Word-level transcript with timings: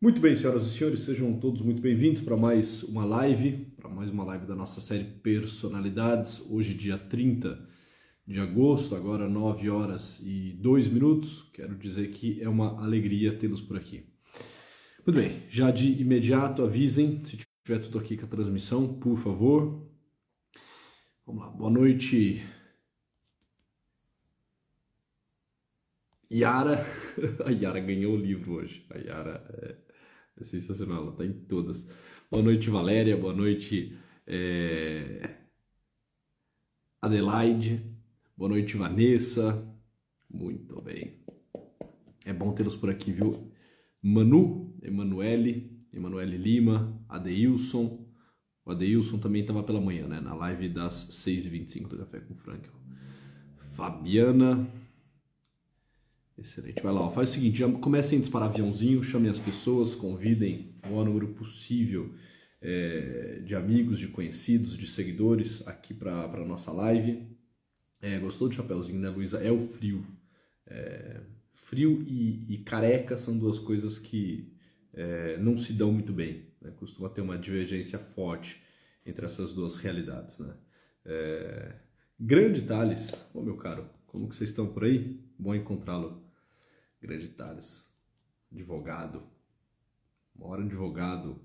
Muito 0.00 0.20
bem, 0.20 0.36
senhoras 0.36 0.64
e 0.64 0.70
senhores, 0.70 1.00
sejam 1.00 1.40
todos 1.40 1.60
muito 1.60 1.82
bem-vindos 1.82 2.22
para 2.22 2.36
mais 2.36 2.84
uma 2.84 3.04
live, 3.04 3.66
para 3.76 3.88
mais 3.88 4.08
uma 4.12 4.22
live 4.22 4.46
da 4.46 4.54
nossa 4.54 4.80
série 4.80 5.02
Personalidades. 5.02 6.40
Hoje, 6.48 6.72
dia 6.72 6.96
30 6.96 7.68
de 8.24 8.38
agosto, 8.38 8.94
agora 8.94 9.28
9 9.28 9.68
horas 9.68 10.20
e 10.20 10.52
2 10.52 10.86
minutos. 10.86 11.50
Quero 11.52 11.74
dizer 11.74 12.12
que 12.12 12.40
é 12.40 12.48
uma 12.48 12.80
alegria 12.80 13.36
tê-los 13.36 13.60
por 13.60 13.76
aqui. 13.76 14.08
Muito 15.04 15.20
bem, 15.20 15.42
já 15.50 15.72
de 15.72 16.00
imediato 16.00 16.62
avisem 16.62 17.24
se 17.24 17.36
tiver 17.66 17.80
tudo 17.80 17.98
aqui 17.98 18.16
com 18.16 18.24
a 18.24 18.28
transmissão, 18.28 19.00
por 19.00 19.18
favor. 19.18 19.84
Vamos 21.26 21.42
lá, 21.42 21.50
boa 21.50 21.70
noite. 21.70 22.40
Yara, 26.32 26.86
a 27.44 27.50
Yara 27.50 27.80
ganhou 27.80 28.14
o 28.14 28.16
livro 28.16 28.52
hoje. 28.52 28.86
A 28.90 28.98
Yara 28.98 29.44
é 29.60 29.87
é 30.42 30.44
sensacional, 30.44 31.02
ela 31.02 31.12
tá 31.12 31.24
em 31.24 31.32
todas. 31.32 31.86
Boa 32.30 32.42
noite, 32.42 32.70
Valéria. 32.70 33.16
Boa 33.16 33.34
noite, 33.34 33.96
é... 34.26 35.36
Adelaide. 37.00 37.82
Boa 38.36 38.50
noite, 38.50 38.76
Vanessa. 38.76 39.66
Muito 40.30 40.80
bem. 40.82 41.18
É 42.24 42.32
bom 42.32 42.52
tê-los 42.52 42.76
por 42.76 42.90
aqui, 42.90 43.12
viu? 43.12 43.50
Manu, 44.02 44.76
Emanuele, 44.82 45.84
Emanuele 45.92 46.36
Lima, 46.36 47.02
Adeilson. 47.08 48.06
O 48.64 48.70
Adeilson 48.70 49.18
também 49.18 49.40
estava 49.40 49.62
pela 49.62 49.80
manhã, 49.80 50.06
né? 50.06 50.20
Na 50.20 50.34
live 50.34 50.68
das 50.68 51.08
6h25 51.08 51.88
do 51.88 51.98
Café 51.98 52.20
com 52.20 52.34
Frank. 52.36 52.68
Fabiana, 53.74 54.68
Excelente. 56.38 56.80
Vai 56.82 56.92
lá, 56.92 57.10
faz 57.10 57.30
o 57.30 57.32
seguinte: 57.34 57.58
já 57.58 57.70
comecem 57.70 58.18
a 58.18 58.20
disparar 58.20 58.48
aviãozinho, 58.48 59.02
chamem 59.02 59.30
as 59.30 59.38
pessoas, 59.38 59.94
convidem 59.94 60.74
o 60.84 60.88
maior 60.88 61.04
número 61.04 61.28
possível 61.28 62.14
é, 62.60 63.40
de 63.44 63.56
amigos, 63.56 63.98
de 63.98 64.06
conhecidos, 64.06 64.76
de 64.76 64.86
seguidores 64.86 65.66
aqui 65.66 65.92
para 65.92 66.24
a 66.24 66.44
nossa 66.44 66.70
live. 66.72 67.26
É, 68.00 68.18
gostou 68.18 68.48
do 68.48 68.54
chapéuzinho, 68.54 69.00
né, 69.00 69.08
Luísa? 69.08 69.38
É 69.38 69.50
o 69.50 69.68
frio. 69.68 70.06
É, 70.64 71.20
frio 71.54 72.04
e, 72.06 72.54
e, 72.54 72.58
careca 72.58 73.16
são 73.16 73.36
duas 73.36 73.58
coisas 73.58 73.98
que 73.98 74.52
é, 74.94 75.36
não 75.38 75.56
se 75.56 75.72
dão 75.72 75.92
muito 75.92 76.12
bem. 76.12 76.46
Né? 76.60 76.70
Costuma 76.76 77.08
ter 77.08 77.20
uma 77.20 77.36
divergência 77.36 77.98
forte 77.98 78.62
entre 79.04 79.26
essas 79.26 79.52
duas 79.52 79.76
realidades. 79.76 80.38
Né? 80.38 80.54
É, 81.04 81.74
grande 82.18 82.62
Thales, 82.62 83.26
ô 83.34 83.42
meu 83.42 83.56
caro, 83.56 83.90
como 84.06 84.28
que 84.28 84.36
vocês 84.36 84.50
estão 84.50 84.68
por 84.68 84.84
aí? 84.84 85.20
Bom 85.36 85.54
encontrá-lo 85.54 86.27
grande 87.00 87.28
Thales, 87.28 87.88
advogado, 88.52 89.22
maior 90.34 90.60
advogado 90.60 91.40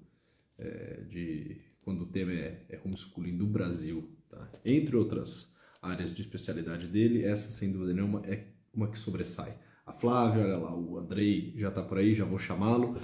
é, 0.58 1.04
de 1.10 1.62
quando 1.82 2.04
o 2.04 2.06
tema 2.08 2.32
é, 2.32 2.66
é 2.70 2.80
homeschooling 2.84 3.38
do 3.38 3.46
Brasil, 3.46 4.10
tá? 4.30 4.50
Entre 4.66 4.96
outras 4.96 5.54
áreas 5.82 6.14
de 6.14 6.22
especialidade 6.22 6.88
dele, 6.88 7.24
essa 7.24 7.52
sem 7.52 7.72
dúvida 7.72 7.94
nenhuma 7.94 8.22
é 8.26 8.48
uma 8.74 8.90
que 8.90 8.98
sobressai. 8.98 9.58
A 9.86 9.92
Flávia, 9.92 10.44
olha 10.44 10.58
lá, 10.58 10.76
o 10.76 10.98
Andrei 10.98 11.54
já 11.58 11.68
está 11.68 11.82
por 11.82 11.98
aí, 11.98 12.14
já 12.14 12.24
vou 12.24 12.40
chamá-lo. 12.40 12.98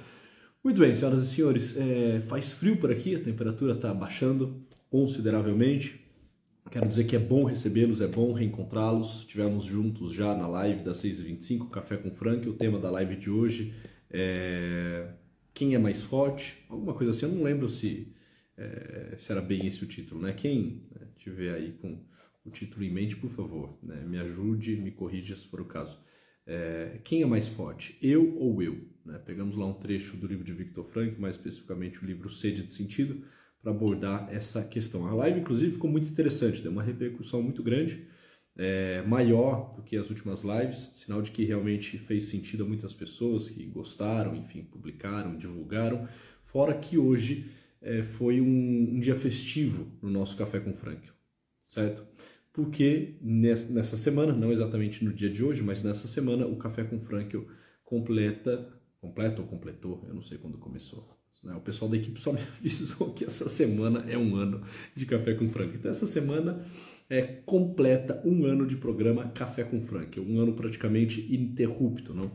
Muito 0.63 0.79
bem, 0.79 0.95
senhoras 0.95 1.23
e 1.23 1.35
senhores, 1.35 1.75
é, 1.77 2.21
faz 2.21 2.53
frio 2.53 2.77
por 2.77 2.91
aqui, 2.91 3.15
a 3.15 3.23
temperatura 3.23 3.73
está 3.73 3.93
baixando 3.93 4.65
consideravelmente. 4.89 6.08
Quero 6.71 6.87
dizer 6.87 7.05
que 7.05 7.15
é 7.15 7.19
bom 7.19 7.45
recebê-los, 7.45 7.99
é 7.99 8.07
bom 8.07 8.31
reencontrá-los. 8.31 9.25
Tivemos 9.25 9.65
juntos 9.65 10.13
já 10.13 10.35
na 10.35 10.47
live 10.47 10.83
das 10.83 11.01
6h25, 11.01 11.67
Café 11.71 11.97
com 11.97 12.11
Frank. 12.11 12.47
O 12.47 12.53
tema 12.53 12.77
da 12.77 12.91
live 12.91 13.15
de 13.15 13.27
hoje 13.27 13.73
é 14.11 15.11
Quem 15.51 15.73
é 15.73 15.79
mais 15.79 16.03
forte? 16.03 16.63
Alguma 16.69 16.93
coisa 16.93 17.09
assim, 17.09 17.25
eu 17.25 17.31
não 17.31 17.43
lembro 17.43 17.71
se, 17.71 18.13
é, 18.55 19.15
se 19.17 19.31
era 19.31 19.41
bem 19.41 19.65
esse 19.65 19.83
o 19.83 19.87
título, 19.87 20.21
né? 20.21 20.31
Quem 20.31 20.87
né, 20.91 21.07
tiver 21.17 21.55
aí 21.55 21.71
com 21.71 22.05
o 22.45 22.51
título 22.51 22.83
em 22.83 22.93
mente, 22.93 23.15
por 23.15 23.31
favor, 23.31 23.79
né, 23.81 24.03
me 24.05 24.19
ajude, 24.19 24.75
me 24.75 24.91
corrija 24.91 25.35
se 25.35 25.47
for 25.47 25.61
o 25.61 25.65
caso. 25.65 25.99
É, 26.45 26.99
quem 27.03 27.23
é 27.23 27.25
mais 27.25 27.47
forte, 27.47 27.97
eu 27.99 28.37
ou 28.37 28.61
eu? 28.61 28.79
Né? 29.03 29.17
Pegamos 29.25 29.55
lá 29.55 29.65
um 29.65 29.73
trecho 29.73 30.15
do 30.15 30.27
livro 30.27 30.43
de 30.43 30.53
Victor 30.53 30.85
Frank, 30.85 31.19
mais 31.19 31.35
especificamente 31.35 32.03
o 32.03 32.05
livro 32.05 32.29
Sede 32.29 32.61
de 32.61 32.71
Sentido 32.71 33.23
para 33.61 33.71
abordar 33.71 34.29
essa 34.31 34.63
questão. 34.63 35.05
A 35.05 35.13
live, 35.13 35.41
inclusive, 35.41 35.73
ficou 35.73 35.89
muito 35.89 36.09
interessante, 36.09 36.61
deu 36.61 36.71
uma 36.71 36.83
repercussão 36.83 37.41
muito 37.41 37.61
grande, 37.61 38.05
é, 38.55 39.01
maior 39.03 39.73
do 39.75 39.83
que 39.83 39.95
as 39.95 40.09
últimas 40.09 40.43
lives, 40.43 40.91
sinal 40.95 41.21
de 41.21 41.31
que 41.31 41.45
realmente 41.45 41.97
fez 41.97 42.25
sentido 42.25 42.63
a 42.63 42.67
muitas 42.67 42.93
pessoas 42.93 43.49
que 43.49 43.65
gostaram, 43.65 44.35
enfim, 44.35 44.63
publicaram, 44.63 45.37
divulgaram. 45.37 46.07
Fora 46.45 46.73
que 46.77 46.97
hoje 46.97 47.49
é, 47.81 48.03
foi 48.03 48.41
um, 48.41 48.95
um, 48.95 48.99
dia 48.99 49.15
festivo 49.15 49.87
no 50.01 50.09
nosso 50.09 50.35
Café 50.35 50.59
com 50.59 50.73
Frank, 50.73 51.09
certo? 51.61 52.05
Porque 52.51 53.17
nessa 53.21 53.95
semana, 53.95 54.33
não 54.33 54.51
exatamente 54.51 55.05
no 55.05 55.13
dia 55.13 55.29
de 55.29 55.43
hoje, 55.43 55.63
mas 55.63 55.81
nessa 55.81 56.07
semana, 56.07 56.45
o 56.45 56.57
Café 56.57 56.83
com 56.83 56.99
Frank 56.99 57.39
completa, 57.85 58.67
completa 58.99 59.41
ou 59.41 59.47
completou, 59.47 60.03
eu 60.07 60.13
não 60.13 60.21
sei 60.21 60.37
quando 60.37 60.57
começou, 60.57 61.07
né? 61.43 61.55
O 61.55 61.61
pessoal 61.61 61.89
da 61.89 61.97
equipe 61.97 62.19
só 62.19 62.33
me 62.33 62.39
avisou 62.59 63.13
que 63.13 63.25
essa 63.25 63.49
semana 63.49 64.05
é 64.09 64.17
um 64.17 64.35
ano 64.35 64.61
de 64.95 65.05
Café 65.05 65.33
com 65.33 65.49
Frank. 65.49 65.75
Então, 65.75 65.91
essa 65.91 66.07
semana 66.07 66.63
é 67.09 67.21
completa 67.21 68.21
um 68.25 68.45
ano 68.45 68.67
de 68.67 68.75
programa 68.75 69.29
Café 69.29 69.63
com 69.63 69.81
Frank, 69.81 70.19
um 70.19 70.39
ano 70.39 70.53
praticamente 70.53 71.21
ininterrupto, 71.33 72.13
não? 72.13 72.31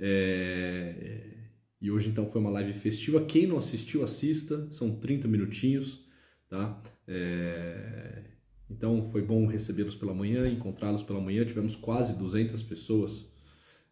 É... 0.00 1.34
E 1.80 1.90
hoje 1.90 2.08
então 2.08 2.30
foi 2.30 2.40
uma 2.40 2.50
live 2.50 2.72
festiva. 2.72 3.24
Quem 3.24 3.46
não 3.46 3.58
assistiu, 3.58 4.02
assista. 4.02 4.66
São 4.70 4.96
30 4.96 5.28
minutinhos, 5.28 6.06
tá? 6.48 6.82
É... 7.06 8.22
Então 8.70 9.10
foi 9.10 9.20
bom 9.20 9.46
recebê-los 9.46 9.94
pela 9.94 10.14
manhã, 10.14 10.48
encontrá-los 10.48 11.02
pela 11.02 11.20
manhã. 11.20 11.44
Tivemos 11.44 11.76
quase 11.76 12.16
200 12.16 12.62
pessoas 12.62 13.30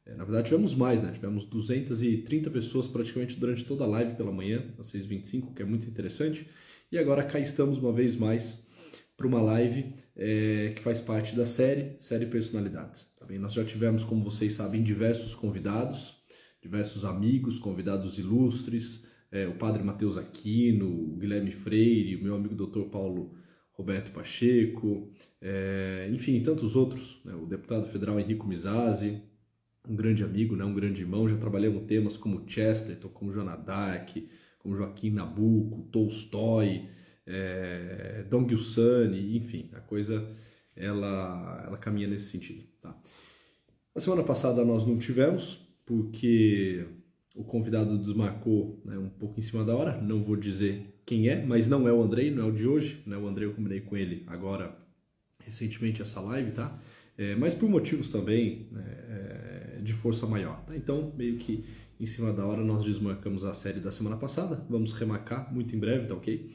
é, 0.05 0.15
na 0.15 0.25
verdade, 0.25 0.49
tivemos 0.49 0.75
mais, 0.75 1.01
né? 1.01 1.13
Tivemos 1.13 1.47
230 1.47 2.51
pessoas 2.51 2.87
praticamente 2.87 3.39
durante 3.39 3.65
toda 3.65 3.85
a 3.85 3.87
live 3.87 4.17
pela 4.17 4.33
manhã, 4.33 4.65
às 4.79 4.93
6h25, 4.93 5.55
que 5.55 5.63
é 5.63 5.65
muito 5.65 5.89
interessante. 5.89 6.47
E 6.91 6.99
agora 6.99 7.23
cá 7.23 7.39
estamos 7.39 7.79
uma 7.79 7.93
vez 7.93 8.17
mais 8.17 8.61
para 9.17 9.27
uma 9.27 9.41
live 9.41 9.95
é, 10.17 10.73
que 10.75 10.83
faz 10.83 11.01
parte 11.01 11.37
da 11.37 11.47
série, 11.47 11.97
série 12.01 12.27
Personalidades. 12.27 13.09
Tá 13.19 13.25
bem? 13.25 13.39
Nós 13.39 13.53
já 13.53 13.65
tivemos, 13.65 14.03
como 14.03 14.25
vocês 14.25 14.55
sabem, 14.55 14.83
diversos 14.83 15.35
convidados, 15.35 16.17
diversos 16.61 17.05
amigos, 17.05 17.59
convidados 17.59 18.19
ilustres, 18.19 19.07
é, 19.31 19.47
o 19.47 19.55
padre 19.55 19.83
Matheus 19.83 20.19
Aquino, 20.19 20.89
o 20.89 21.17
Guilherme 21.17 21.53
Freire, 21.53 22.17
o 22.17 22.23
meu 22.23 22.35
amigo 22.35 22.55
Dr. 22.55 22.91
Paulo 22.91 23.35
Roberto 23.73 24.11
Pacheco, 24.13 25.11
é, 25.41 26.11
enfim, 26.13 26.43
tantos 26.43 26.77
outros, 26.77 27.21
né? 27.25 27.35
o 27.35 27.47
deputado 27.47 27.87
federal 27.87 28.21
Henrico 28.21 28.47
Mizazzi, 28.47 29.23
um 29.89 29.97
grande 29.97 30.23
amigo, 30.23 30.57
né, 30.57 30.65
um 30.65 30.75
grande 30.75 31.01
irmão. 31.01 31.29
Já 31.29 31.37
trabalhei 31.37 31.71
com 31.71 31.85
temas 31.85 32.17
como 32.17 32.45
Chesterton, 32.47 33.09
como 33.09 33.33
Joana 33.33 33.57
Dark, 33.57 34.11
como 34.59 34.77
Joaquim 34.77 35.11
Nabuco, 35.11 35.89
Tolstói, 35.91 36.89
é, 37.27 38.25
Dong 38.29 38.49
Gilsani, 38.49 39.37
enfim, 39.37 39.69
a 39.73 39.81
coisa 39.81 40.29
ela, 40.77 41.65
ela 41.67 41.77
caminha 41.77 42.09
nesse 42.09 42.31
sentido. 42.31 42.65
Tá? 42.81 42.97
A 43.95 44.01
semana 44.01 44.23
passada 44.23 44.65
nós 44.65 44.87
não 44.87 44.99
tivemos, 44.99 45.59
porque 45.85 46.87
o 47.35 47.45
convidado 47.45 47.99
desmarcou 47.99 48.81
né, 48.85 48.97
um 48.99 49.09
pouco 49.09 49.39
em 49.39 49.43
cima 49.43 49.65
da 49.65 49.75
hora, 49.75 50.01
não 50.01 50.21
vou 50.21 50.37
dizer 50.37 50.93
quem 51.05 51.29
é, 51.29 51.45
mas 51.45 51.69
não 51.69 51.89
é 51.89 51.93
o 51.93 52.03
Andrei, 52.03 52.31
não 52.31 52.45
é 52.45 52.47
o 52.47 52.53
de 52.53 52.67
hoje, 52.67 53.03
né? 53.07 53.17
o 53.17 53.27
Andrei 53.27 53.49
eu 53.49 53.55
combinei 53.55 53.81
com 53.81 53.97
ele 53.97 54.23
agora, 54.27 54.77
recentemente, 55.41 56.01
essa 56.01 56.21
live, 56.21 56.53
tá? 56.53 56.79
É, 57.19 57.35
mas 57.35 57.55
por 57.55 57.69
motivos 57.69 58.09
também 58.09 58.69
né, 58.71 58.85
é, 58.87 59.42
de 59.83 59.93
força 59.93 60.27
maior. 60.27 60.65
Tá? 60.65 60.77
Então, 60.77 61.13
meio 61.17 61.37
que 61.39 61.65
em 62.03 62.07
cima 62.07 62.33
da 62.33 62.45
hora, 62.45 62.65
nós 62.65 62.85
desmarcamos 62.85 63.45
a 63.45 63.55
série 63.55 63.79
da 63.79 63.93
semana 63.93 64.17
passada, 64.17 64.67
vamos 64.69 64.93
remarcar 64.93 65.55
muito 65.55 65.77
em 65.77 65.79
breve, 65.79 66.09
tá 66.09 66.15
ok? 66.15 66.51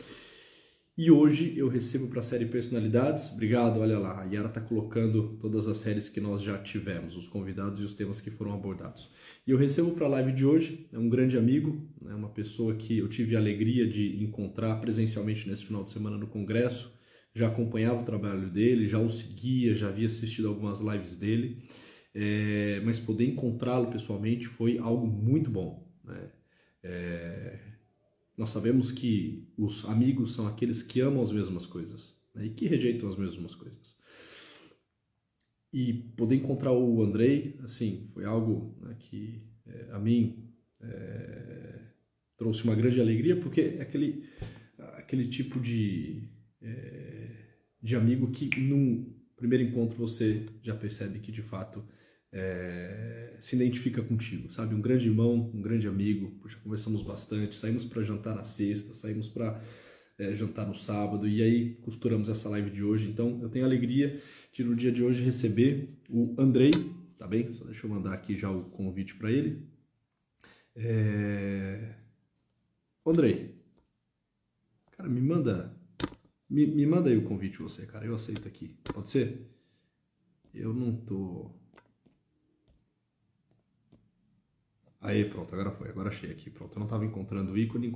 E 0.97 1.09
hoje 1.09 1.53
eu 1.56 1.69
recebo 1.69 2.07
para 2.07 2.19
a 2.21 2.24
série 2.24 2.47
Personalidades. 2.47 3.31
Obrigado, 3.31 3.79
olha 3.79 4.00
lá, 4.00 4.24
a 4.24 4.25
Yara 4.25 4.47
está 4.47 4.59
colocando 4.59 5.38
todas 5.39 5.68
as 5.68 5.77
séries 5.77 6.09
que 6.09 6.19
nós 6.19 6.41
já 6.41 6.57
tivemos, 6.57 7.15
os 7.15 7.29
convidados 7.29 7.79
e 7.79 7.83
os 7.83 7.94
temas 7.94 8.19
que 8.19 8.31
foram 8.31 8.51
abordados. 8.51 9.09
E 9.45 9.51
eu 9.51 9.57
recebo 9.57 9.91
para 9.91 10.06
a 10.06 10.09
live 10.09 10.33
de 10.33 10.45
hoje, 10.45 10.85
é 10.91 10.97
um 10.97 11.07
grande 11.07 11.38
amigo, 11.38 11.88
é 12.06 12.13
uma 12.13 12.29
pessoa 12.29 12.75
que 12.75 12.97
eu 12.97 13.07
tive 13.07 13.35
a 13.35 13.39
alegria 13.39 13.88
de 13.88 14.21
encontrar 14.21 14.81
presencialmente 14.81 15.47
nesse 15.47 15.63
final 15.63 15.83
de 15.83 15.91
semana 15.91 16.18
no 16.18 16.27
Congresso, 16.27 16.91
já 17.33 17.47
acompanhava 17.47 18.01
o 18.01 18.03
trabalho 18.03 18.50
dele, 18.50 18.88
já 18.88 19.00
o 19.00 19.09
seguia, 19.09 19.75
já 19.75 19.89
havia 19.89 20.07
assistido 20.07 20.47
algumas 20.47 20.79
lives 20.79 21.15
dele, 21.15 21.62
é, 22.19 22.81
mas 22.83 22.99
poder 22.99 23.27
encontrá-lo 23.27 23.91
pessoalmente 23.91 24.47
foi 24.47 24.79
algo 24.79 25.05
muito 25.05 25.51
bom. 25.51 25.87
Né? 26.03 26.31
É, 26.81 27.59
nós 28.35 28.49
sabemos 28.49 28.91
que 28.91 29.47
os 29.55 29.85
amigos 29.85 30.33
são 30.33 30.47
aqueles 30.47 30.81
que 30.81 30.99
amam 30.99 31.21
as 31.21 31.31
mesmas 31.31 31.67
coisas 31.67 32.17
né? 32.33 32.47
e 32.47 32.49
que 32.49 32.65
rejeitam 32.65 33.07
as 33.07 33.15
mesmas 33.15 33.53
coisas. 33.53 33.95
E 35.71 35.93
poder 35.93 36.37
encontrar 36.37 36.71
o 36.71 37.03
Andrei, 37.03 37.55
assim, 37.63 38.09
foi 38.15 38.25
algo 38.25 38.75
né, 38.81 38.95
que 38.97 39.43
é, 39.67 39.89
a 39.91 39.99
mim 39.99 40.49
é, 40.81 41.81
trouxe 42.35 42.63
uma 42.63 42.73
grande 42.73 42.99
alegria, 42.99 43.39
porque 43.39 43.61
é 43.61 43.81
aquele, 43.81 44.23
aquele 44.95 45.27
tipo 45.27 45.59
de, 45.59 46.27
é, 46.63 47.29
de 47.79 47.95
amigo 47.95 48.31
que 48.31 48.59
num 48.59 49.13
primeiro 49.35 49.65
encontro 49.65 49.95
você 49.95 50.47
já 50.63 50.75
percebe 50.75 51.19
que 51.19 51.31
de 51.31 51.43
fato 51.43 51.85
é, 52.38 53.36
se 53.39 53.56
identifica 53.56 54.01
contigo, 54.04 54.51
sabe? 54.51 54.75
Um 54.75 54.81
grande 54.81 55.07
irmão, 55.07 55.51
um 55.54 55.62
grande 55.62 55.88
amigo. 55.88 56.30
Puxa, 56.39 56.57
conversamos 56.63 57.01
bastante, 57.01 57.56
saímos 57.56 57.84
para 57.84 58.04
jantar 58.04 58.36
na 58.36 58.44
sexta, 58.44 58.94
saímos 58.94 59.28
para 59.28 59.60
é, 60.19 60.36
jantar 60.36 60.68
no 60.68 60.75
sábado 60.75 61.28
e 61.28 61.42
aí 61.42 61.75
costuramos 61.78 62.30
essa 62.30 62.48
live 62.50 62.69
de 62.69 62.84
hoje. 62.84 63.10
Então 63.10 63.39
eu 63.42 63.50
tenho 63.50 63.66
a 63.66 63.68
alegria 63.68 64.22
de 64.54 64.63
no 64.63 64.75
dia 64.75 64.92
de 64.92 65.04
hoje 65.04 65.24
receber 65.24 65.98
o 66.10 66.36
Andrei, 66.38 66.72
tá 67.18 67.25
bem? 67.28 67.54
Só 67.56 67.66
deixa 67.66 67.88
eu 67.88 67.89
mandar 67.89 68.13
aqui 68.13 68.38
já 68.38 68.51
o 68.51 68.66
convite 68.66 69.16
para 69.16 69.31
ele. 69.31 69.68
É... 70.75 71.95
Andrei, 73.04 73.56
cara, 74.92 75.10
me 75.10 75.22
manda, 75.22 75.75
me, 76.48 76.68
me 76.68 76.86
manda 76.86 77.10
aí 77.10 77.18
o 77.18 77.24
convite 77.24 77.57
você, 77.60 77.86
cara. 77.88 78.06
Eu 78.06 78.13
aceito 78.13 78.48
aqui. 78.48 78.75
Pode 78.84 79.10
ser? 79.10 79.50
Eu 80.54 80.74
não 80.74 80.95
tô 80.95 81.56
Aí, 85.07 85.24
pronto, 85.24 85.56
agora 85.56 85.71
foi. 85.71 85.88
Agora 85.88 86.09
achei 86.09 86.30
aqui. 86.30 86.50
Pronto, 86.50 86.75
eu 86.75 86.80
não 86.80 86.86
estava 86.86 87.06
encontrando 87.06 87.54
o 87.54 87.57
ícone. 87.57 87.94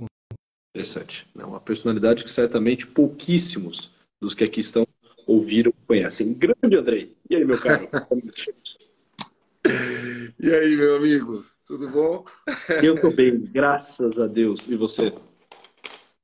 Interessante. 0.74 1.28
É 1.38 1.44
uma 1.44 1.60
personalidade 1.60 2.24
que 2.24 2.30
certamente 2.30 2.86
pouquíssimos 2.86 3.92
dos 4.18 4.34
que 4.34 4.42
aqui 4.42 4.60
estão 4.60 4.88
ouviram, 5.26 5.74
conhecem. 5.86 6.32
Grande 6.32 6.74
Andrei. 6.74 7.14
E 7.28 7.36
aí, 7.36 7.44
meu 7.44 7.60
caro? 7.60 7.86
e 10.40 10.54
aí, 10.54 10.74
meu 10.74 10.96
amigo? 10.96 11.44
Tudo 11.66 11.90
bom? 11.90 12.24
Eu 12.82 12.98
tô 12.98 13.10
bem, 13.10 13.44
graças 13.44 14.18
a 14.18 14.26
Deus. 14.26 14.66
E 14.66 14.74
você? 14.74 15.12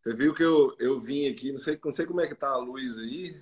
Você 0.00 0.14
viu 0.14 0.32
que 0.32 0.42
eu, 0.42 0.74
eu 0.78 0.98
vim 0.98 1.28
aqui, 1.28 1.52
não 1.52 1.58
sei, 1.58 1.78
não 1.84 1.92
sei 1.92 2.06
como 2.06 2.22
é 2.22 2.26
que 2.26 2.34
tá 2.34 2.48
a 2.48 2.56
luz 2.56 2.96
aí. 2.96 3.36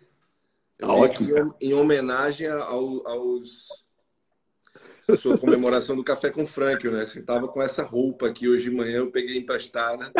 Eu 0.81 0.89
tá 0.89 0.95
ótimo. 0.95 1.55
Em, 1.61 1.69
em 1.69 1.75
homenagem 1.75 2.49
ao, 2.49 3.07
aos 3.07 3.86
sua 5.15 5.39
comemoração 5.39 5.95
do 5.95 6.03
café 6.03 6.31
com 6.31 6.45
Frank, 6.45 6.89
né? 6.89 7.07
Você 7.07 7.23
tava 7.23 7.47
com 7.47 7.63
essa 7.63 7.85
roupa 7.85 8.27
aqui 8.27 8.49
hoje 8.49 8.71
de 8.71 8.77
manhã, 8.77 8.99
eu 8.99 9.11
peguei 9.11 9.39
emprestada. 9.39 10.11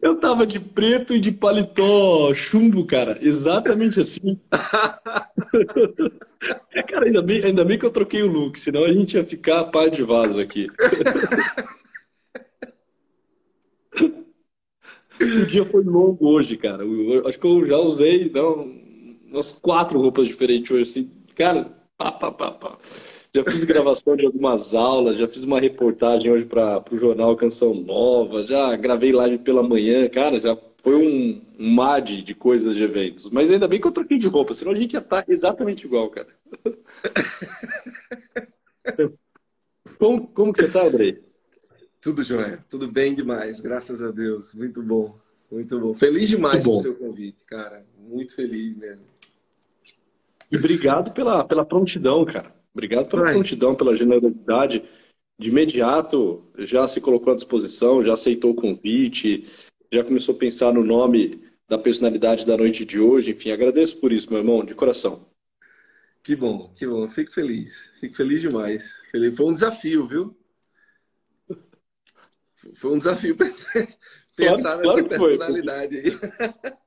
Eu 0.00 0.18
tava 0.18 0.46
de 0.46 0.58
preto 0.58 1.14
e 1.14 1.20
de 1.20 1.30
paletó 1.30 2.32
chumbo, 2.32 2.86
cara. 2.86 3.18
Exatamente 3.20 4.00
assim. 4.00 4.40
cara, 6.88 7.06
ainda 7.06 7.22
bem, 7.22 7.44
ainda 7.44 7.64
bem 7.64 7.78
que 7.78 7.84
eu 7.84 7.90
troquei 7.90 8.22
o 8.22 8.30
look, 8.30 8.58
senão 8.58 8.84
a 8.84 8.92
gente 8.92 9.16
ia 9.16 9.24
ficar 9.24 9.60
a 9.60 9.64
par 9.64 9.90
de 9.90 10.02
vaso 10.02 10.40
aqui. 10.40 10.66
o 15.20 15.46
dia 15.46 15.64
foi 15.64 15.84
longo 15.84 16.28
hoje, 16.28 16.56
cara. 16.56 16.84
Eu, 16.84 17.28
acho 17.28 17.38
que 17.38 17.46
eu 17.46 17.66
já 17.66 17.76
usei 17.76 18.30
não, 18.30 18.80
umas 19.26 19.52
quatro 19.52 20.00
roupas 20.00 20.26
diferentes 20.26 20.70
hoje. 20.70 20.82
Assim. 20.82 21.10
Cara, 21.34 21.81
Pá, 21.96 22.12
pá, 22.12 22.32
pá, 22.32 22.50
pá. 22.50 22.78
Já 23.34 23.44
fiz 23.44 23.64
gravação 23.64 24.14
de 24.14 24.26
algumas 24.26 24.74
aulas, 24.74 25.16
já 25.16 25.26
fiz 25.26 25.42
uma 25.42 25.58
reportagem 25.58 26.30
hoje 26.30 26.44
para 26.44 26.84
o 26.90 26.98
jornal 26.98 27.34
Canção 27.36 27.74
Nova, 27.74 28.44
já 28.44 28.76
gravei 28.76 29.10
live 29.10 29.38
pela 29.38 29.62
manhã, 29.62 30.06
cara, 30.08 30.38
já 30.38 30.54
foi 30.82 30.96
um, 30.96 31.40
um 31.58 31.74
mar 31.74 32.02
de, 32.02 32.22
de 32.22 32.34
coisas 32.34 32.76
de 32.76 32.82
eventos. 32.82 33.30
Mas 33.30 33.50
ainda 33.50 33.66
bem 33.66 33.80
que 33.80 33.86
eu 33.86 33.92
troquei 33.92 34.18
de 34.18 34.26
roupa, 34.26 34.52
senão 34.52 34.72
a 34.72 34.74
gente 34.74 34.92
ia 34.92 34.98
estar 34.98 35.22
tá 35.22 35.32
exatamente 35.32 35.86
igual, 35.86 36.10
cara. 36.10 36.28
como, 39.98 40.26
como 40.28 40.52
que 40.52 40.60
você 40.60 40.70
tá, 40.70 40.84
Andrei? 40.84 41.22
Tudo 42.02 42.22
jóia, 42.22 42.62
tudo 42.68 42.86
bem 42.86 43.14
demais, 43.14 43.60
graças 43.60 44.02
a 44.02 44.10
Deus. 44.10 44.54
Muito 44.54 44.82
bom, 44.82 45.18
muito 45.50 45.80
bom. 45.80 45.94
Feliz 45.94 46.28
demais 46.28 46.64
com 46.64 46.72
o 46.72 46.82
seu 46.82 46.96
convite, 46.96 47.46
cara. 47.46 47.86
Muito 47.96 48.34
feliz 48.34 48.76
mesmo. 48.76 49.11
E 50.52 50.56
obrigado 50.56 51.14
pela, 51.14 51.42
pela 51.44 51.64
prontidão, 51.64 52.26
cara. 52.26 52.54
Obrigado 52.74 53.08
pela 53.08 53.26
Ai. 53.26 53.32
prontidão, 53.32 53.74
pela 53.74 53.96
generosidade. 53.96 54.84
De 55.38 55.48
imediato, 55.48 56.44
já 56.58 56.86
se 56.86 57.00
colocou 57.00 57.32
à 57.32 57.36
disposição, 57.36 58.04
já 58.04 58.12
aceitou 58.12 58.50
o 58.50 58.54
convite, 58.54 59.44
já 59.90 60.04
começou 60.04 60.34
a 60.34 60.38
pensar 60.38 60.72
no 60.74 60.84
nome 60.84 61.42
da 61.66 61.78
personalidade 61.78 62.46
da 62.46 62.56
noite 62.56 62.84
de 62.84 63.00
hoje. 63.00 63.30
Enfim, 63.30 63.50
agradeço 63.50 63.98
por 63.98 64.12
isso, 64.12 64.28
meu 64.28 64.40
irmão, 64.40 64.62
de 64.62 64.74
coração. 64.74 65.26
Que 66.22 66.36
bom, 66.36 66.72
que 66.74 66.86
bom. 66.86 67.08
Fico 67.08 67.32
feliz. 67.32 67.90
Fico 67.98 68.14
feliz 68.14 68.42
demais. 68.42 69.00
Foi 69.34 69.46
um 69.46 69.54
desafio, 69.54 70.06
viu? 70.06 70.36
Foi 72.74 72.92
um 72.92 72.98
desafio 72.98 73.36
pensar 74.36 74.78
claro, 74.78 75.02
nessa 75.02 75.18
personalidade 75.18 76.00
foi. 76.02 76.10
aí. 76.12 76.72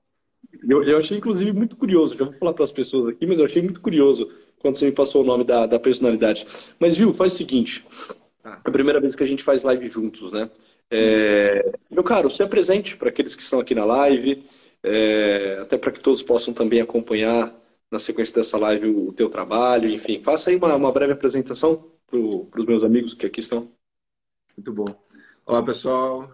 Eu, 0.67 0.83
eu 0.83 0.97
achei, 0.97 1.17
inclusive, 1.17 1.51
muito 1.53 1.75
curioso. 1.75 2.17
Já 2.17 2.25
vou 2.25 2.33
falar 2.33 2.53
para 2.53 2.63
as 2.63 2.71
pessoas 2.71 3.09
aqui, 3.09 3.25
mas 3.25 3.39
eu 3.39 3.45
achei 3.45 3.61
muito 3.61 3.81
curioso 3.81 4.29
quando 4.59 4.75
você 4.75 4.85
me 4.85 4.91
passou 4.91 5.21
o 5.21 5.25
nome 5.25 5.43
da, 5.43 5.65
da 5.65 5.79
personalidade. 5.79 6.45
Mas, 6.79 6.97
viu, 6.97 7.13
faz 7.13 7.33
o 7.33 7.37
seguinte. 7.37 7.85
Ah. 8.43 8.61
É 8.63 8.69
a 8.69 8.71
primeira 8.71 8.99
vez 8.99 9.15
que 9.15 9.23
a 9.23 9.27
gente 9.27 9.43
faz 9.43 9.63
live 9.63 9.87
juntos, 9.87 10.31
né? 10.31 10.49
É... 10.89 11.71
Meu 11.89 12.03
caro, 12.03 12.29
se 12.29 12.43
apresente 12.43 12.95
para 12.97 13.09
aqueles 13.09 13.35
que 13.35 13.41
estão 13.41 13.59
aqui 13.59 13.73
na 13.73 13.85
live, 13.85 14.43
é... 14.83 15.59
até 15.61 15.77
para 15.77 15.91
que 15.91 15.99
todos 15.99 16.21
possam 16.21 16.53
também 16.53 16.81
acompanhar 16.81 17.53
na 17.91 17.99
sequência 17.99 18.35
dessa 18.35 18.57
live 18.57 18.87
o 18.87 19.13
teu 19.13 19.29
trabalho, 19.29 19.89
enfim. 19.89 20.21
Faça 20.21 20.49
aí 20.49 20.57
uma, 20.57 20.75
uma 20.75 20.91
breve 20.91 21.13
apresentação 21.13 21.91
para 22.07 22.19
os 22.19 22.65
meus 22.65 22.83
amigos 22.83 23.13
que 23.13 23.25
aqui 23.25 23.39
estão. 23.39 23.71
Muito 24.57 24.71
bom. 24.73 24.85
Olá, 25.45 25.61
pessoal. 25.63 26.29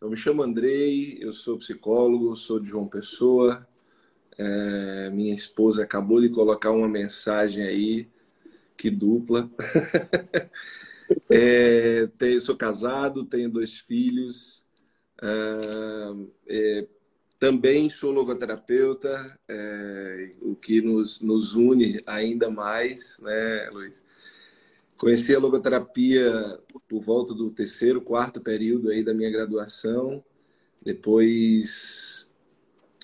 Eu 0.00 0.08
me 0.08 0.16
chamo 0.16 0.44
Andrei, 0.44 1.18
eu 1.20 1.32
sou 1.32 1.58
psicólogo, 1.58 2.36
sou 2.36 2.60
de 2.60 2.68
João 2.68 2.86
Pessoa. 2.86 3.66
É, 4.38 5.10
minha 5.10 5.34
esposa 5.34 5.82
acabou 5.82 6.20
de 6.20 6.28
colocar 6.28 6.70
uma 6.70 6.88
mensagem 6.88 7.64
aí, 7.64 8.08
que 8.76 8.90
dupla. 8.90 9.50
é, 11.28 12.06
tenho, 12.16 12.40
sou 12.40 12.56
casado, 12.56 13.24
tenho 13.24 13.50
dois 13.50 13.80
filhos. 13.80 14.64
É, 15.20 16.78
é 16.80 16.88
também 17.40 17.88
sou 17.88 18.10
logoterapeuta, 18.10 19.38
é, 19.48 20.32
o 20.42 20.56
que 20.56 20.80
nos, 20.80 21.20
nos 21.20 21.54
une 21.54 22.02
ainda 22.04 22.50
mais, 22.50 23.16
né, 23.20 23.70
Luiz? 23.70 24.04
Conheci 24.98 25.32
a 25.32 25.38
logoterapia 25.38 26.58
por 26.88 27.00
volta 27.00 27.32
do 27.32 27.52
terceiro, 27.52 28.00
quarto 28.00 28.40
período 28.40 28.90
aí 28.90 29.04
da 29.04 29.14
minha 29.14 29.30
graduação. 29.30 30.24
Depois 30.82 32.28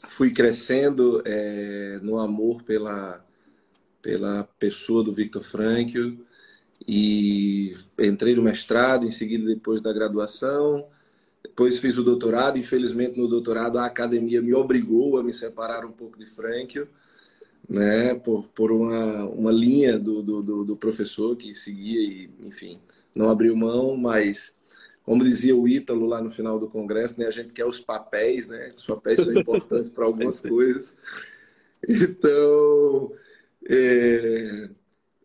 fui 0.08 0.32
crescendo 0.32 1.22
é, 1.24 2.00
no 2.02 2.18
amor 2.18 2.64
pela, 2.64 3.24
pela 4.02 4.42
pessoa 4.58 5.04
do 5.04 5.12
Victor 5.12 5.44
Frankl 5.44 6.16
e 6.86 7.76
entrei 7.96 8.34
no 8.34 8.42
mestrado, 8.42 9.06
em 9.06 9.12
seguida 9.12 9.46
depois 9.46 9.80
da 9.80 9.92
graduação. 9.92 10.88
Depois 11.44 11.78
fiz 11.78 11.96
o 11.96 12.02
doutorado. 12.02 12.58
Infelizmente, 12.58 13.20
no 13.20 13.28
doutorado, 13.28 13.78
a 13.78 13.86
academia 13.86 14.42
me 14.42 14.52
obrigou 14.52 15.16
a 15.16 15.22
me 15.22 15.32
separar 15.32 15.86
um 15.86 15.92
pouco 15.92 16.18
de 16.18 16.26
Frankl 16.26 16.86
né, 17.68 18.14
por, 18.14 18.48
por 18.48 18.70
uma, 18.70 19.24
uma 19.26 19.52
linha 19.52 19.98
do, 19.98 20.22
do, 20.22 20.64
do 20.64 20.76
professor 20.76 21.36
que 21.36 21.54
seguia 21.54 22.00
e, 22.00 22.30
enfim, 22.46 22.80
não 23.16 23.30
abriu 23.30 23.56
mão, 23.56 23.96
mas, 23.96 24.54
como 25.02 25.24
dizia 25.24 25.56
o 25.56 25.66
Ítalo 25.66 26.06
lá 26.06 26.20
no 26.20 26.30
final 26.30 26.58
do 26.58 26.68
congresso, 26.68 27.18
né, 27.18 27.26
a 27.26 27.30
gente 27.30 27.52
quer 27.52 27.64
os 27.64 27.80
papéis, 27.80 28.46
né, 28.46 28.72
os 28.76 28.84
papéis 28.84 29.20
são 29.20 29.38
importantes 29.38 29.90
para 29.90 30.04
algumas 30.04 30.40
coisas. 30.40 30.94
Então, 31.88 33.12
é, 33.68 34.68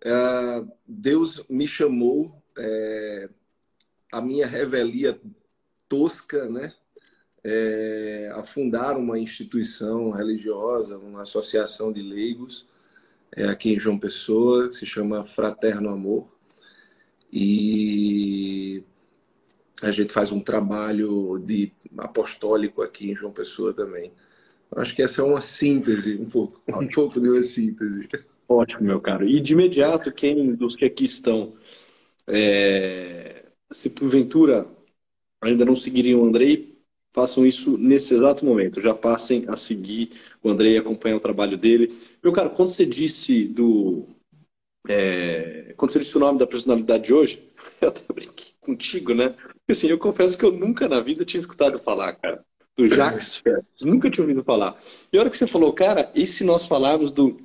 é, 0.04 0.66
Deus 0.88 1.44
me 1.50 1.68
chamou, 1.68 2.42
é, 2.58 3.30
a 4.12 4.22
minha 4.22 4.48
revelia 4.48 5.20
tosca, 5.88 6.50
né, 6.50 6.74
é, 7.44 8.32
a 8.34 8.44
fundar 8.44 8.98
uma 8.98 9.18
instituição 9.20 10.10
religiosa, 10.12 10.98
uma 10.98 11.22
associação 11.22 11.92
de 11.92 12.02
leigos, 12.02 12.68
é, 13.36 13.46
aqui 13.46 13.74
em 13.74 13.80
João 13.80 13.98
Pessoa, 13.98 14.70
que 14.70 14.76
se 14.76 14.86
chama 14.86 15.24
Fraterno 15.24 15.90
Amor. 15.90 16.28
E 17.32 18.84
a 19.82 19.92
gente 19.92 20.12
faz 20.12 20.32
um 20.32 20.40
trabalho 20.40 21.40
de 21.40 21.72
apostólico 21.98 22.82
aqui 22.82 23.12
em 23.12 23.16
João 23.16 23.32
Pessoa 23.32 23.74
também. 23.74 24.12
Acho 24.76 24.96
que 24.96 25.02
essa 25.02 25.22
é 25.22 25.24
uma 25.24 25.42
síntese, 25.42 26.16
um 26.16 26.30
pouco, 26.30 26.62
um 26.68 26.88
pouco 26.88 27.20
de 27.20 27.30
uma 27.30 27.42
síntese. 27.44 28.08
Ótimo, 28.48 28.84
meu 28.84 29.00
caro. 29.00 29.28
E 29.28 29.40
de 29.40 29.54
imediato, 29.54 30.12
quem 30.12 30.56
dos 30.56 30.76
que 30.76 30.86
aqui 30.86 31.06
estão, 31.06 31.54
é, 32.28 33.46
se 33.72 33.90
porventura 33.90 34.68
ainda 35.42 35.64
não 35.64 35.76
seguiriam 35.76 36.22
o 36.22 36.26
Andrei, 36.26 36.79
façam 37.14 37.46
isso 37.46 37.78
nesse 37.78 38.14
exato 38.14 38.46
momento. 38.46 38.82
Já 38.82 38.94
passem 38.94 39.46
a 39.48 39.56
seguir 39.56 40.12
o 40.44 40.50
Andrei 40.50 40.76
e 40.76 40.78
acompanhar 40.78 41.18
o 41.18 41.22
trabalho 41.22 41.58
dele. 41.58 41.94
Meu 42.24 42.32
cara, 42.32 42.50
quando 42.50 42.70
você 42.70 42.86
disse 42.86 43.46
do. 43.46 44.08
É, 44.88 45.74
quando 45.76 45.92
você 45.92 46.00
disse 46.00 46.16
o 46.16 46.20
nome 46.20 46.40
da 46.40 46.48
personalidade 46.48 47.06
de 47.06 47.14
hoje, 47.14 47.44
eu 47.82 47.90
até 47.90 48.02
brinquei 48.14 48.54
contigo, 48.62 49.14
né? 49.14 49.36
Assim, 49.70 49.88
eu 49.88 50.00
confesso 50.00 50.38
que 50.38 50.46
eu 50.46 50.52
nunca 50.52 50.88
na 50.88 51.00
vida 51.00 51.26
tinha 51.26 51.42
escutado 51.42 51.80
falar, 51.80 52.14
cara, 52.14 52.44
do 52.76 52.88
Jacques 52.88 53.38
Fest. 53.44 53.66
Nunca 53.82 54.10
tinha 54.10 54.24
ouvido 54.24 54.44
falar. 54.44 54.82
E 55.12 55.18
a 55.18 55.22
hora 55.22 55.30
que 55.30 55.38
você 55.38 55.48
falou, 55.48 55.74
cara, 55.74 56.12
e 56.16 56.26
se 56.26 56.44
nós 56.44 56.66
falarmos 56.66 57.12
do, 57.12 57.38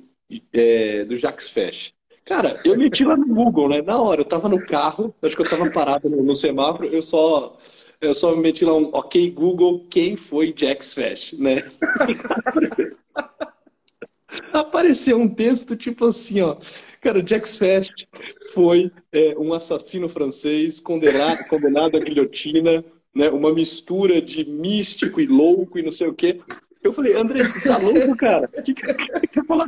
é, 0.53 1.05
do 1.05 1.17
Jacques 1.17 1.49
Fest? 1.49 1.93
Cara, 2.25 2.59
eu 2.65 2.75
meti 2.75 3.03
lá 3.03 3.15
no 3.15 3.27
Google, 3.27 3.69
né? 3.69 3.81
Na 3.83 4.01
hora, 4.01 4.21
eu 4.21 4.25
tava 4.25 4.49
no 4.49 4.59
carro, 4.65 5.13
acho 5.21 5.35
que 5.35 5.43
eu 5.43 5.49
tava 5.49 5.69
parado 5.69 6.09
no, 6.09 6.23
no 6.23 6.35
semáforo, 6.35 6.87
eu 6.87 7.01
só 7.01 7.55
eu 8.01 8.13
só 8.13 8.35
meti 8.35 8.65
lá 8.65 8.75
um 8.75 8.89
OK 8.93 9.29
Google, 9.31 9.85
quem 9.89 10.15
foi 10.15 10.53
Jax 10.55 10.93
Fest, 10.93 11.33
né? 11.33 11.63
apareceu, 12.47 12.91
apareceu 14.53 15.19
um 15.19 15.27
texto 15.27 15.75
tipo 15.75 16.05
assim, 16.05 16.41
ó. 16.41 16.57
Cara, 17.01 17.25
Jax 17.25 17.57
Fest 17.57 18.05
foi 18.53 18.91
é, 19.11 19.35
um 19.37 19.53
assassino 19.53 20.09
francês 20.09 20.79
condenado, 20.79 21.47
condenado 21.47 21.97
à 21.97 21.99
guilhotina, 21.99 22.83
né? 23.13 23.29
Uma 23.29 23.53
mistura 23.53 24.21
de 24.21 24.43
místico 24.43 25.21
e 25.21 25.27
louco 25.27 25.77
e 25.77 25.83
não 25.83 25.91
sei 25.91 26.07
o 26.07 26.13
quê. 26.13 26.39
Eu 26.83 26.91
falei, 26.91 27.15
André, 27.15 27.43
você 27.43 27.67
tá 27.67 27.77
louco, 27.77 28.15
cara? 28.15 28.49
O 28.57 28.63
que 28.63 28.73
que 28.73 28.85
você 29.33 29.43
falar? 29.45 29.65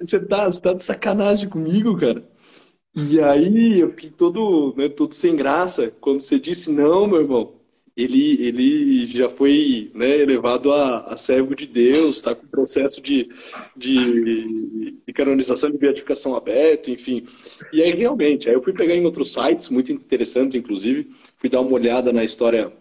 Você 0.00 0.20
tá, 0.20 0.46
você 0.46 0.60
tá 0.60 0.72
de 0.72 0.82
sacanagem 0.82 1.48
comigo, 1.48 1.96
cara? 1.98 2.22
E 2.94 3.20
aí 3.20 3.80
eu 3.80 3.90
fiquei 3.90 4.10
todo, 4.10 4.74
né, 4.76 4.88
todo 4.88 5.14
sem 5.14 5.36
graça 5.36 5.92
quando 6.00 6.20
você 6.20 6.38
disse 6.38 6.70
não, 6.70 7.06
meu 7.06 7.20
irmão. 7.20 7.60
Ele, 7.96 8.42
ele 8.42 9.06
já 9.06 9.28
foi 9.28 9.90
né, 9.94 10.18
elevado 10.18 10.72
a, 10.72 11.00
a 11.12 11.16
servo 11.16 11.54
de 11.54 11.66
Deus, 11.66 12.16
está 12.16 12.34
com 12.34 12.46
processo 12.46 13.02
de, 13.02 13.28
de, 13.76 14.94
de, 15.06 15.12
canonização 15.12 15.70
de 15.70 15.76
beatificação 15.76 16.34
aberto, 16.34 16.90
enfim. 16.90 17.26
E 17.72 17.82
aí 17.82 17.92
realmente, 17.92 18.48
aí 18.48 18.54
eu 18.54 18.62
fui 18.62 18.72
pegar 18.72 18.94
em 18.94 19.04
outros 19.04 19.32
sites, 19.32 19.68
muito 19.68 19.92
interessantes, 19.92 20.54
inclusive, 20.54 21.10
fui 21.36 21.50
dar 21.50 21.60
uma 21.60 21.72
olhada 21.72 22.12
na 22.12 22.24
história 22.24 22.72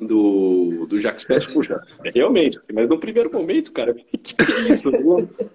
do, 0.00 0.86
do 0.86 1.00
Jacques 1.00 1.26
puxa, 1.52 1.80
é 2.04 2.10
realmente, 2.10 2.58
assim, 2.58 2.72
mas 2.72 2.88
no 2.88 2.98
primeiro 2.98 3.32
momento, 3.32 3.72
cara, 3.72 3.92
que, 4.22 4.34
que 4.34 4.52
é 4.52 4.72
isso? 4.72 4.90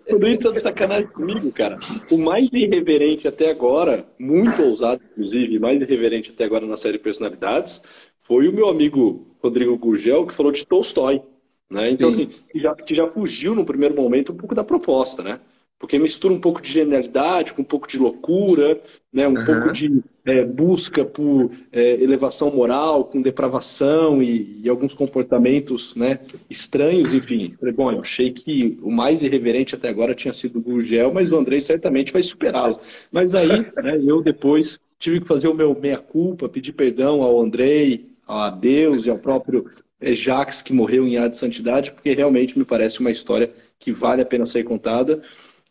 Quando 0.09 0.27
ele 0.27 0.37
tá 0.37 0.49
de 0.49 0.59
sacanagem 0.59 1.09
comigo, 1.09 1.51
cara, 1.51 1.79
o 2.11 2.17
mais 2.17 2.51
irreverente 2.51 3.27
até 3.27 3.49
agora, 3.49 4.05
muito 4.19 4.61
ousado, 4.61 5.01
inclusive, 5.11 5.59
mais 5.59 5.81
irreverente 5.81 6.31
até 6.31 6.43
agora 6.43 6.65
na 6.65 6.75
série 6.75 6.97
Personalidades, 6.97 7.81
foi 8.19 8.47
o 8.47 8.53
meu 8.53 8.67
amigo 8.67 9.35
Rodrigo 9.41 9.77
Gurgel, 9.77 10.27
que 10.27 10.33
falou 10.33 10.51
de 10.51 10.65
Tolstói, 10.65 11.21
né? 11.69 11.89
Então, 11.89 12.11
Sim. 12.11 12.23
assim, 12.23 12.43
que 12.51 12.59
já, 12.59 12.75
que 12.75 12.95
já 12.95 13.07
fugiu 13.07 13.55
no 13.55 13.65
primeiro 13.65 13.95
momento 13.95 14.33
um 14.33 14.37
pouco 14.37 14.53
da 14.53 14.63
proposta, 14.63 15.23
né? 15.23 15.39
Porque 15.83 15.99
mistura 15.99 16.33
um 16.33 16.39
pouco 16.39 16.61
de 16.61 16.71
genialidade 16.71 17.53
com 17.53 17.61
um 17.61 17.65
pouco 17.65 17.89
de 17.89 17.99
loucura, 17.99 18.79
né? 19.11 19.27
um 19.27 19.37
uhum. 19.37 19.45
pouco 19.45 19.73
de 19.73 20.01
é, 20.23 20.45
busca 20.45 21.03
por 21.03 21.51
é, 21.73 22.01
elevação 22.01 22.49
moral, 22.49 23.03
com 23.03 23.21
depravação 23.21 24.23
e, 24.23 24.61
e, 24.63 24.69
alguns 24.69 24.93
comportamentos 24.93 25.93
né, 25.93 26.19
estranhos, 26.49 27.13
enfim. 27.13 27.57
Bom, 27.75 27.91
eu 27.91 27.99
achei 27.99 28.31
que 28.31 28.79
o 28.81 28.89
mais 28.89 29.21
irreverente 29.23 29.75
até 29.75 29.89
agora 29.89 30.15
tinha 30.15 30.31
sido 30.31 30.59
o 30.59 30.61
Gurgel, 30.61 31.13
mas 31.13 31.29
o 31.29 31.37
Andrei 31.37 31.59
certamente 31.59 32.13
vai 32.13 32.23
superá-lo. 32.23 32.79
Mas 33.11 33.35
aí, 33.35 33.49
né, 33.75 34.01
eu 34.01 34.21
depois 34.21 34.79
tive 34.97 35.19
que 35.19 35.27
fazer 35.27 35.49
o 35.49 35.53
meu 35.53 35.77
meia-culpa, 35.77 36.47
pedir 36.47 36.71
perdão 36.71 37.21
ao 37.21 37.41
Andrei, 37.41 38.07
a 38.25 38.49
Deus 38.49 39.05
e 39.05 39.09
ao 39.09 39.19
próprio 39.19 39.65
é, 39.99 40.15
Jacques, 40.15 40.61
que 40.61 40.71
morreu 40.71 41.05
em 41.05 41.17
ar 41.17 41.29
de 41.29 41.35
santidade, 41.35 41.91
porque 41.91 42.13
realmente 42.13 42.57
me 42.57 42.63
parece 42.63 43.01
uma 43.01 43.11
história 43.11 43.51
que 43.77 43.91
vale 43.91 44.21
a 44.21 44.25
pena 44.25 44.45
ser 44.45 44.63
contada. 44.63 45.21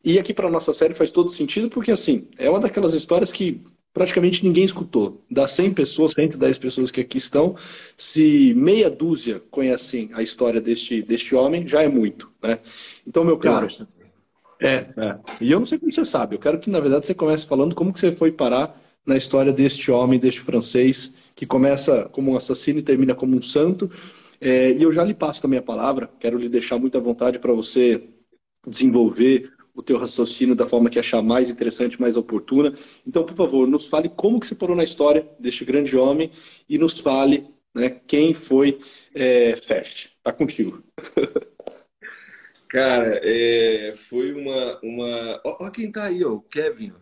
E 0.04 0.18
aqui 0.18 0.34
para 0.34 0.50
nossa 0.50 0.74
série 0.74 0.94
faz 0.94 1.10
todo 1.10 1.30
sentido, 1.30 1.68
porque 1.68 1.90
assim, 1.90 2.26
é 2.36 2.50
uma 2.50 2.60
daquelas 2.60 2.94
histórias 2.94 3.30
que 3.30 3.60
praticamente 3.92 4.44
ninguém 4.44 4.64
escutou. 4.64 5.22
Das 5.30 5.52
100 5.52 5.74
pessoas, 5.74 6.12
110 6.12 6.58
pessoas 6.58 6.90
que 6.90 7.00
aqui 7.00 7.18
estão, 7.18 7.54
se 7.96 8.54
meia 8.54 8.90
dúzia 8.90 9.40
conhecem 9.50 10.10
a 10.14 10.22
história 10.22 10.60
deste, 10.60 11.02
deste 11.02 11.34
homem, 11.34 11.66
já 11.66 11.82
é 11.82 11.88
muito, 11.88 12.30
né? 12.42 12.58
Então, 13.06 13.24
meu 13.24 13.38
caro... 13.38 13.68
É, 14.60 14.86
é. 14.96 15.18
E 15.40 15.50
eu 15.50 15.58
não 15.58 15.66
sei 15.66 15.76
como 15.76 15.90
você 15.90 16.04
sabe, 16.04 16.36
eu 16.36 16.38
quero 16.38 16.58
que, 16.60 16.70
na 16.70 16.78
verdade, 16.78 17.06
você 17.06 17.14
comece 17.14 17.44
falando 17.44 17.74
como 17.74 17.92
que 17.92 17.98
você 17.98 18.14
foi 18.14 18.30
parar 18.30 18.80
na 19.04 19.16
história 19.16 19.52
deste 19.52 19.90
homem, 19.90 20.20
deste 20.20 20.40
francês, 20.40 21.12
que 21.34 21.44
começa 21.44 22.04
como 22.12 22.30
um 22.30 22.36
assassino 22.36 22.78
e 22.78 22.82
termina 22.82 23.14
como 23.14 23.36
um 23.36 23.42
santo. 23.42 23.90
É, 24.40 24.70
e 24.70 24.82
eu 24.82 24.92
já 24.92 25.02
lhe 25.02 25.14
passo 25.14 25.42
também 25.42 25.58
a 25.58 25.62
palavra, 25.62 26.08
quero 26.20 26.38
lhe 26.38 26.48
deixar 26.48 26.78
muita 26.78 27.00
vontade 27.00 27.40
para 27.40 27.52
você 27.52 28.04
desenvolver 28.66 29.52
o 29.74 29.82
teu 29.82 29.98
raciocínio 29.98 30.54
da 30.54 30.68
forma 30.68 30.90
que 30.90 30.98
achar 30.98 31.22
mais 31.22 31.48
interessante, 31.48 32.00
mais 32.00 32.16
oportuna. 32.16 32.74
Então, 33.06 33.24
por 33.24 33.36
favor, 33.36 33.66
nos 33.66 33.88
fale 33.88 34.08
como 34.08 34.38
que 34.38 34.46
você 34.46 34.54
parou 34.54 34.76
na 34.76 34.84
história 34.84 35.28
deste 35.38 35.64
grande 35.64 35.96
homem 35.96 36.30
e 36.68 36.78
nos 36.78 36.98
fale 36.98 37.46
né, 37.74 38.00
quem 38.06 38.34
foi 38.34 38.78
é, 39.14 39.56
Fest. 39.56 40.10
Tá 40.22 40.32
contigo. 40.32 40.82
Cara, 42.68 43.20
é, 43.22 43.94
foi 43.96 44.32
uma. 44.32 44.78
uma... 44.82 45.40
Ó, 45.44 45.66
ó, 45.66 45.70
quem 45.70 45.92
tá 45.92 46.04
aí, 46.04 46.24
ó, 46.24 46.30
o 46.32 46.40
Kevin. 46.40 46.94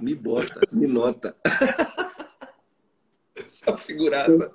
Me 0.00 0.14
bota, 0.14 0.60
me 0.70 0.86
nota. 0.86 1.36
Essa 3.34 3.76
figuraça. 3.76 4.54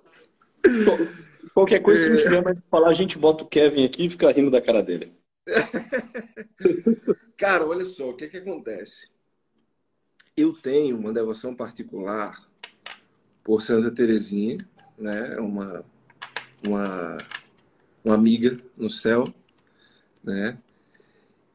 Qualquer 1.54 1.82
coisa, 1.82 2.04
se 2.04 2.10
não 2.10 2.18
tiver 2.18 2.42
mais 2.42 2.62
falar, 2.72 2.89
a 2.89 2.94
gente 2.94 3.18
bota 3.18 3.44
o 3.44 3.48
Kevin 3.48 3.84
aqui 3.86 4.06
e 4.06 4.10
fica 4.10 4.32
rindo 4.32 4.50
da 4.50 4.62
cara 4.62 4.82
dele. 4.82 5.17
Cara, 7.38 7.66
olha 7.66 7.86
só, 7.86 8.10
o 8.10 8.16
que, 8.16 8.27
que 8.27 8.38
acontece? 8.38 9.10
Eu 10.36 10.54
tenho 10.54 10.98
uma 10.98 11.13
devoção 11.13 11.56
particular 11.56 12.38
por 13.44 13.62
Santa 13.62 13.89
Terezinha, 13.92 14.68
né? 14.98 15.38
Uma, 15.38 15.86
uma, 16.63 17.18
uma 18.04 18.16
amiga 18.16 18.60
no 18.75 18.89
céu, 18.89 19.34
né? 20.24 20.58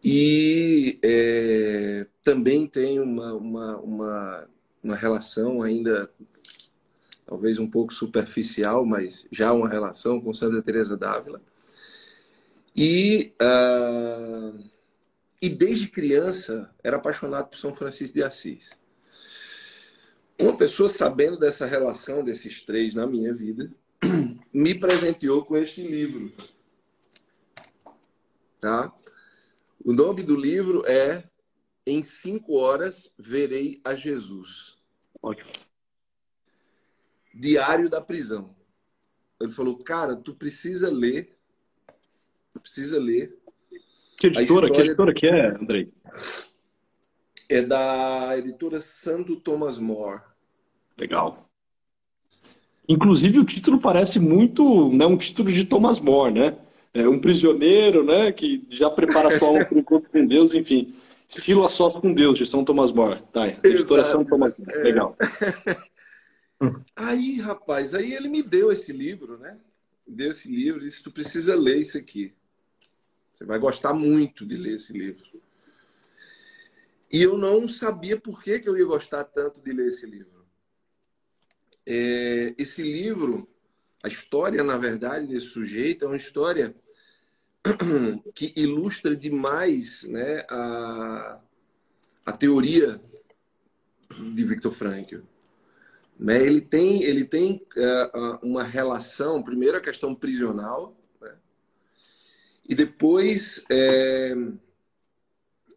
E 0.03 0.99
é, 1.03 2.07
também 2.25 2.67
tenho 2.67 3.05
uma, 3.05 3.35
uma, 3.35 3.77
uma, 3.79 4.49
uma 4.83 4.97
relação 4.97 5.63
ainda 5.63 6.11
talvez 7.25 7.59
um 7.59 7.71
pouco 7.71 7.95
superficial, 7.95 8.85
mas 8.85 9.27
já 9.31 9.53
uma 9.53 9.69
relação 9.69 10.21
com 10.21 10.35
Santa 10.35 10.61
Teresa 10.61 10.97
d'Ávila. 10.97 11.41
E, 12.75 13.35
uh, 13.41 14.59
e 15.41 15.49
desde 15.49 15.89
criança 15.89 16.75
era 16.83 16.97
apaixonado 16.97 17.49
por 17.49 17.59
São 17.59 17.75
Francisco 17.75 18.17
de 18.17 18.23
Assis. 18.23 18.71
Uma 20.39 20.57
pessoa 20.57 20.89
sabendo 20.89 21.39
dessa 21.39 21.67
relação 21.67 22.25
desses 22.25 22.63
três 22.63 22.95
na 22.95 23.07
minha 23.07 23.33
vida 23.33 23.71
me 24.53 24.75
presenteou 24.75 25.45
com 25.45 25.57
este 25.57 25.83
livro. 25.83 26.33
Tá? 28.61 28.93
O 29.85 29.93
nome 29.93 30.23
do 30.23 30.37
livro 30.37 30.85
é 30.87 31.29
Em 31.87 32.03
Cinco 32.03 32.55
Horas 32.55 33.13
Verei 33.19 33.81
a 33.85 33.95
Jesus. 33.95 34.79
Ótimo. 35.21 35.51
Diário 37.35 37.89
da 37.89 38.01
Prisão. 38.01 38.55
Ele 39.41 39.51
falou, 39.51 39.79
cara, 39.79 40.17
tu 40.17 40.35
precisa 40.35 40.91
ler 40.91 41.37
precisa 42.61 42.99
ler. 42.99 43.37
Que 44.19 44.29
editora, 44.29 44.71
que 44.71 44.81
editora 44.81 45.15
que 45.15 45.27
é, 45.27 45.49
Andrei? 45.49 45.93
É 47.49 47.63
da 47.63 48.39
editora 48.39 48.81
Santo 48.81 49.37
Thomas 49.37 49.79
More. 49.79 50.21
Legal. 50.97 51.49
Inclusive 52.89 53.39
o 53.39 53.45
título 53.45 53.81
parece 53.81 54.19
muito, 54.21 54.93
né, 54.93 55.07
um 55.07 55.17
título 55.17 55.51
de 55.51 55.65
Thomas 55.65 56.01
More, 56.01 56.33
né? 56.33 56.57
É 56.95 57.09
um 57.09 57.19
prisioneiro, 57.19 58.05
né, 58.05 58.31
que 58.33 58.67
já 58.71 58.91
prepara 58.91 59.37
sua 59.39 59.49
alma 59.49 59.65
para 59.65 59.77
o 59.77 59.79
encontro 59.81 60.11
com 60.11 60.27
Deus, 60.27 60.55
enfim. 60.55 60.93
Estilo 61.29 61.65
a 61.65 61.69
sós 61.69 61.97
com 61.97 62.13
Deus, 62.13 62.39
de 62.39 62.45
São 62.45 62.65
Thomas 62.65 62.93
More. 62.93 63.19
Tá, 63.33 63.49
editora 63.49 64.05
São 64.05 64.25
Thomas 64.25 64.55
More. 64.59 64.79
É. 64.79 64.83
Legal. 64.83 65.17
Aí, 66.95 67.41
rapaz, 67.41 67.93
aí 67.93 68.15
ele 68.15 68.29
me 68.29 68.41
deu 68.41 68.71
esse 68.71 68.93
livro, 68.93 69.37
né? 69.37 69.59
Deu 70.07 70.31
esse 70.31 70.49
livro 70.49 70.79
disse, 70.79 71.03
tu 71.03 71.11
precisa 71.11 71.57
ler 71.57 71.79
isso 71.79 71.99
aqui. 71.99 72.33
Você 73.43 73.47
vai 73.47 73.59
gostar 73.59 73.93
muito 73.93 74.47
de 74.47 74.57
ler 74.57 74.77
esse 74.77 74.93
livro. 74.93 75.29
E 77.11 77.21
eu 77.21 77.37
não 77.37 77.69
sabia 77.69 78.17
por 78.17 78.41
que, 78.41 78.61
que 78.61 78.69
eu 78.69 78.79
ia 78.79 78.85
gostar 78.85 79.25
tanto 79.25 79.61
de 79.61 79.73
ler 79.73 79.89
esse 79.89 80.07
livro. 80.07 80.47
É, 81.85 82.55
esse 82.57 82.85
livro, 82.85 83.49
a 84.01 84.07
história, 84.07 84.63
na 84.63 84.79
verdade, 84.79 85.27
desse 85.27 85.49
sujeito 85.49 86.05
é 86.05 86.09
uma 86.09 86.17
história 86.17 86.73
que 88.33 88.53
ilustra 88.55 89.17
demais 89.17 90.05
né, 90.05 90.47
a, 90.49 91.41
a 92.25 92.33
teoria 92.33 93.01
de 94.33 94.45
Viktor 94.45 94.71
Frankl. 94.71 95.23
Né? 96.17 96.41
Ele 96.47 96.61
tem, 96.61 97.03
ele 97.03 97.25
tem 97.25 97.67
uh, 97.77 98.39
uma 98.41 98.63
relação, 98.63 99.43
primeiro 99.43 99.77
a 99.77 99.81
questão 99.81 100.15
prisional, 100.15 100.97
e 102.69 102.75
depois 102.75 103.65
é, 103.71 104.35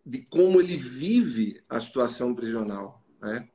de 0.05 0.19
como 0.21 0.59
ele 0.59 0.77
vive 0.77 1.61
a 1.69 1.79
situação 1.79 2.33
prisional, 2.35 3.03
né? 3.21 3.49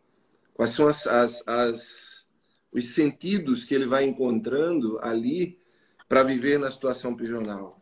quais 0.55 0.73
são 0.73 0.89
as, 0.89 1.07
as, 1.07 1.43
as, 1.47 2.27
os 2.73 2.93
sentidos 2.93 3.65
que 3.65 3.75
ele 3.75 3.87
vai 3.87 4.05
encontrando 4.05 4.99
ali 5.01 5.59
para 6.09 6.23
viver 6.23 6.59
na 6.59 6.71
situação 6.71 7.15
prisional. 7.15 7.81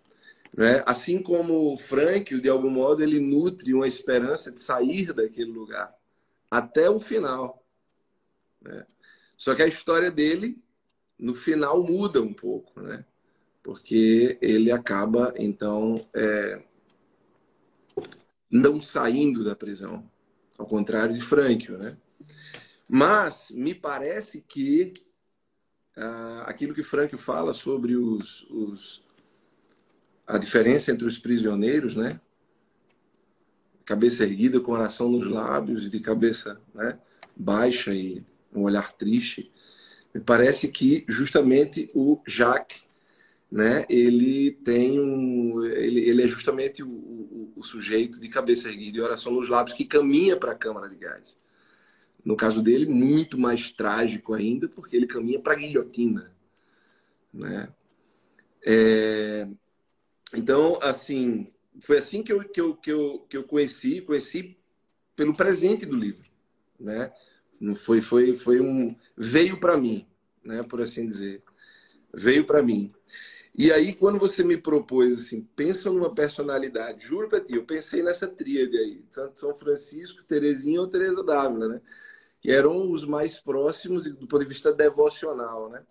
Né? 0.55 0.83
Assim 0.87 1.23
como 1.23 1.77
Frank, 1.79 2.39
de 2.41 2.49
algum 2.49 2.71
modo, 2.71 3.03
ele 3.03 3.19
nutre 3.19 3.73
uma 3.73 3.89
esperança 3.89 4.51
de 4.51 4.61
sair 4.61 5.13
daquele 5.13 5.51
lugar 5.51 5.95
até 6.51 6.91
o 6.91 7.01
final. 7.01 7.65
Né? 8.61 8.87
Só 9.37 9.55
que 9.55 9.63
a 9.63 9.67
história 9.67 10.11
dele, 10.11 10.63
no 11.19 11.35
final, 11.35 11.83
muda 11.83 12.21
um 12.21 12.35
pouco, 12.35 12.81
né? 12.81 13.05
Porque 13.69 14.39
ele 14.41 14.73
acaba, 14.73 15.35
então, 15.37 16.03
é, 16.15 16.63
não 18.51 18.81
saindo 18.81 19.45
da 19.45 19.55
prisão, 19.55 20.11
ao 20.59 20.65
contrário 20.65 21.13
de 21.13 21.21
Frankl, 21.21 21.75
né? 21.75 21.95
Mas 22.89 23.51
me 23.51 23.75
parece 23.75 24.41
que 24.41 24.95
ah, 25.95 26.45
aquilo 26.47 26.73
que 26.73 26.83
Frankl 26.83 27.19
fala 27.19 27.53
sobre 27.53 27.95
os, 27.95 28.41
os, 28.49 29.05
a 30.27 30.39
diferença 30.39 30.91
entre 30.91 31.05
os 31.05 31.19
prisioneiros, 31.19 31.95
né? 31.95 32.19
Cabeça 33.85 34.25
erguida, 34.25 34.61
com 34.61 34.73
oração 34.73 35.11
nos 35.11 35.27
lábios 35.27 35.85
e 35.85 35.91
de 35.91 36.01
cabeça 36.01 36.59
né? 36.75 36.99
baixa 37.37 37.93
e 37.93 38.25
um 38.51 38.63
olhar 38.63 38.95
triste. 38.95 39.53
Me 40.15 40.23
parece 40.23 40.69
que 40.69 41.05
justamente 41.07 41.91
o 41.93 42.19
Jacques 42.27 42.88
né, 43.51 43.87
ele 43.89 44.53
tem 44.53 45.01
um, 45.01 45.65
ele, 45.65 46.01
ele 46.01 46.23
é 46.23 46.27
justamente 46.27 46.83
o, 46.83 46.89
o, 46.89 47.53
o, 47.57 47.63
sujeito 47.63 48.21
de 48.21 48.29
cabeça 48.29 48.69
erguida 48.69 48.99
e 48.99 49.01
oração 49.01 49.33
nos 49.33 49.49
lábios 49.49 49.75
que 49.75 49.87
caminha 49.87 50.37
para 50.37 50.53
a 50.53 50.57
câmara 50.57 50.89
de 50.89 50.97
gás. 50.97 51.39
No 52.23 52.37
caso 52.37 52.61
dele, 52.63 52.85
muito 52.85 53.39
mais 53.39 53.73
trágico 53.73 54.35
ainda, 54.35 54.69
porque 54.69 54.95
ele 54.95 55.07
caminha 55.07 55.41
para 55.41 55.55
a 55.55 55.57
guilhotina, 55.57 56.31
né? 57.33 57.73
É, 58.63 59.49
então, 60.35 60.79
assim, 60.83 61.51
foi 61.81 61.99
assim 61.99 62.23
que 62.23 62.33
eu, 62.33 62.47
que 62.47 62.61
eu, 62.61 62.75
que 62.77 62.93
eu, 62.93 63.27
que 63.31 63.37
eu 63.37 63.45
conheci, 63.45 64.03
conheci 64.03 64.59
pelo 65.17 65.35
presente 65.35 65.87
do 65.87 65.97
livro, 65.97 66.29
né? 66.79 67.13
Foi, 67.77 68.01
foi, 68.01 68.35
foi 68.35 68.61
um 68.61 68.95
veio 69.17 69.59
para 69.59 69.77
mim, 69.77 70.07
né? 70.45 70.63
Por 70.63 70.83
assim 70.83 71.09
dizer, 71.09 71.43
veio 72.13 72.45
para 72.45 72.63
mim. 72.63 72.93
E 73.57 73.73
aí, 73.73 73.93
quando 73.93 74.19
você 74.19 74.45
me 74.45 74.57
propôs 74.57 75.19
assim, 75.19 75.43
pensa 75.57 75.91
numa 75.91 76.15
personalidade, 76.15 77.07
juro 77.07 77.29
para 77.29 77.41
ti, 77.41 77.55
eu 77.55 77.65
pensei 77.65 78.03
nessa 78.03 78.29
tríade 78.29 78.77
aí, 78.77 79.05
São 79.35 79.55
Francisco, 79.55 80.23
Terezinha 80.23 80.81
ou 80.81 80.89
Teresa 80.89 81.25
d'Ávila, 81.25 81.69
né? 81.69 81.81
Que 82.41 82.53
eram 82.53 82.91
os 82.91 83.05
mais 83.05 83.39
próximos 83.41 84.05
do 84.05 84.27
ponto 84.29 84.39
de 84.39 84.49
vista 84.49 84.73
devocional, 84.73 85.69
né? 85.71 85.83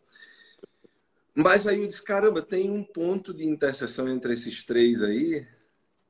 Mas 1.36 1.68
aí 1.68 1.82
eu 1.82 1.88
disse, 1.88 2.02
caramba, 2.02 2.42
tem 2.42 2.72
um 2.72 2.84
ponto 2.84 3.34
de 3.34 3.46
interseção 3.46 4.08
entre 4.10 4.34
esses 4.34 4.64
três 4.64 5.04
aí 5.04 5.46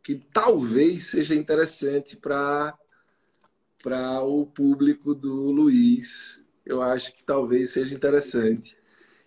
que 0.01 0.15
talvez 0.15 1.07
seja 1.07 1.35
interessante 1.35 2.15
para 2.15 2.77
para 3.83 4.21
o 4.21 4.45
público 4.45 5.13
do 5.13 5.51
Luiz. 5.51 6.41
Eu 6.65 6.81
acho 6.81 7.13
que 7.13 7.23
talvez 7.23 7.71
seja 7.71 7.93
interessante. 7.93 8.76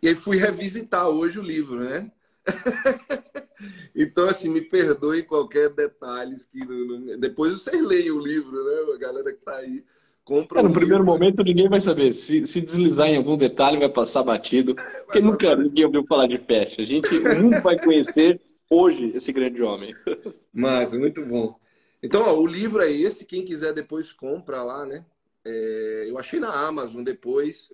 E 0.03 0.09
aí 0.09 0.15
fui 0.15 0.37
revisitar 0.37 1.09
hoje 1.09 1.39
o 1.39 1.43
livro, 1.43 1.81
né? 1.81 2.11
então, 3.95 4.29
assim, 4.29 4.51
me 4.51 4.63
perdoe 4.63 5.23
qualquer 5.23 5.71
detalhe 5.71 6.35
que 6.51 7.17
depois 7.19 7.55
vocês 7.55 7.83
leem 7.83 8.11
o 8.11 8.19
livro, 8.19 8.65
né? 8.65 8.95
A 8.95 8.99
galera 8.99 9.33
que 9.33 9.45
tá 9.45 9.57
aí. 9.57 9.85
Compra 10.25 10.61
é, 10.61 10.63
no 10.63 10.73
primeiro 10.73 11.05
momento 11.05 11.43
ninguém 11.43 11.69
vai 11.69 11.81
saber. 11.81 12.13
Se, 12.13 12.47
se 12.47 12.61
deslizar 12.61 13.09
em 13.09 13.17
algum 13.17 13.37
detalhe, 13.37 13.79
vai 13.79 13.89
passar 13.89 14.23
batido. 14.23 14.75
É, 14.79 15.01
porque 15.01 15.21
nunca 15.21 15.57
ninguém 15.57 15.85
ouviu 15.85 16.05
falar 16.07 16.27
de 16.27 16.39
festa. 16.39 16.83
A 16.83 16.85
gente 16.85 17.19
nunca 17.19 17.61
vai 17.61 17.79
conhecer 17.79 18.41
hoje 18.69 19.13
esse 19.15 19.33
grande 19.33 19.63
homem. 19.63 19.95
Mas, 20.53 20.93
muito 20.93 21.25
bom. 21.27 21.59
Então, 22.03 22.23
ó, 22.23 22.39
o 22.39 22.47
livro 22.47 22.83
é 22.83 22.91
esse. 22.91 23.27
Quem 23.27 23.45
quiser 23.45 23.75
depois 23.75 24.13
compra 24.13 24.63
lá, 24.63 24.87
né? 24.87 25.05
É, 25.45 26.07
eu 26.09 26.19
achei 26.19 26.39
na 26.41 26.51
Amazon 26.51 27.03
depois. 27.03 27.73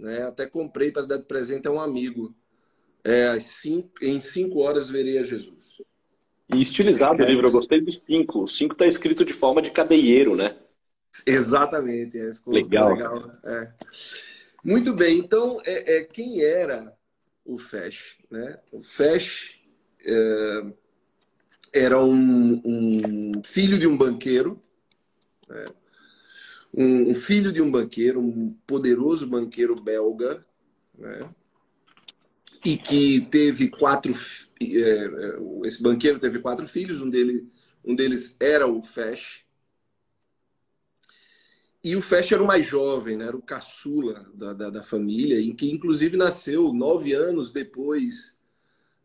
Né? 0.00 0.22
Até 0.22 0.46
comprei 0.46 0.90
para 0.90 1.02
dar 1.02 1.18
de 1.18 1.24
presente 1.24 1.68
a 1.68 1.70
um 1.70 1.80
amigo. 1.80 2.34
É, 3.04 3.38
cinco, 3.38 3.90
em 4.02 4.18
cinco 4.18 4.60
horas 4.60 4.90
verei 4.90 5.18
a 5.18 5.24
Jesus. 5.24 5.76
E 6.52 6.60
estilizado 6.60 7.22
é, 7.22 7.26
o 7.26 7.28
livro, 7.28 7.46
eu 7.46 7.52
gostei 7.52 7.80
do 7.80 7.92
cinco. 7.92 8.42
O 8.42 8.48
cinco 8.48 8.72
está 8.72 8.86
escrito 8.86 9.24
de 9.24 9.32
forma 9.32 9.60
de 9.60 9.70
cadeieiro, 9.70 10.34
né? 10.34 10.56
Exatamente. 11.26 12.18
É, 12.18 12.32
legal. 12.46 12.94
legal. 12.94 13.32
É. 13.44 13.72
Muito 14.64 14.94
bem, 14.94 15.18
então, 15.18 15.60
é, 15.64 15.98
é, 15.98 16.04
quem 16.04 16.42
era 16.42 16.94
o 17.44 17.58
Fesh? 17.58 18.18
Né? 18.30 18.58
O 18.72 18.82
Fesh 18.82 19.58
é, 20.04 20.72
era 21.72 22.02
um, 22.02 22.60
um, 22.64 23.32
filho 23.44 23.78
de 23.78 23.86
um 23.86 23.96
banqueiro, 23.96 24.62
né? 25.48 25.64
Um, 26.72 27.10
um, 27.10 27.14
filho 27.14 27.52
de 27.52 27.60
um 27.60 27.70
banqueiro, 27.70 28.20
um 28.20 28.54
poderoso 28.66 29.26
banqueiro 29.26 29.74
belga, 29.74 30.44
né? 30.96 31.28
e 32.64 32.76
que 32.76 33.20
teve 33.30 33.68
quatro. 33.68 34.12
É, 34.60 34.66
é, 34.66 35.66
esse 35.66 35.82
banqueiro 35.82 36.18
teve 36.18 36.38
quatro 36.38 36.66
filhos, 36.66 37.00
um, 37.00 37.08
dele, 37.08 37.48
um 37.84 37.94
deles 37.94 38.36
era 38.38 38.66
o 38.66 38.82
Fesh. 38.82 39.44
E 41.82 41.96
o 41.96 42.02
Fesh 42.02 42.32
era 42.32 42.42
o 42.42 42.46
mais 42.46 42.66
jovem, 42.66 43.16
né? 43.16 43.26
era 43.26 43.36
o 43.36 43.42
caçula 43.42 44.30
da, 44.34 44.52
da, 44.52 44.70
da 44.70 44.82
família, 44.82 45.40
em 45.40 45.54
que 45.54 45.70
inclusive 45.70 46.16
nasceu 46.16 46.72
nove 46.74 47.14
anos 47.14 47.50
depois 47.50 48.36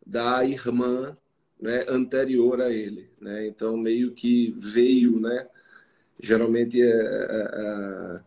da 0.06 0.44
irmã 0.44 1.18
né, 1.60 1.86
anterior 1.88 2.62
a 2.62 2.70
ele. 2.70 3.10
Né? 3.20 3.48
Então, 3.48 3.78
meio 3.78 4.14
que 4.14 4.54
veio, 4.58 5.20
né? 5.22 5.48
Geralmente, 6.20 6.82
é, 6.82 6.86
é, 6.86 7.50
é, 7.54 8.20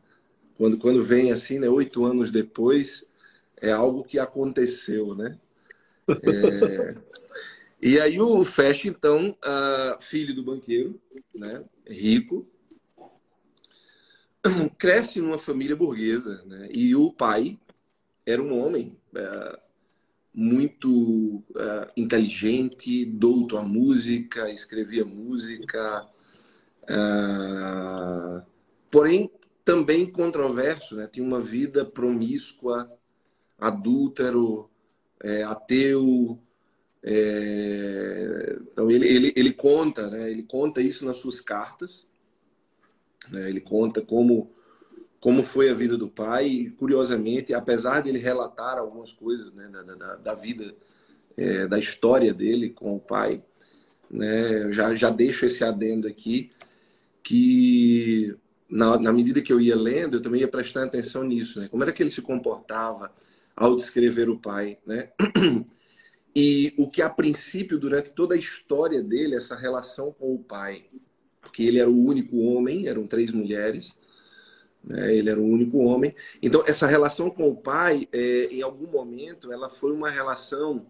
quando, 0.56 0.78
quando 0.78 1.04
vem 1.04 1.32
assim, 1.32 1.58
né, 1.58 1.68
oito 1.68 2.04
anos 2.04 2.30
depois, 2.30 3.04
é 3.60 3.70
algo 3.70 4.04
que 4.04 4.18
aconteceu, 4.18 5.14
né? 5.14 5.38
É... 6.08 6.96
e 7.82 8.00
aí 8.00 8.20
o 8.20 8.44
Fesh, 8.44 8.86
então, 8.86 9.36
uh, 9.44 10.00
filho 10.00 10.34
do 10.34 10.42
banqueiro, 10.42 11.00
né, 11.34 11.64
rico, 11.86 12.46
cresce 14.78 15.20
numa 15.20 15.38
família 15.38 15.76
burguesa, 15.76 16.42
né? 16.46 16.68
E 16.72 16.94
o 16.94 17.12
pai 17.12 17.58
era 18.24 18.42
um 18.42 18.56
homem 18.58 18.96
uh, 19.12 19.58
muito 20.32 21.36
uh, 21.50 21.90
inteligente, 21.96 23.04
douto 23.04 23.56
à 23.56 23.62
música, 23.62 24.50
escrevia 24.50 25.04
música, 25.04 26.06
uh, 26.90 28.42
porém 28.90 29.30
também 29.64 30.10
controverso, 30.10 30.96
né? 30.96 31.08
Tinha 31.10 31.26
uma 31.26 31.40
vida 31.40 31.84
promíscua, 31.84 32.90
adúltero, 33.58 34.70
é, 35.22 35.42
ateu. 35.42 36.38
É... 37.02 38.58
Então 38.72 38.90
ele, 38.90 39.06
ele, 39.06 39.32
ele 39.36 39.52
conta, 39.52 40.08
né? 40.08 40.30
Ele 40.30 40.42
conta 40.42 40.80
isso 40.80 41.04
nas 41.04 41.18
suas 41.18 41.40
cartas. 41.40 42.06
Né? 43.30 43.48
Ele 43.48 43.60
conta 43.60 44.00
como 44.00 44.50
como 45.20 45.42
foi 45.42 45.68
a 45.68 45.74
vida 45.74 45.96
do 45.96 46.08
pai. 46.08 46.46
E, 46.46 46.70
curiosamente, 46.70 47.52
apesar 47.54 48.02
de 48.02 48.08
ele 48.08 48.18
relatar 48.18 48.78
algumas 48.78 49.12
coisas 49.12 49.52
né, 49.52 49.68
da, 49.68 49.82
da, 49.82 50.16
da 50.16 50.34
vida, 50.34 50.74
é, 51.36 51.66
da 51.66 51.78
história 51.78 52.32
dele 52.32 52.70
com 52.70 52.96
o 52.96 53.00
pai, 53.00 53.42
né, 54.10 54.72
já, 54.72 54.94
já 54.94 55.10
deixo 55.10 55.44
esse 55.44 55.64
adendo 55.64 56.08
aqui, 56.08 56.50
que 57.28 58.34
na, 58.70 58.98
na 58.98 59.12
medida 59.12 59.42
que 59.42 59.52
eu 59.52 59.60
ia 59.60 59.76
lendo, 59.76 60.16
eu 60.16 60.22
também 60.22 60.40
ia 60.40 60.48
prestando 60.48 60.86
atenção 60.86 61.22
nisso. 61.24 61.60
Né? 61.60 61.68
Como 61.68 61.82
era 61.82 61.92
que 61.92 62.02
ele 62.02 62.10
se 62.10 62.22
comportava? 62.22 63.12
ao 63.58 63.74
descrever 63.74 64.30
o 64.30 64.38
pai, 64.38 64.78
né? 64.86 65.10
E 66.36 66.72
o 66.78 66.88
que 66.88 67.02
a 67.02 67.10
princípio, 67.10 67.80
durante 67.80 68.12
toda 68.12 68.36
a 68.36 68.38
história 68.38 69.02
dele, 69.02 69.34
essa 69.34 69.56
relação 69.56 70.12
com 70.12 70.34
o 70.34 70.38
pai, 70.38 70.84
porque 71.40 71.64
ele 71.64 71.80
era 71.80 71.90
o 71.90 72.04
único 72.04 72.38
homem, 72.38 72.86
eram 72.86 73.08
três 73.08 73.32
mulheres, 73.32 73.96
né? 74.84 75.12
ele 75.12 75.30
era 75.30 75.40
o 75.40 75.44
único 75.44 75.78
homem. 75.78 76.14
Então, 76.40 76.62
essa 76.64 76.86
relação 76.86 77.28
com 77.28 77.48
o 77.48 77.56
pai, 77.56 78.08
é, 78.12 78.44
em 78.52 78.62
algum 78.62 78.86
momento, 78.86 79.50
ela 79.52 79.68
foi 79.68 79.90
uma 79.90 80.10
relação 80.10 80.86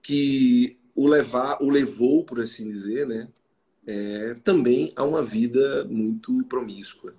que 0.00 0.78
o, 0.94 1.06
levar, 1.06 1.58
o 1.60 1.68
levou, 1.68 2.24
por 2.24 2.40
assim 2.40 2.70
dizer, 2.70 3.06
né? 3.06 3.28
É, 3.86 4.34
também 4.42 4.92
a 4.96 5.04
uma 5.04 5.22
vida 5.22 5.84
muito 5.84 6.42
promíscua. 6.44 7.14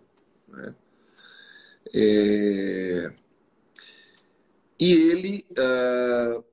Né? 0.48 0.76
É, 1.94 3.14
e 4.80 4.92
ele 4.92 5.46
uh, 5.52 6.44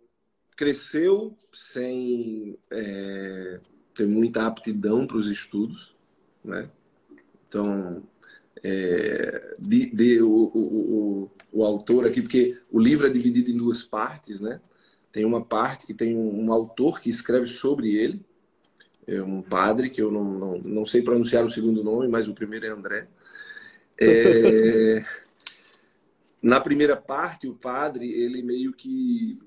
cresceu 0.57 1.37
sem 1.53 2.57
é, 2.71 3.61
ter 3.95 4.07
muita 4.07 4.47
aptidão 4.47 5.07
para 5.07 5.17
os 5.17 5.29
estudos, 5.29 5.95
né? 6.45 6.71
Então, 7.49 8.03
é, 8.63 9.55
de, 9.59 9.87
de 9.87 10.23
o, 10.23 10.31
o, 10.31 10.59
o, 10.59 11.31
o, 11.53 11.65
autor 11.65 12.07
aqui, 12.07 12.23
porque 12.23 12.59
o 12.71 12.79
livro 12.79 13.07
é 13.07 13.11
dividido 13.11 13.51
em 13.51 13.57
duas 13.57 13.83
partes, 13.83 14.41
né? 14.41 14.61
Tem 15.11 15.25
uma 15.25 15.45
parte 15.45 15.87
que 15.87 15.93
tem 15.93 16.17
um, 16.17 16.45
um 16.45 16.53
autor 16.53 17.01
que 17.01 17.11
escreve 17.11 17.47
sobre 17.47 17.95
ele, 17.95 18.25
é 19.07 19.21
um 19.23 19.43
padre, 19.43 19.91
que 19.91 20.01
eu 20.01 20.11
não, 20.11 20.25
não, 20.25 20.59
não 20.59 20.85
sei 20.85 21.03
pronunciar 21.03 21.45
o 21.45 21.51
segundo 21.51 21.83
nome, 21.83 22.09
mas 22.09 22.29
o 22.29 22.35
primeiro 22.35 22.67
é 22.67 22.69
André. 22.69 23.09
É, 24.01 25.05
na 26.43 26.61
primeira 26.61 26.97
parte, 26.97 27.49
o 27.49 27.55
padre, 27.55 28.11
ele 28.11 28.43
meio 28.43 28.73
que 28.73 29.39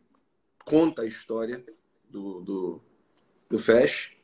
conta 0.63 1.04
a 1.04 1.06
história 1.06 1.63
do, 2.10 2.41
do, 2.41 2.82
do 3.50 3.60
Fesh, 3.60 4.15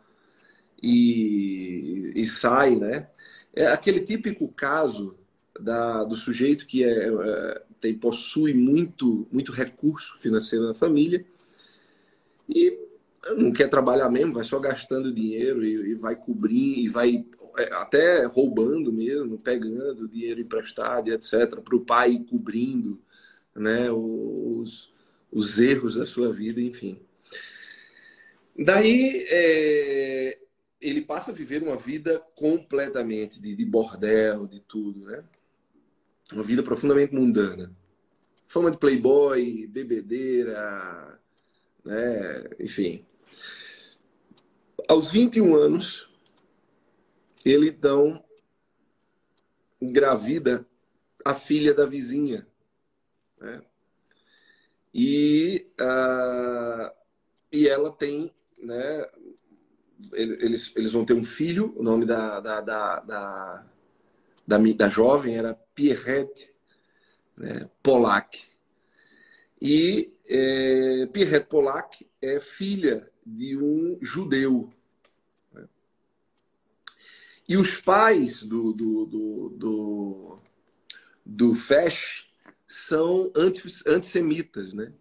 e, 0.82 2.12
e 2.16 2.28
sai, 2.28 2.76
né? 2.76 3.08
É 3.54 3.68
aquele 3.68 4.02
típico 4.02 4.48
caso 4.50 5.16
da, 5.60 6.04
do 6.04 6.16
sujeito 6.16 6.68
que 6.68 6.84
é, 6.84 7.08
é, 7.08 7.62
tem, 7.80 7.96
possui 7.96 8.54
muito, 8.54 9.28
muito 9.32 9.52
recurso 9.52 10.18
financeiro 10.18 10.68
na 10.68 10.74
família 10.74 11.26
e 12.48 12.78
não 13.36 13.52
quer 13.52 13.68
trabalhar 13.68 14.10
mesmo, 14.10 14.34
vai 14.34 14.44
só 14.44 14.60
gastando 14.60 15.12
dinheiro 15.12 15.66
e, 15.66 15.92
e 15.92 15.96
vai 15.96 16.16
cobrir 16.16 16.80
e 16.80 16.88
vai 16.88 17.26
é, 17.58 17.74
até 17.74 18.26
roubando 18.26 18.94
mesmo, 18.94 19.38
pegando 19.38 20.08
dinheiro 20.08 20.40
emprestado 20.40 21.10
e 21.10 21.13
etc. 21.13 21.60
para 21.60 21.76
o 21.76 21.86
pai 21.86 22.24
cobrindo 22.30 23.02
né, 23.56 23.92
os, 23.92 24.94
os 25.32 25.58
erros 25.60 25.96
da 25.96 26.06
sua 26.06 26.32
vida, 26.32 26.62
enfim. 26.62 27.00
Daí 28.58 29.26
é, 29.30 30.38
ele 30.80 31.02
passa 31.02 31.32
a 31.32 31.34
viver 31.34 31.63
uma 31.63 31.76
vida 31.76 32.20
completamente 32.36 33.42
de, 33.42 33.56
de 33.56 33.66
bordel, 33.66 34.48
de 34.48 34.60
tudo, 34.60 35.06
né? 35.06 35.24
Uma 36.32 36.44
vida 36.44 36.62
profundamente 36.62 37.13
mundana. 37.13 37.76
Fama 38.46 38.72
de 38.72 38.78
playboy, 38.78 39.68
bebedeira, 39.68 41.20
né? 41.84 42.44
Enfim. 42.60 43.06
Aos 44.88 45.12
21 45.12 45.56
anos, 45.56 46.10
ele 47.44 47.70
então 47.70 48.24
engravida 49.82 50.66
a 51.26 51.34
filha 51.34 51.74
da 51.74 51.86
vizinha. 51.86 52.48
Né? 53.40 53.62
E, 54.94 55.68
uh, 55.80 56.92
e 57.52 57.68
ela 57.68 57.92
tem 57.92 58.34
né, 58.58 59.10
eles, 60.14 60.72
eles 60.76 60.94
vão 60.94 61.06
ter 61.06 61.14
um 61.14 61.24
filho, 61.24 61.74
o 61.76 61.84
nome 61.84 62.06
da, 62.06 62.40
da, 62.40 62.62
da, 62.62 63.00
da, 63.00 63.66
da, 64.46 64.58
da 64.58 64.90
jovem 64.90 65.38
era 65.38 65.54
Pierrette 65.74 66.54
né, 67.36 67.70
Polak. 67.82 68.44
E 69.62 70.14
é, 70.28 71.08
Pierrette 71.08 71.48
Polak 71.48 72.08
é 72.22 72.40
filha 72.40 73.10
de 73.26 73.58
um 73.58 73.98
judeu. 74.02 74.72
Né? 75.54 75.68
E 77.48 77.58
os 77.58 77.78
pais 77.78 78.44
do, 78.44 78.74
do, 78.74 79.06
do, 79.06 79.50
do, 79.50 80.40
do 81.26 81.56
Fesh 81.56 82.28
são 82.68 83.32
antissemitas, 83.86 84.74
né? 84.74 84.94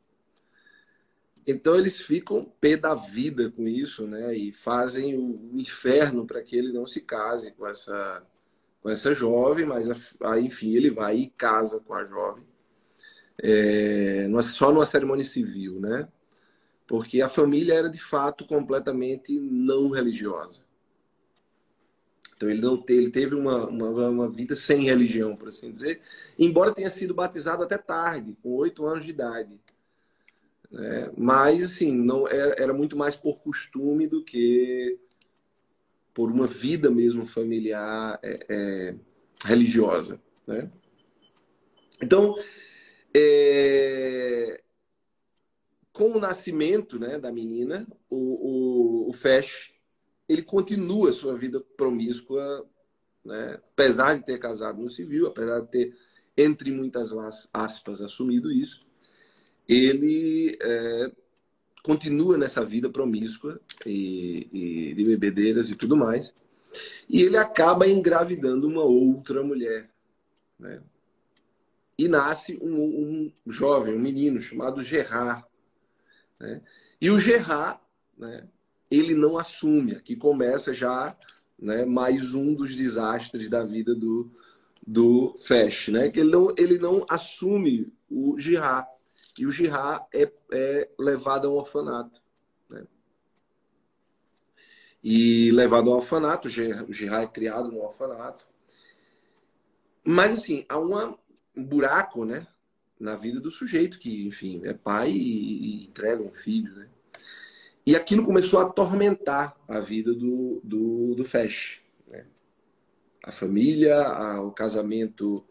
Então 1.47 1.77
eles 1.77 1.99
ficam 2.01 2.51
pé 2.61 2.77
da 2.77 2.95
vida 2.95 3.51
com 3.51 3.69
isso, 3.69 4.07
né? 4.07 4.37
E 4.37 4.53
fazem 4.53 5.17
o 5.17 5.51
inferno 5.55 6.27
para 6.27 6.43
que 6.43 6.57
ele 6.57 6.73
não 6.73 6.87
se 6.87 7.01
case 7.01 7.53
com 7.53 7.67
essa 7.67 8.27
com 8.83 8.91
essa 8.91 9.13
jovem, 9.13 9.67
mas 9.67 9.89
aí, 10.21 10.45
enfim 10.45 10.75
ele 10.77 10.91
vai 10.91 11.17
e 11.17 11.31
casa 11.31 11.81
com 11.81 11.93
a 11.93 12.05
jovem, 12.05 12.45
é, 13.43 14.29
só 14.43 14.71
numa 14.73 14.87
cerimônia 14.87 15.25
civil, 15.25 15.81
né? 15.81 16.09
Porque 16.87 17.21
a 17.21 17.29
família 17.29 17.75
era 17.75 17.91
de 17.91 17.99
fato 17.99 18.47
completamente 18.47 19.41
não 19.41 19.91
religiosa. 19.91 20.65
Então 22.37 22.49
ele 22.49 22.61
não 22.61 22.77
teve, 22.81 23.03
ele 23.03 23.11
teve 23.11 23.35
uma, 23.35 23.67
uma, 23.67 24.09
uma, 24.09 24.29
vida 24.29 24.55
sem 24.55 24.85
religião, 24.85 25.35
por 25.35 25.49
assim 25.49 25.73
dizer, 25.73 26.01
embora 26.39 26.73
tenha 26.73 26.91
sido 26.91 27.15
batizado 27.15 27.65
até 27.65 27.79
tarde, 27.79 28.37
com 28.43 28.51
oito 28.51 28.87
anos 28.87 29.05
de 29.05 29.11
idade. 29.11 29.59
Né? 30.71 31.11
Mas, 31.17 31.65
assim, 31.65 31.93
não 31.93 32.27
era, 32.27 32.55
era 32.63 32.75
muito 32.75 32.97
mais 32.97 33.17
por 33.17 33.41
costume 33.43 34.07
do 34.07 34.25
que 34.25 34.99
por 36.13 36.31
uma 36.31 36.47
vida 36.47 36.91
mesmo 36.91 37.27
familiar 37.27 38.19
é, 38.23 38.47
é, 38.49 38.95
religiosa. 39.45 40.21
Né? 40.47 40.71
Então, 42.03 42.35
é, 43.15 44.63
com 45.93 46.13
o 46.13 46.21
nascimento 46.21 46.99
né, 46.99 47.19
da 47.19 47.33
menina, 47.33 47.87
o, 48.09 49.07
o, 49.07 49.11
o 49.11 49.13
Fesh, 49.13 49.73
ele 50.29 50.43
continua 50.43 51.13
sua 51.13 51.37
vida 51.37 51.61
promíscua, 51.77 52.69
né, 53.25 53.61
apesar 53.73 54.19
de 54.19 54.25
ter 54.25 54.39
casado 54.39 54.81
no 54.81 54.91
civil, 54.91 55.27
apesar 55.27 55.61
de 55.61 55.69
ter, 55.69 55.95
entre 56.37 56.71
muitas 56.71 57.13
aspas, 57.53 58.01
assumido 58.03 58.53
isso, 58.53 58.86
ele 59.69 60.57
é, 60.61 61.11
continua 61.83 62.37
nessa 62.37 62.65
vida 62.65 62.91
promíscua 62.91 63.61
e, 63.85 64.49
e, 64.53 64.95
de 64.95 65.05
bebedeiras 65.05 65.71
e 65.71 65.75
tudo 65.75 65.97
mais. 65.97 66.35
E 67.09 67.23
ele 67.23 67.37
acaba 67.37 67.89
engravidando 67.89 68.69
uma 68.69 68.83
outra 68.83 69.43
mulher. 69.43 69.89
Né? 70.59 70.83
E 71.99 72.09
nasce 72.09 72.59
um, 72.61 72.83
um, 72.83 73.33
jovem, 73.47 73.95
um 73.95 74.01
menino 74.01 74.41
chamado 74.41 74.83
Gerard. 74.83 75.45
Né? 76.39 76.61
E 77.01 77.11
o 77.11 77.19
Gerard, 77.19 77.81
né, 78.19 78.47
ele 78.91 79.15
não 79.15 79.39
assume. 79.39 79.93
Aqui 79.93 80.15
começa 80.17 80.75
já 80.75 81.17
né, 81.59 81.85
mais 81.85 82.35
um 82.35 82.55
dos 82.55 82.75
desastres 82.75 83.49
da 83.49 83.63
vida 83.63 83.95
do, 83.95 84.31
do 84.87 85.35
Fesh, 85.39 85.89
né? 85.89 86.11
Que 86.11 86.21
ele 86.21 86.31
não, 86.31 86.55
ele 86.57 86.79
não 86.79 87.07
assume 87.09 87.93
o 88.11 88.39
Gerard 88.39 88.87
e 89.39 89.47
o 89.47 89.51
Girard 89.51 90.05
é, 90.15 90.33
é 90.53 90.91
levado 90.99 91.49
a 91.49 91.51
um 91.51 91.55
orfanato. 91.55 92.23
Né? 92.69 92.85
E 95.03 95.51
levado 95.51 95.91
ao 95.91 95.97
orfanato, 95.97 96.49
o 96.49 96.93
Girard 96.93 97.25
é 97.25 97.29
criado 97.29 97.71
no 97.71 97.83
orfanato. 97.83 98.47
Mas, 100.05 100.33
assim, 100.33 100.65
há 100.69 100.79
uma, 100.79 101.19
um 101.55 101.65
buraco, 101.65 102.25
né? 102.25 102.47
Na 102.99 103.15
vida 103.15 103.41
do 103.41 103.51
sujeito, 103.51 103.99
que, 103.99 104.27
enfim, 104.27 104.63
é 104.65 104.73
pai 104.73 105.11
e, 105.11 105.83
e 105.83 105.87
entrega 105.87 106.23
um 106.23 106.33
filho, 106.33 106.75
né? 106.75 106.89
E 107.87 107.95
aquilo 107.95 108.25
começou 108.25 108.59
a 108.59 108.65
atormentar 108.65 109.57
a 109.69 109.79
vida 109.79 110.13
do, 110.13 110.61
do, 110.65 111.15
do 111.15 111.25
Fesh. 111.25 111.81
Né? 112.09 112.27
A 113.23 113.31
família, 113.31 114.03
a, 114.03 114.43
o 114.43 114.51
casamento, 114.51 115.47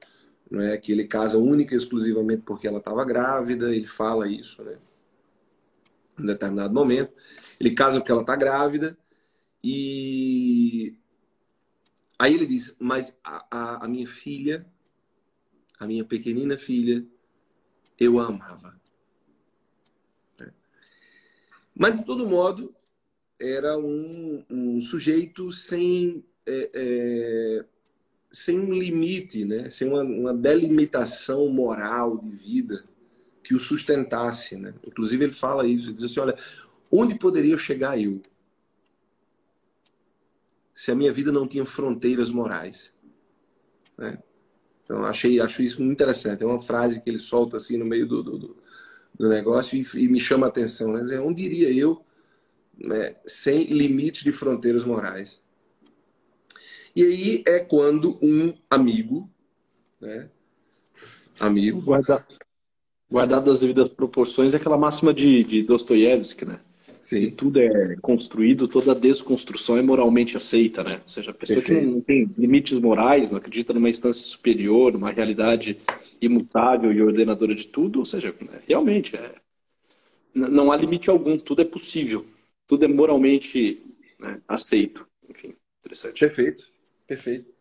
não 0.50 0.62
é 0.62 0.78
que 0.78 0.92
ele 0.92 1.06
casa 1.06 1.38
única 1.38 1.74
e 1.74 1.78
exclusivamente 1.78 2.44
porque 2.44 2.68
ela 2.68 2.78
estava 2.80 3.04
grávida, 3.04 3.76
ele 3.76 3.86
fala 3.86 4.28
isso, 4.28 4.64
né? 4.64 4.78
Em 6.20 6.26
determinado 6.26 6.74
momento. 6.74 7.14
Ele 7.60 7.72
casa 7.72 8.00
porque 8.00 8.12
ela 8.12 8.22
está 8.22 8.36
grávida 8.36 8.98
e 9.64 10.96
aí 12.20 12.34
ele 12.34 12.46
diz, 12.46 12.76
mas 12.80 13.18
a, 13.24 13.46
a, 13.50 13.86
a 13.86 13.88
minha 13.88 14.08
filha, 14.08 14.66
a 15.80 15.88
minha 15.88 16.06
pequenina 16.06 16.58
filha, 16.58 17.06
eu 18.00 18.20
a 18.20 18.28
amava. 18.28 18.76
Mas, 21.76 21.98
de 22.00 22.06
todo 22.06 22.26
modo, 22.26 22.74
era 23.38 23.78
um, 23.78 24.46
um 24.50 24.82
sujeito 24.82 25.52
sem, 25.52 26.24
é, 26.46 26.72
é, 26.74 27.66
sem 28.36 28.60
um 28.60 28.74
limite, 28.74 29.46
né? 29.46 29.70
sem 29.70 29.88
uma, 29.88 30.04
uma, 30.04 30.34
delimitação 30.34 31.48
moral 31.48 32.18
de 32.18 32.30
vida 32.30 32.84
que 33.44 33.54
o 33.54 33.60
sustentasse. 33.60 34.58
Né? 34.58 34.74
Inclusive, 34.86 35.24
ele 35.24 35.32
fala 35.32 35.66
isso: 35.66 35.88
ele 35.88 35.96
diz 35.96 36.04
assim, 36.06 36.20
olha, 36.20 36.36
onde 36.92 37.16
poderia 37.16 37.58
chegar 37.58 38.00
eu 38.00 38.22
se 40.74 40.92
a 40.92 40.96
minha 40.96 41.14
vida 41.14 41.32
não 41.32 41.48
tinha 41.48 41.66
fronteiras 41.66 42.30
morais? 42.30 42.94
Né? 43.98 44.18
Então, 44.84 45.06
achei, 45.06 45.40
acho 45.40 45.64
isso 45.64 45.80
muito 45.80 45.94
interessante. 45.94 46.44
É 46.44 46.46
uma 46.46 46.60
frase 46.60 47.02
que 47.02 47.10
ele 47.10 47.18
solta 47.18 47.58
assim 47.58 47.78
no 47.78 47.86
meio 47.86 48.06
do, 48.06 48.22
do 48.22 48.66
do 49.18 49.30
negócio 49.30 49.78
e, 49.78 50.04
e 50.04 50.08
me 50.08 50.20
chama 50.20 50.46
a 50.46 50.50
atenção. 50.50 50.92
Né? 50.92 51.02
Dizer, 51.02 51.20
onde 51.20 51.44
iria 51.44 51.72
eu 51.72 52.04
né, 52.78 53.14
sem 53.26 53.66
limites 53.66 54.24
de 54.24 54.32
fronteiras 54.32 54.84
morais? 54.84 55.42
E 56.96 57.04
aí 57.04 57.44
é 57.46 57.60
quando 57.60 58.18
um 58.22 58.54
amigo, 58.70 59.30
né, 60.00 60.30
amigo... 61.40 61.82
Guarda, 61.82 62.26
guardado 63.10 63.52
as 63.52 63.60
devidas 63.60 63.92
proporções, 63.92 64.54
é 64.54 64.58
aquela 64.58 64.78
máxima 64.78 65.14
de, 65.14 65.44
de 65.44 65.64
Dostoiévski, 65.64 66.46
né? 66.46 66.60
Sim. 67.06 67.18
Se 67.18 67.32
tudo 67.32 67.60
é 67.60 67.96
construído, 68.02 68.68
toda 68.68 68.96
desconstrução 68.96 69.78
é 69.78 69.82
moralmente 69.84 70.36
aceita, 70.36 70.84
né? 70.84 71.02
Ou 71.04 71.08
seja, 71.08 71.30
a 71.30 71.34
pessoa 71.36 71.60
Perfeito. 71.62 71.82
que 71.82 71.86
não 71.86 72.02
tem 72.02 72.28
limites 72.36 72.80
morais, 72.80 73.30
não 73.30 73.38
acredita 73.38 73.74
numa 73.74 73.90
instância 73.90 74.24
superior, 74.24 74.92
numa 74.92 75.12
realidade 75.12 75.78
imutável 76.20 76.92
e 76.92 77.02
ordenadora 77.04 77.54
de 77.54 77.68
tudo, 77.68 78.00
ou 78.00 78.06
seja, 78.06 78.34
realmente 78.68 79.16
é, 79.16 79.36
não 80.34 80.72
há 80.72 80.76
limite 80.76 81.10
algum, 81.10 81.38
tudo 81.38 81.62
é 81.62 81.66
possível, 81.66 82.26
tudo 82.66 82.86
é 82.86 82.88
moralmente 82.88 83.84
né, 84.20 84.42
aceito. 84.48 85.08
Enfim, 85.30 85.54
interessante. 85.82 86.20
Perfeito, 86.20 86.68
perfeito. 87.08 87.54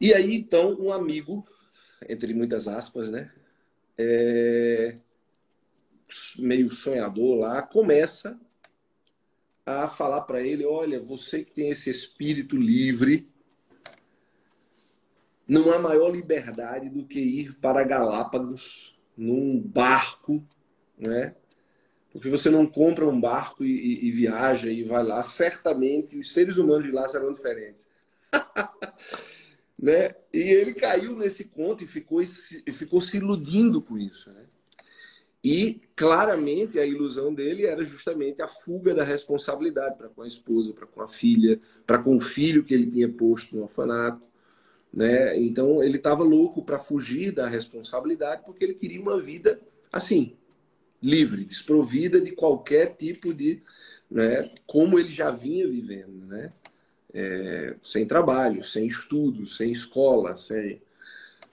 E 0.00 0.14
aí, 0.14 0.34
então, 0.34 0.74
um 0.80 0.90
amigo, 0.90 1.46
entre 2.08 2.32
muitas 2.32 2.66
aspas, 2.66 3.10
né? 3.10 3.30
É... 3.98 4.94
meio 6.38 6.70
sonhador 6.70 7.40
lá, 7.40 7.60
começa 7.60 8.38
a 9.66 9.88
falar 9.88 10.22
para 10.22 10.42
ele: 10.42 10.64
olha, 10.64 11.00
você 11.00 11.44
que 11.44 11.52
tem 11.52 11.68
esse 11.68 11.90
espírito 11.90 12.56
livre, 12.56 13.28
não 15.46 15.72
há 15.72 15.78
maior 15.78 16.10
liberdade 16.10 16.88
do 16.88 17.04
que 17.04 17.20
ir 17.20 17.54
para 17.56 17.84
Galápagos 17.84 18.98
num 19.16 19.60
barco, 19.60 20.42
né? 20.96 21.34
Porque 22.12 22.28
você 22.28 22.50
não 22.50 22.66
compra 22.66 23.06
um 23.06 23.20
barco 23.20 23.64
e, 23.64 23.70
e, 23.70 24.08
e 24.08 24.10
viaja 24.10 24.70
e 24.70 24.82
vai 24.82 25.04
lá, 25.04 25.22
certamente 25.22 26.18
os 26.18 26.32
seres 26.32 26.56
humanos 26.56 26.84
de 26.84 26.90
lá 26.90 27.06
serão 27.06 27.32
diferentes. 27.32 27.86
né? 29.78 30.14
E 30.32 30.38
ele 30.38 30.74
caiu 30.74 31.16
nesse 31.16 31.44
conto 31.44 31.84
e 31.84 31.86
ficou, 31.86 32.20
ficou 32.72 33.00
se 33.00 33.16
iludindo 33.16 33.80
com 33.80 33.96
isso. 33.96 34.30
Né? 34.32 34.44
E 35.42 35.80
claramente 35.96 36.78
a 36.78 36.84
ilusão 36.84 37.32
dele 37.32 37.64
era 37.64 37.82
justamente 37.82 38.42
a 38.42 38.48
fuga 38.48 38.94
da 38.94 39.04
responsabilidade 39.04 39.96
para 39.96 40.08
com 40.08 40.22
a 40.22 40.26
esposa, 40.26 40.74
para 40.74 40.86
com 40.86 41.00
a 41.00 41.06
filha, 41.06 41.60
para 41.86 41.98
com 41.98 42.16
o 42.16 42.20
filho 42.20 42.62
que 42.62 42.74
ele 42.74 42.86
tinha 42.86 43.08
posto 43.08 43.56
no 43.56 43.62
orfanato. 43.62 44.22
Né? 44.92 45.38
Então 45.38 45.82
ele 45.82 45.96
estava 45.96 46.24
louco 46.24 46.62
para 46.62 46.78
fugir 46.78 47.32
da 47.32 47.46
responsabilidade 47.46 48.42
porque 48.44 48.64
ele 48.64 48.74
queria 48.74 49.00
uma 49.00 49.18
vida 49.18 49.60
assim, 49.92 50.36
livre, 51.02 51.44
desprovida 51.44 52.20
de 52.20 52.32
qualquer 52.32 52.94
tipo 52.94 53.32
de, 53.32 53.62
né? 54.10 54.50
Como 54.66 54.98
ele 54.98 55.08
já 55.08 55.30
vinha 55.30 55.66
vivendo, 55.66 56.26
né? 56.26 56.52
É, 57.12 57.76
sem 57.82 58.06
trabalho, 58.06 58.62
sem 58.62 58.86
estudo, 58.86 59.46
sem 59.46 59.72
escola, 59.72 60.36
sem, 60.36 60.80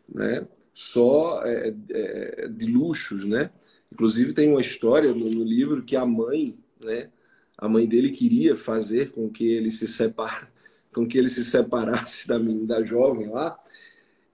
né? 0.07 0.47
Só 0.73 1.41
é, 1.43 1.73
é, 1.89 2.47
de 2.47 2.67
luxos, 2.67 3.23
né? 3.25 3.49
Inclusive 3.91 4.33
tem 4.33 4.49
uma 4.49 4.62
história 4.62 5.13
no, 5.13 5.29
no 5.29 5.43
livro 5.43 5.83
que 5.83 5.95
a 5.95 6.05
mãe, 6.05 6.57
né? 6.79 7.10
A 7.57 7.67
mãe 7.67 7.88
dele 7.88 8.12
queria 8.12 8.55
fazer 8.55 9.12
com 9.12 9.29
que 9.29 9.47
ele 9.47 9.71
se 9.71 9.88
separe, 9.88 10.47
com 10.93 11.07
que 11.07 11.17
ele 11.17 11.29
se 11.29 11.43
separasse 11.43 12.27
da, 12.27 12.38
da 12.38 12.83
jovem 12.83 13.29
lá 13.29 13.57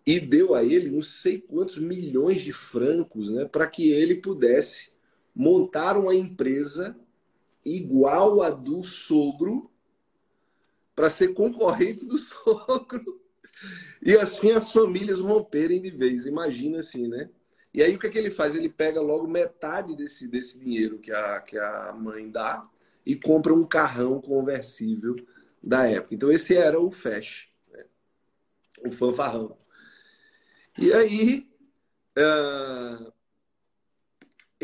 e 0.06 0.20
deu 0.20 0.54
a 0.54 0.64
ele 0.64 0.92
não 0.92 1.02
sei 1.02 1.40
quantos 1.40 1.78
milhões 1.78 2.42
de 2.42 2.52
francos 2.52 3.32
né, 3.32 3.46
para 3.46 3.68
que 3.68 3.90
ele 3.90 4.16
pudesse 4.16 4.92
montar 5.36 5.98
uma 5.98 6.14
empresa 6.14 6.96
igual 7.66 8.42
a 8.42 8.50
do 8.50 8.84
sogro 8.84 9.72
para 10.96 11.10
ser 11.10 11.34
concorrente 11.34 12.06
do 12.06 12.18
sogro. 12.20 13.22
E 14.02 14.16
assim 14.18 14.52
as 14.52 14.72
famílias 14.72 15.20
romperem 15.20 15.82
de 15.82 15.90
vez. 15.90 16.26
Imagina 16.26 16.80
assim, 16.80 17.08
né? 17.08 17.30
E 17.74 17.82
aí 17.82 17.96
o 17.96 18.00
que, 18.00 18.08
é 18.08 18.10
que 18.10 18.18
ele 18.18 18.30
faz? 18.30 18.56
Ele 18.56 18.70
pega 18.70 19.02
logo 19.02 19.28
metade 19.28 19.96
desse, 19.96 20.28
desse 20.28 20.60
dinheiro 20.60 21.00
que 21.00 21.12
a, 21.12 21.40
que 21.42 21.58
a 21.58 21.92
mãe 21.94 22.30
dá 22.30 22.68
e 23.06 23.16
compra 23.16 23.54
um 23.54 23.66
carrão 23.66 24.22
conversível 24.22 25.16
da 25.62 25.88
época. 25.88 26.14
Então 26.14 26.32
esse 26.32 26.56
era 26.56 26.80
o 26.80 26.92
Fesh, 26.92 27.50
né? 27.72 27.86
o 28.86 28.92
fanfarrão. 28.92 29.58
E 30.78 30.94
aí 30.94 31.50
uh, 32.18 33.12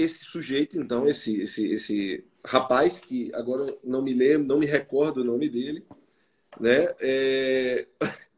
esse 0.02 0.26
sujeito, 0.26 0.80
então, 0.80 1.08
esse, 1.08 1.42
esse, 1.42 1.68
esse 1.68 2.26
rapaz, 2.46 3.00
que 3.00 3.32
agora 3.34 3.78
não 3.84 4.02
me 4.02 4.14
lembro, 4.14 4.48
não 4.48 4.60
me 4.60 4.66
recordo 4.66 5.22
o 5.22 5.24
nome 5.24 5.50
dele, 5.50 5.86
né? 6.60 6.88
É... 7.00 7.88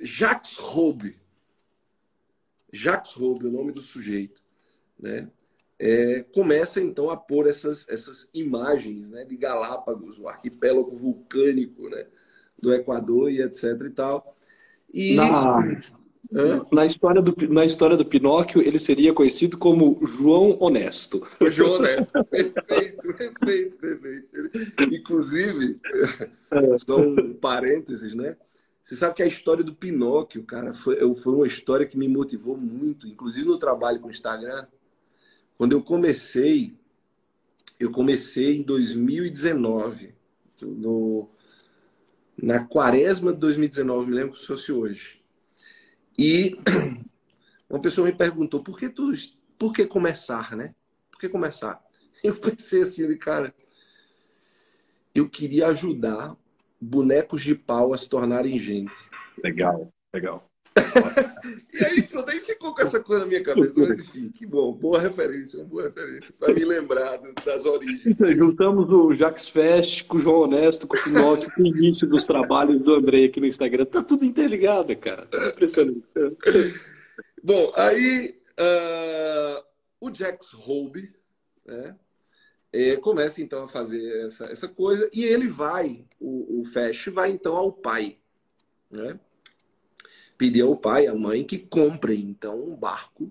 Jacques 0.00 0.56
Roube. 0.56 1.16
Jacques 2.72 3.12
Roube, 3.12 3.46
o 3.46 3.52
nome 3.52 3.72
do 3.72 3.80
sujeito, 3.80 4.42
né? 4.98 5.30
é, 5.78 6.24
começa 6.34 6.80
então 6.80 7.08
a 7.08 7.16
pôr 7.16 7.46
essas, 7.46 7.86
essas 7.88 8.28
imagens 8.34 9.10
né, 9.10 9.24
de 9.24 9.36
Galápagos, 9.36 10.18
o 10.18 10.28
arquipélago 10.28 10.94
vulcânico 10.94 11.88
né, 11.88 12.06
do 12.60 12.74
Equador 12.74 13.30
e 13.30 13.40
etc 13.40 13.80
e 13.86 13.90
tal. 13.90 14.36
E... 14.92 15.14
Na, 15.14 15.56
na, 16.70 16.84
história 16.84 17.22
do, 17.22 17.34
na 17.48 17.64
história 17.64 17.96
do 17.96 18.04
Pinóquio, 18.04 18.60
ele 18.60 18.78
seria 18.78 19.14
conhecido 19.14 19.56
como 19.56 19.98
João 20.06 20.58
Honesto. 20.60 21.26
O 21.40 21.48
João 21.48 21.76
Honesto, 21.76 22.22
perfeito, 22.24 23.02
perfeito, 23.02 23.76
perfeito. 23.78 24.94
Inclusive, 24.94 25.80
é. 26.50 26.78
só 26.78 26.98
um 26.98 27.32
parênteses, 27.34 28.14
né? 28.14 28.36
Você 28.82 28.94
sabe 28.94 29.14
que 29.14 29.22
a 29.22 29.26
história 29.26 29.64
do 29.64 29.74
Pinóquio, 29.74 30.42
cara, 30.44 30.72
foi, 30.72 30.98
foi 31.14 31.34
uma 31.34 31.46
história 31.46 31.86
que 31.86 31.98
me 31.98 32.08
motivou 32.08 32.56
muito, 32.56 33.06
inclusive 33.06 33.46
no 33.46 33.58
trabalho 33.58 34.00
com 34.00 34.08
o 34.08 34.10
Instagram. 34.10 34.66
Quando 35.56 35.72
eu 35.72 35.82
comecei, 35.82 36.74
eu 37.78 37.90
comecei 37.90 38.58
em 38.58 38.62
2019, 38.62 40.14
no, 40.62 41.28
na 42.40 42.64
quaresma 42.64 43.32
de 43.32 43.38
2019, 43.38 44.10
me 44.10 44.14
lembro 44.16 44.34
que 44.34 44.46
fosse 44.46 44.72
hoje. 44.72 45.17
E 46.18 46.58
uma 47.70 47.80
pessoa 47.80 48.06
me 48.06 48.12
perguntou, 48.12 48.62
por 48.62 48.76
que 48.76 48.88
tu, 48.88 49.12
por 49.56 49.72
que 49.72 49.86
começar, 49.86 50.56
né? 50.56 50.74
Por 51.10 51.20
que 51.20 51.28
começar? 51.28 51.80
Eu 52.24 52.34
pensei 52.34 52.82
assim, 52.82 53.16
cara, 53.16 53.54
eu 55.14 55.28
queria 55.28 55.68
ajudar 55.68 56.36
bonecos 56.80 57.42
de 57.42 57.54
pau 57.54 57.92
a 57.92 57.98
se 57.98 58.08
tornarem 58.08 58.58
gente. 58.58 58.92
Legal, 59.42 59.92
legal. 60.12 60.50
E 61.72 61.84
aí, 61.84 62.06
só 62.06 62.22
daí 62.22 62.40
ficou 62.40 62.74
com 62.74 62.82
essa 62.82 63.00
coisa 63.00 63.24
na 63.24 63.28
minha 63.28 63.42
cabeça. 63.42 63.80
Mas 63.80 64.00
enfim, 64.00 64.30
que 64.30 64.46
bom. 64.46 64.72
Boa 64.72 65.00
referência, 65.00 65.64
boa 65.64 65.84
referência. 65.84 66.32
Para 66.38 66.54
me 66.54 66.64
lembrar 66.64 67.18
das 67.44 67.64
origens. 67.64 68.06
Isso 68.06 68.24
aí, 68.24 68.36
juntamos 68.36 68.90
o 68.90 69.14
Jax 69.14 69.48
Fest 69.48 70.06
com 70.06 70.18
o 70.18 70.20
João 70.20 70.42
Honesto, 70.42 70.86
com 70.86 70.96
o 70.96 71.02
Pinocchio, 71.02 71.50
com 71.52 71.62
o 71.62 71.66
início 71.66 72.06
dos 72.06 72.24
trabalhos 72.26 72.82
do 72.82 72.94
André 72.94 73.24
aqui 73.24 73.40
no 73.40 73.46
Instagram. 73.46 73.86
Tá 73.86 74.02
tudo 74.02 74.24
interligado, 74.24 74.94
cara. 74.96 75.26
Tá 75.26 75.48
impressionante. 75.48 76.02
bom, 77.42 77.72
aí 77.74 78.36
uh, 78.58 79.64
o 80.00 80.14
Jax 80.14 80.54
Hobe, 80.54 81.12
né? 81.66 81.96
É, 82.70 82.96
começa 82.96 83.40
então 83.40 83.62
a 83.62 83.68
fazer 83.68 84.26
essa, 84.26 84.44
essa 84.46 84.68
coisa 84.68 85.08
e 85.10 85.24
ele 85.24 85.48
vai, 85.48 86.04
o, 86.20 86.60
o 86.60 86.64
Fesh 86.64 87.06
vai 87.06 87.30
então 87.30 87.56
ao 87.56 87.72
pai, 87.72 88.18
né? 88.90 89.18
Pedir 90.38 90.62
ao 90.62 90.76
pai, 90.76 91.08
à 91.08 91.14
mãe, 91.14 91.44
que 91.44 91.58
comprem 91.58 92.20
então 92.20 92.62
um 92.62 92.76
barco 92.76 93.30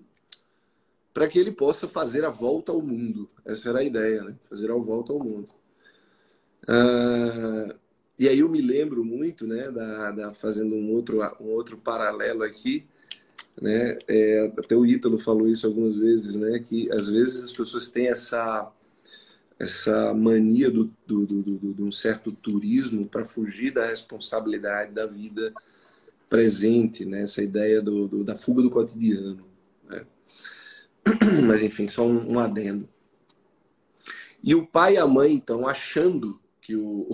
para 1.12 1.26
que 1.26 1.38
ele 1.38 1.50
possa 1.50 1.88
fazer 1.88 2.24
a 2.24 2.30
volta 2.30 2.70
ao 2.70 2.80
mundo. 2.80 3.28
Essa 3.44 3.70
era 3.70 3.80
a 3.80 3.84
ideia, 3.84 4.22
né? 4.22 4.36
Fazer 4.48 4.70
a 4.70 4.74
volta 4.74 5.12
ao 5.12 5.18
mundo. 5.18 5.48
Ah, 6.68 7.74
e 8.18 8.28
aí 8.28 8.40
eu 8.40 8.48
me 8.48 8.60
lembro 8.60 9.04
muito, 9.04 9.46
né, 9.46 9.70
da, 9.70 10.10
da 10.10 10.32
fazendo 10.32 10.74
um 10.74 10.90
outro, 10.92 11.20
um 11.40 11.46
outro 11.46 11.78
paralelo 11.78 12.42
aqui, 12.42 12.86
né? 13.60 13.98
É, 14.06 14.52
até 14.58 14.76
o 14.76 14.84
Ítalo 14.84 15.18
falou 15.18 15.48
isso 15.48 15.66
algumas 15.66 15.96
vezes, 15.96 16.36
né? 16.36 16.58
Que 16.58 16.90
às 16.92 17.08
vezes 17.08 17.42
as 17.42 17.52
pessoas 17.52 17.88
têm 17.88 18.08
essa 18.08 18.70
essa 19.58 20.14
mania 20.14 20.70
do, 20.70 20.84
do, 21.04 21.26
do, 21.26 21.42
do 21.42 21.74
de 21.74 21.82
um 21.82 21.90
certo 21.90 22.30
turismo 22.30 23.08
para 23.08 23.24
fugir 23.24 23.72
da 23.72 23.84
responsabilidade 23.86 24.92
da 24.92 25.04
vida 25.04 25.52
presente, 26.28 27.04
né? 27.04 27.22
essa 27.22 27.42
ideia 27.42 27.80
do, 27.80 28.06
do 28.06 28.24
da 28.24 28.36
fuga 28.36 28.62
do 28.62 28.70
cotidiano. 28.70 29.46
Né? 29.88 30.06
Mas, 31.46 31.62
enfim, 31.62 31.88
só 31.88 32.06
um, 32.06 32.32
um, 32.32 32.38
adendo. 32.38 32.88
E 34.42 34.54
o 34.54 34.66
pai 34.66 34.94
e 34.94 34.98
a 34.98 35.06
mãe, 35.06 35.32
então, 35.32 35.66
achando 35.66 36.40
que 36.60 36.76
o, 36.76 37.08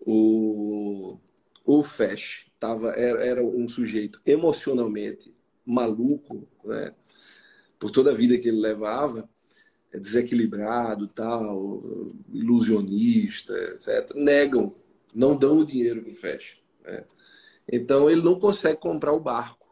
o, 0.00 1.18
o 1.64 1.82
Fesh 1.82 2.46
tava, 2.58 2.90
era, 2.90 3.24
era 3.24 3.44
um 3.44 3.68
sujeito 3.68 4.20
emocionalmente 4.24 5.34
maluco, 5.64 6.48
né? 6.64 6.94
por 7.78 7.90
toda 7.90 8.10
a 8.10 8.14
vida 8.14 8.38
que 8.38 8.48
ele 8.48 8.60
levava, 8.60 9.28
desequilibrado, 9.92 11.06
tal, 11.08 11.82
ilusionista, 12.32 13.52
etc., 13.52 14.14
negam, 14.14 14.74
não 15.14 15.36
dão 15.36 15.58
o 15.58 15.66
dinheiro 15.66 16.02
para 16.02 16.10
o 16.10 16.14
Fesh. 16.14 16.58
Né? 16.84 17.04
Então 17.70 18.08
ele 18.08 18.22
não 18.22 18.38
consegue 18.38 18.80
comprar 18.80 19.12
o 19.12 19.20
barco. 19.20 19.68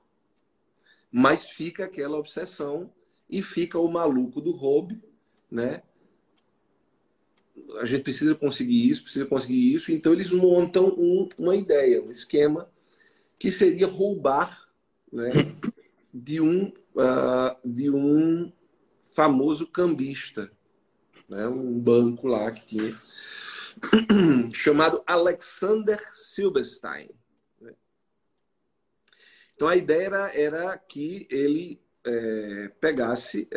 Mas 1.10 1.48
fica 1.50 1.84
aquela 1.84 2.18
obsessão 2.18 2.92
e 3.28 3.40
fica 3.40 3.78
o 3.78 3.88
maluco 3.88 4.40
do 4.40 4.52
hobby, 4.52 5.02
né? 5.50 5.82
A 7.80 7.86
gente 7.86 8.02
precisa 8.02 8.34
conseguir 8.34 8.88
isso, 8.88 9.02
precisa 9.02 9.24
conseguir 9.24 9.74
isso. 9.74 9.90
Então 9.90 10.12
eles 10.12 10.30
montam 10.30 10.88
um, 10.88 11.28
uma 11.38 11.56
ideia, 11.56 12.02
um 12.02 12.10
esquema 12.10 12.70
que 13.38 13.50
seria 13.50 13.86
roubar, 13.86 14.68
né? 15.10 15.56
De 16.12 16.40
um, 16.40 16.66
uh, 16.66 17.56
de 17.64 17.90
um 17.90 18.52
famoso 19.10 19.66
cambista, 19.66 20.50
né? 21.28 21.48
Um 21.48 21.80
banco 21.80 22.26
lá 22.28 22.50
que 22.52 22.64
tinha 22.66 23.00
chamado 24.52 25.02
Alexander 25.06 25.98
Silberstein. 26.12 27.08
Então 29.56 29.66
a 29.68 29.74
ideia 29.74 30.04
era, 30.04 30.38
era 30.38 30.78
que 30.78 31.26
ele 31.30 31.80
é, 32.04 32.70
pegasse 32.78 33.48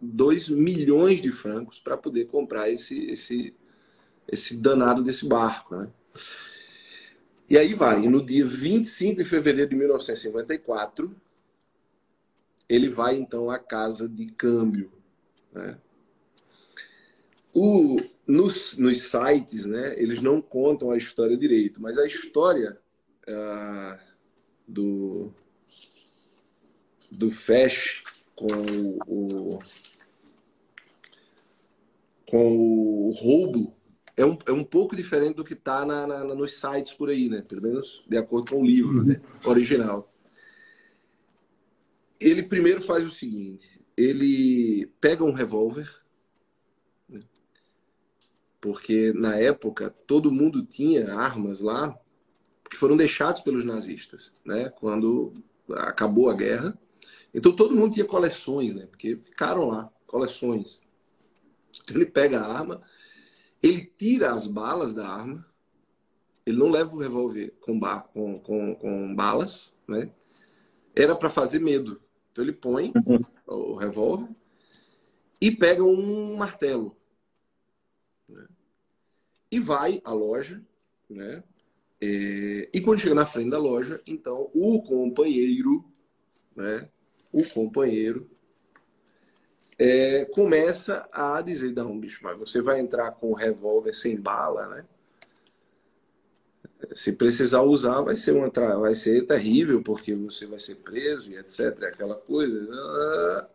2 0.00 0.50
é, 0.50 0.52
milhões 0.52 1.20
de 1.20 1.32
francos 1.32 1.80
para 1.80 1.96
poder 1.96 2.26
comprar 2.26 2.70
esse, 2.70 3.10
esse, 3.10 3.54
esse 4.28 4.54
danado 4.54 5.02
desse 5.02 5.26
barco. 5.26 5.74
Né? 5.74 5.88
E 7.48 7.56
aí 7.56 7.72
vai, 7.74 8.04
e 8.04 8.08
no 8.08 8.24
dia 8.24 8.44
25 8.44 9.16
de 9.16 9.24
fevereiro 9.24 9.70
de 9.70 9.76
1954, 9.76 11.14
ele 12.68 12.88
vai 12.88 13.16
então 13.16 13.50
à 13.50 13.58
casa 13.58 14.08
de 14.08 14.26
câmbio. 14.26 14.92
Né? 15.52 15.78
O, 17.54 17.96
nos, 18.26 18.76
nos 18.76 19.10
sites, 19.10 19.64
né, 19.64 19.94
eles 19.96 20.20
não 20.20 20.42
contam 20.42 20.90
a 20.90 20.98
história 20.98 21.36
direito, 21.36 21.80
mas 21.80 21.96
a 21.96 22.04
história 22.04 22.78
uh, 23.26 23.98
do, 24.68 25.32
do 27.10 27.30
Fesh 27.30 28.02
com 28.34 28.46
o, 29.06 29.58
com 32.28 32.56
o 32.56 33.10
roubo 33.12 33.76
é 34.16 34.24
um, 34.24 34.38
é 34.46 34.52
um 34.52 34.64
pouco 34.64 34.96
diferente 34.96 35.36
do 35.36 35.44
que 35.44 35.52
está 35.52 35.84
na, 35.84 36.06
na, 36.06 36.24
nos 36.24 36.58
sites 36.58 36.94
por 36.94 37.10
aí, 37.10 37.28
né? 37.28 37.42
Pelo 37.42 37.62
menos 37.62 38.02
de 38.08 38.16
acordo 38.16 38.50
com 38.50 38.62
o 38.62 38.66
livro 38.66 39.04
né? 39.04 39.20
original. 39.44 40.12
Ele 42.18 42.42
primeiro 42.42 42.80
faz 42.80 43.04
o 43.04 43.10
seguinte: 43.10 43.78
ele 43.96 44.86
pega 45.00 45.22
um 45.22 45.32
revólver, 45.32 46.02
né? 47.08 47.20
porque 48.58 49.12
na 49.12 49.36
época 49.36 49.90
todo 50.06 50.32
mundo 50.32 50.64
tinha 50.64 51.14
armas 51.14 51.60
lá 51.60 51.96
que 52.70 52.76
foram 52.76 52.96
deixados 52.96 53.42
pelos 53.42 53.64
nazistas, 53.64 54.34
né? 54.44 54.70
Quando 54.70 55.34
acabou 55.70 56.30
a 56.30 56.34
guerra, 56.34 56.76
então 57.32 57.54
todo 57.54 57.74
mundo 57.74 57.94
tinha 57.94 58.06
coleções, 58.06 58.74
né? 58.74 58.86
Porque 58.86 59.16
ficaram 59.16 59.68
lá, 59.68 59.92
coleções. 60.06 60.80
Então 61.82 61.96
ele 61.96 62.06
pega 62.06 62.40
a 62.40 62.52
arma, 62.52 62.82
ele 63.62 63.82
tira 63.98 64.32
as 64.32 64.46
balas 64.46 64.94
da 64.94 65.06
arma, 65.06 65.46
ele 66.44 66.58
não 66.58 66.70
leva 66.70 66.94
o 66.94 66.98
revólver 66.98 67.54
com, 67.60 67.78
com, 68.12 68.40
com, 68.40 68.74
com 68.76 69.14
balas, 69.14 69.74
né? 69.86 70.10
Era 70.94 71.14
para 71.14 71.28
fazer 71.28 71.58
medo. 71.58 72.00
Então 72.30 72.44
ele 72.44 72.52
põe 72.52 72.92
o 73.46 73.74
revólver 73.74 74.28
e 75.40 75.50
pega 75.50 75.82
um 75.82 76.36
martelo. 76.36 76.96
Né? 78.28 78.46
E 79.50 79.60
vai 79.60 80.00
à 80.04 80.12
loja, 80.12 80.64
né? 81.08 81.42
É, 82.00 82.68
e 82.72 82.80
quando 82.80 83.00
chega 83.00 83.14
na 83.14 83.26
frente 83.26 83.50
da 83.50 83.58
loja, 83.58 84.00
então 84.06 84.50
o 84.54 84.82
companheiro, 84.82 85.84
né? 86.54 86.88
O 87.36 87.46
companheiro 87.50 88.26
é, 89.78 90.24
começa 90.24 91.06
a 91.12 91.42
dizer, 91.42 91.74
não, 91.74 91.98
bicho, 91.98 92.20
mas 92.22 92.38
você 92.38 92.62
vai 92.62 92.80
entrar 92.80 93.12
com 93.12 93.30
o 93.30 93.34
revólver 93.34 93.94
sem 93.94 94.18
bala, 94.18 94.66
né? 94.68 94.84
Se 96.94 97.12
precisar 97.12 97.60
usar, 97.62 98.00
vai 98.00 98.16
ser, 98.16 98.32
uma, 98.32 98.48
vai 98.78 98.94
ser 98.94 99.26
terrível, 99.26 99.82
porque 99.82 100.14
você 100.14 100.46
vai 100.46 100.58
ser 100.58 100.76
preso 100.76 101.30
e 101.30 101.36
etc. 101.36 101.84
Aquela 101.84 102.14
coisa. 102.14 103.50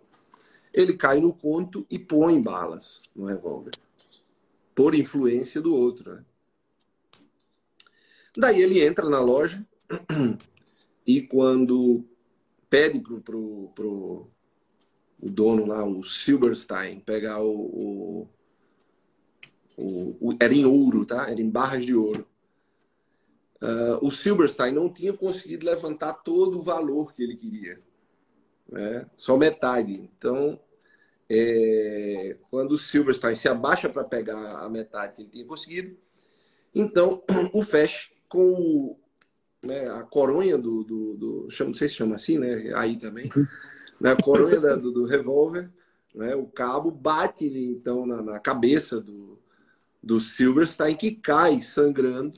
Ele 0.74 0.94
cai 0.94 1.20
no 1.20 1.34
conto 1.34 1.86
e 1.90 1.98
põe 1.98 2.42
balas 2.42 3.04
no 3.16 3.26
revólver. 3.26 3.72
Por 4.76 4.96
influência 4.96 5.62
do 5.62 5.76
outro. 5.76 6.16
Né? 6.16 6.26
Daí 8.38 8.62
ele 8.62 8.84
entra 8.84 9.10
na 9.10 9.20
loja 9.20 9.66
e 11.06 11.22
quando 11.22 12.04
pede 12.72 13.02
pro, 13.02 13.20
pro, 13.20 13.72
pro 13.76 14.32
o 15.22 15.30
dono 15.30 15.66
lá, 15.66 15.86
o 15.86 16.04
Silberstein, 16.04 17.02
pegar 17.02 17.44
o, 17.44 18.28
o, 19.78 20.18
o, 20.20 20.38
Era 20.42 20.54
em 20.54 20.66
ouro, 20.66 21.06
tá? 21.06 21.30
Era 21.30 21.40
em 21.40 21.50
barras 21.50 21.86
de 21.86 21.94
ouro. 21.94 22.26
Uh, 23.62 24.04
o 24.04 24.10
Silberstein 24.10 24.74
não 24.74 24.92
tinha 24.92 25.14
conseguido 25.14 25.66
levantar 25.68 26.14
todo 26.14 26.58
o 26.58 26.62
valor 26.62 27.14
que 27.14 27.22
ele 27.22 27.36
queria. 27.36 27.80
Né? 28.68 29.06
Só 29.16 29.38
metade. 29.38 29.94
Então, 29.94 30.60
é, 31.30 32.36
quando 32.50 32.72
o 32.72 32.78
Silberstein 32.78 33.36
se 33.36 33.48
abaixa 33.48 33.88
para 33.88 34.04
pegar 34.04 34.60
a 34.60 34.68
metade 34.68 35.16
que 35.16 35.22
ele 35.22 35.30
tinha 35.30 35.46
conseguido, 35.46 35.96
então 36.74 37.24
o 37.54 37.62
Fesh, 37.62 38.12
com 38.28 38.54
o, 38.54 39.00
né, 39.64 39.88
a 39.90 40.04
coronha 40.04 40.58
do, 40.58 40.84
do, 40.84 41.14
do, 41.16 41.48
não 41.60 41.74
sei 41.74 41.88
se 41.88 41.96
chama 41.96 42.16
assim, 42.16 42.40
né, 42.40 42.74
aí 42.76 42.98
também, 42.98 43.30
né, 44.00 44.12
a 44.12 44.22
coronha 44.22 44.60
da, 44.60 44.76
do, 44.76 44.92
do 44.92 45.06
revólver, 45.06 45.72
né, 46.14 46.36
o 46.36 46.48
cabo 46.48 46.90
bate 46.90 47.46
então 47.48 48.06
na, 48.06 48.22
na, 48.22 48.40
cabeça 48.40 49.00
do, 49.00 49.40
do 50.02 50.20
Silverstein 50.20 50.96
que 50.96 51.12
cai 51.12 51.62
sangrando, 51.62 52.38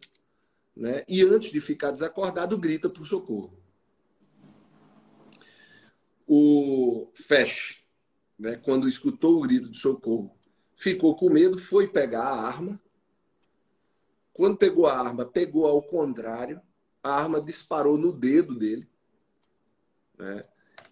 né, 0.76 1.03
e 1.07 1.24
antes 1.24 1.51
de 1.51 1.61
ficar 1.61 1.91
desacordado 1.91 2.57
grita 2.57 2.89
por 2.89 3.07
socorro. 3.07 3.53
O 6.28 7.09
Fesh, 7.13 7.84
né, 8.38 8.55
quando 8.57 8.88
escutou 8.88 9.38
o 9.38 9.41
grito 9.41 9.69
de 9.69 9.78
socorro, 9.78 10.36
ficou 10.76 11.15
com 11.15 11.30
medo, 11.30 11.57
foi 11.57 11.88
pegar 11.88 12.24
a 12.24 12.41
arma. 12.41 12.82
Quando 14.34 14.57
pegou 14.57 14.88
a 14.88 14.97
arma, 14.97 15.26
pegou 15.26 15.67
ao 15.67 15.82
contrário 15.82 16.59
a 17.03 17.11
arma 17.11 17.41
disparou 17.41 17.97
no 17.97 18.13
dedo 18.13 18.55
dele, 18.55 18.87
né? 20.17 20.45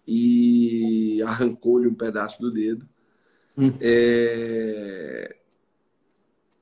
e 0.06 1.22
arrancou-lhe 1.22 1.88
um 1.88 1.94
pedaço 1.94 2.40
do 2.40 2.52
dedo. 2.52 2.88
Hum. 3.56 3.72
É... 3.80 5.36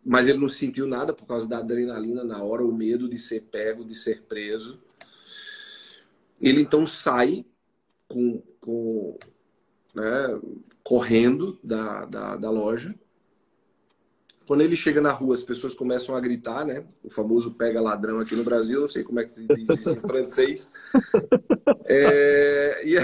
Mas 0.05 0.29
ele 0.29 0.39
não 0.39 0.49
sentiu 0.49 0.87
nada 0.87 1.13
por 1.13 1.27
causa 1.27 1.47
da 1.47 1.59
adrenalina 1.59 2.25
na 2.25 2.43
hora, 2.43 2.65
o 2.65 2.75
medo 2.75 3.09
de 3.09 3.19
ser 3.19 3.43
pego, 3.43 3.85
de 3.85 3.95
ser 3.95 4.23
preso. 4.23 4.81
Ele 6.41 6.63
então 6.63 6.87
sai 6.87 7.45
com, 8.09 8.43
com 8.61 9.19
né, 9.95 10.41
correndo 10.83 11.59
da, 11.63 12.07
da, 12.07 12.37
da 12.37 12.51
loja. 12.51 12.95
Quando 14.51 14.63
ele 14.63 14.75
chega 14.75 15.01
na 15.01 15.13
rua, 15.13 15.37
as 15.37 15.45
pessoas 15.45 15.75
começam 15.75 16.17
a 16.17 16.21
gritar, 16.21 16.67
né? 16.67 16.85
O 17.05 17.09
famoso 17.09 17.53
pega 17.53 17.81
ladrão 17.81 18.19
aqui 18.19 18.35
no 18.35 18.43
Brasil, 18.43 18.81
não 18.81 18.89
sei 18.89 19.05
como 19.05 19.21
é 19.21 19.25
que 19.25 19.31
se 19.31 19.47
diz 19.47 19.79
isso 19.79 19.91
em 19.91 20.01
francês. 20.01 20.69
É, 21.87 22.83
e, 22.85 22.95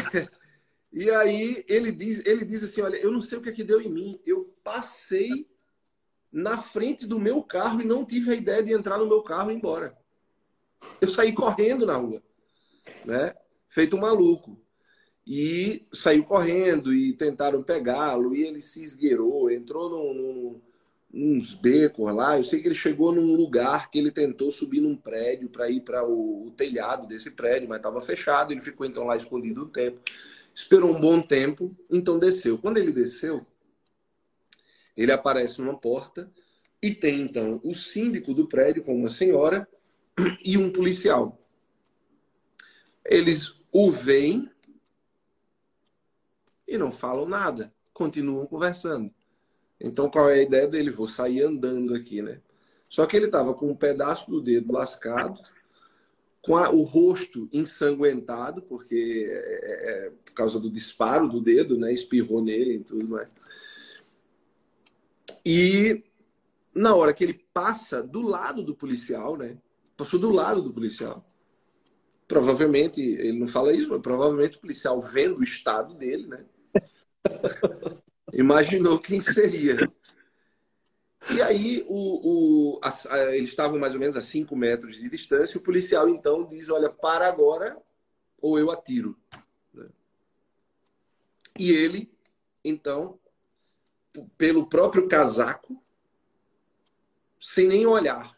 e, 0.92 1.10
aí 1.10 1.64
ele 1.68 1.90
diz, 1.92 2.24
ele 2.24 2.44
diz 2.44 2.62
assim, 2.62 2.80
olha, 2.80 2.96
eu 2.96 3.10
não 3.10 3.20
sei 3.20 3.38
o 3.38 3.40
que 3.40 3.48
é 3.48 3.52
que 3.52 3.62
deu 3.62 3.80
em 3.80 3.88
mim. 3.88 4.20
Eu 4.24 4.52
passei 4.62 5.48
na 6.32 6.58
frente 6.58 7.06
do 7.06 7.18
meu 7.18 7.42
carro 7.42 7.80
e 7.80 7.84
não 7.84 8.04
tive 8.04 8.32
a 8.32 8.34
ideia 8.34 8.62
de 8.62 8.72
entrar 8.72 8.98
no 8.98 9.06
meu 9.06 9.22
carro 9.22 9.50
e 9.50 9.54
ir 9.54 9.56
embora. 9.56 9.96
Eu 11.00 11.08
saí 11.08 11.32
correndo 11.32 11.86
na 11.86 11.96
rua, 11.96 12.22
né? 13.04 13.34
Feito 13.68 13.96
um 13.96 14.00
maluco. 14.00 14.60
E 15.24 15.86
saiu 15.92 16.24
correndo 16.24 16.92
e 16.92 17.12
tentaram 17.12 17.62
pegá-lo 17.62 18.34
e 18.34 18.42
ele 18.42 18.62
se 18.62 18.82
esgueirou, 18.82 19.50
entrou 19.50 19.90
num, 19.90 20.14
num, 20.14 20.62
uns 21.12 21.54
becos 21.54 22.14
lá. 22.14 22.36
Eu 22.36 22.44
sei 22.44 22.60
que 22.60 22.68
ele 22.68 22.74
chegou 22.74 23.12
num 23.12 23.34
lugar 23.34 23.90
que 23.90 23.98
ele 23.98 24.10
tentou 24.10 24.52
subir 24.52 24.80
num 24.80 24.96
prédio 24.96 25.48
para 25.48 25.68
ir 25.70 25.80
para 25.80 26.04
o, 26.04 26.46
o, 26.46 26.50
telhado 26.50 27.06
desse 27.06 27.30
prédio, 27.30 27.68
mas 27.68 27.78
estava 27.78 28.00
fechado. 28.00 28.52
Ele 28.52 28.60
ficou 28.60 28.86
então 28.86 29.04
lá 29.04 29.16
escondido 29.16 29.64
um 29.64 29.68
tempo. 29.68 30.00
Esperou 30.54 30.94
um 30.94 31.00
bom 31.00 31.20
tempo, 31.20 31.76
então 31.90 32.18
desceu. 32.18 32.58
Quando 32.58 32.78
ele 32.78 32.92
desceu, 32.92 33.46
ele 34.96 35.12
aparece 35.12 35.60
numa 35.60 35.78
porta 35.78 36.30
e 36.82 36.94
tem 36.94 37.22
então 37.22 37.60
o 37.62 37.74
síndico 37.74 38.32
do 38.32 38.48
prédio 38.48 38.82
com 38.82 38.94
uma 38.94 39.10
senhora 39.10 39.68
e 40.44 40.56
um 40.56 40.72
policial. 40.72 41.38
Eles 43.04 43.54
o 43.70 43.92
veem 43.92 44.50
e 46.66 46.76
não 46.76 46.90
falam 46.90 47.26
nada, 47.26 47.72
continuam 47.92 48.46
conversando. 48.46 49.14
Então 49.80 50.10
qual 50.10 50.30
é 50.30 50.34
a 50.34 50.42
ideia 50.42 50.66
dele? 50.66 50.90
Vou 50.90 51.06
sair 51.08 51.42
andando 51.42 51.94
aqui, 51.94 52.22
né? 52.22 52.40
Só 52.88 53.06
que 53.06 53.16
ele 53.16 53.26
estava 53.26 53.52
com 53.54 53.70
um 53.70 53.76
pedaço 53.76 54.30
do 54.30 54.40
dedo 54.40 54.72
lascado, 54.72 55.40
com 56.40 56.56
a, 56.56 56.70
o 56.70 56.82
rosto 56.82 57.48
ensanguentado, 57.52 58.62
porque 58.62 59.26
é, 59.28 59.34
é, 59.34 60.06
é, 60.06 60.10
por 60.24 60.32
causa 60.32 60.60
do 60.60 60.70
disparo 60.70 61.28
do 61.28 61.40
dedo, 61.40 61.76
né? 61.76 61.92
Espirrou 61.92 62.42
nele 62.42 62.74
e 62.74 62.84
tudo 62.84 63.08
mais. 63.08 63.28
E 65.44 66.04
na 66.74 66.94
hora 66.94 67.12
que 67.12 67.24
ele 67.24 67.44
passa 67.52 68.02
do 68.02 68.22
lado 68.22 68.62
do 68.62 68.74
policial, 68.74 69.36
né? 69.36 69.58
Passou 69.96 70.20
do 70.20 70.30
lado 70.30 70.62
do 70.62 70.72
policial. 70.72 71.24
Provavelmente, 72.28 73.00
ele 73.00 73.38
não 73.38 73.48
fala 73.48 73.72
isso, 73.72 73.88
mas 73.88 74.00
provavelmente 74.00 74.58
o 74.58 74.60
policial 74.60 75.00
vendo 75.00 75.38
o 75.38 75.44
estado 75.44 75.94
dele, 75.94 76.26
né? 76.26 76.44
Imaginou 78.32 78.98
quem 78.98 79.20
seria. 79.20 79.90
E 81.30 81.42
aí, 81.42 81.84
o, 81.88 82.76
o, 82.76 82.80
a, 82.82 83.34
eles 83.34 83.50
estavam 83.50 83.78
mais 83.78 83.94
ou 83.94 84.00
menos 84.00 84.16
a 84.16 84.22
5 84.22 84.54
metros 84.54 84.96
de 84.96 85.08
distância. 85.08 85.58
O 85.58 85.62
policial 85.62 86.08
então 86.08 86.44
diz: 86.44 86.68
Olha, 86.68 86.88
para 86.88 87.26
agora 87.26 87.76
ou 88.40 88.58
eu 88.58 88.70
atiro. 88.70 89.16
E 91.58 91.70
ele, 91.70 92.12
então, 92.64 93.18
pelo 94.36 94.66
próprio 94.68 95.08
casaco, 95.08 95.82
sem 97.40 97.66
nem 97.66 97.86
olhar. 97.86 98.36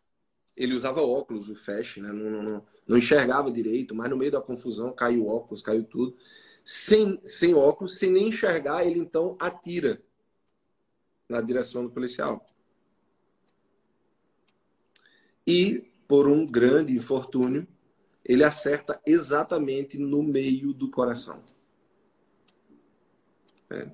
Ele 0.57 0.75
usava 0.75 1.01
óculos, 1.01 1.49
o 1.49 1.55
flash, 1.55 1.99
né? 1.99 2.13
não, 2.13 2.43
não, 2.43 2.67
não, 2.87 2.99
enxergava 2.99 3.51
direito, 3.51 3.95
mas 3.95 4.11
no 4.11 4.17
meio 4.17 4.33
da 4.33 4.41
confusão 4.41 4.93
caiu 4.93 5.27
óculos, 5.27 5.63
caiu 5.63 5.85
tudo. 5.85 6.17
Sem, 6.65 7.21
sem 7.25 7.55
óculos, 7.55 7.97
sem 7.99 8.11
nem 8.11 8.29
enxergar, 8.29 8.85
ele 8.85 8.99
então 8.99 9.37
atira 9.41 10.03
na 11.29 11.41
direção 11.41 11.85
do 11.85 11.91
policial. 11.91 12.47
E, 15.47 15.91
por 16.07 16.29
um 16.29 16.47
grande 16.47 16.95
infortúnio, 16.95 17.67
ele 18.25 18.45
acerta 18.45 19.01
exatamente 19.07 19.97
no 19.99 20.23
meio 20.23 20.75
do 20.75 20.91
coração. 20.91 21.43
É. 23.71 23.91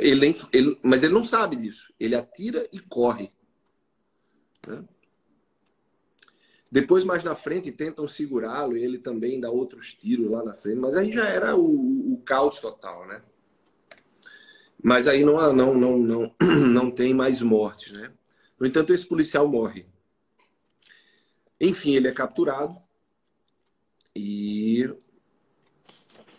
Ele, 0.00 0.34
ele, 0.52 0.78
mas 0.82 1.04
ele 1.04 1.14
não 1.14 1.22
sabe 1.22 1.54
disso. 1.54 1.92
Ele 1.98 2.16
atira 2.16 2.68
e 2.72 2.80
corre. 2.80 3.32
Né? 4.66 4.84
Depois, 6.70 7.04
mais 7.04 7.22
na 7.22 7.34
frente, 7.34 7.70
tentam 7.70 8.06
segurá-lo 8.08 8.76
e 8.76 8.82
ele 8.82 8.98
também 8.98 9.40
dá 9.40 9.50
outros 9.50 9.94
tiros 9.94 10.30
lá 10.30 10.42
na 10.42 10.52
frente, 10.52 10.78
mas 10.78 10.96
aí 10.96 11.12
já 11.12 11.26
era 11.26 11.56
o, 11.56 12.14
o 12.14 12.22
caos 12.24 12.60
total, 12.60 13.06
né? 13.06 13.22
Mas 14.82 15.06
aí 15.06 15.24
não, 15.24 15.52
não, 15.52 15.74
não, 15.74 15.98
não, 15.98 16.34
não 16.40 16.90
tem 16.90 17.14
mais 17.14 17.40
mortes, 17.40 17.92
né? 17.92 18.12
No 18.58 18.66
entanto, 18.66 18.92
esse 18.92 19.06
policial 19.06 19.46
morre. 19.46 19.86
Enfim, 21.60 21.94
ele 21.94 22.08
é 22.08 22.12
capturado 22.12 22.76
e, 24.14 24.88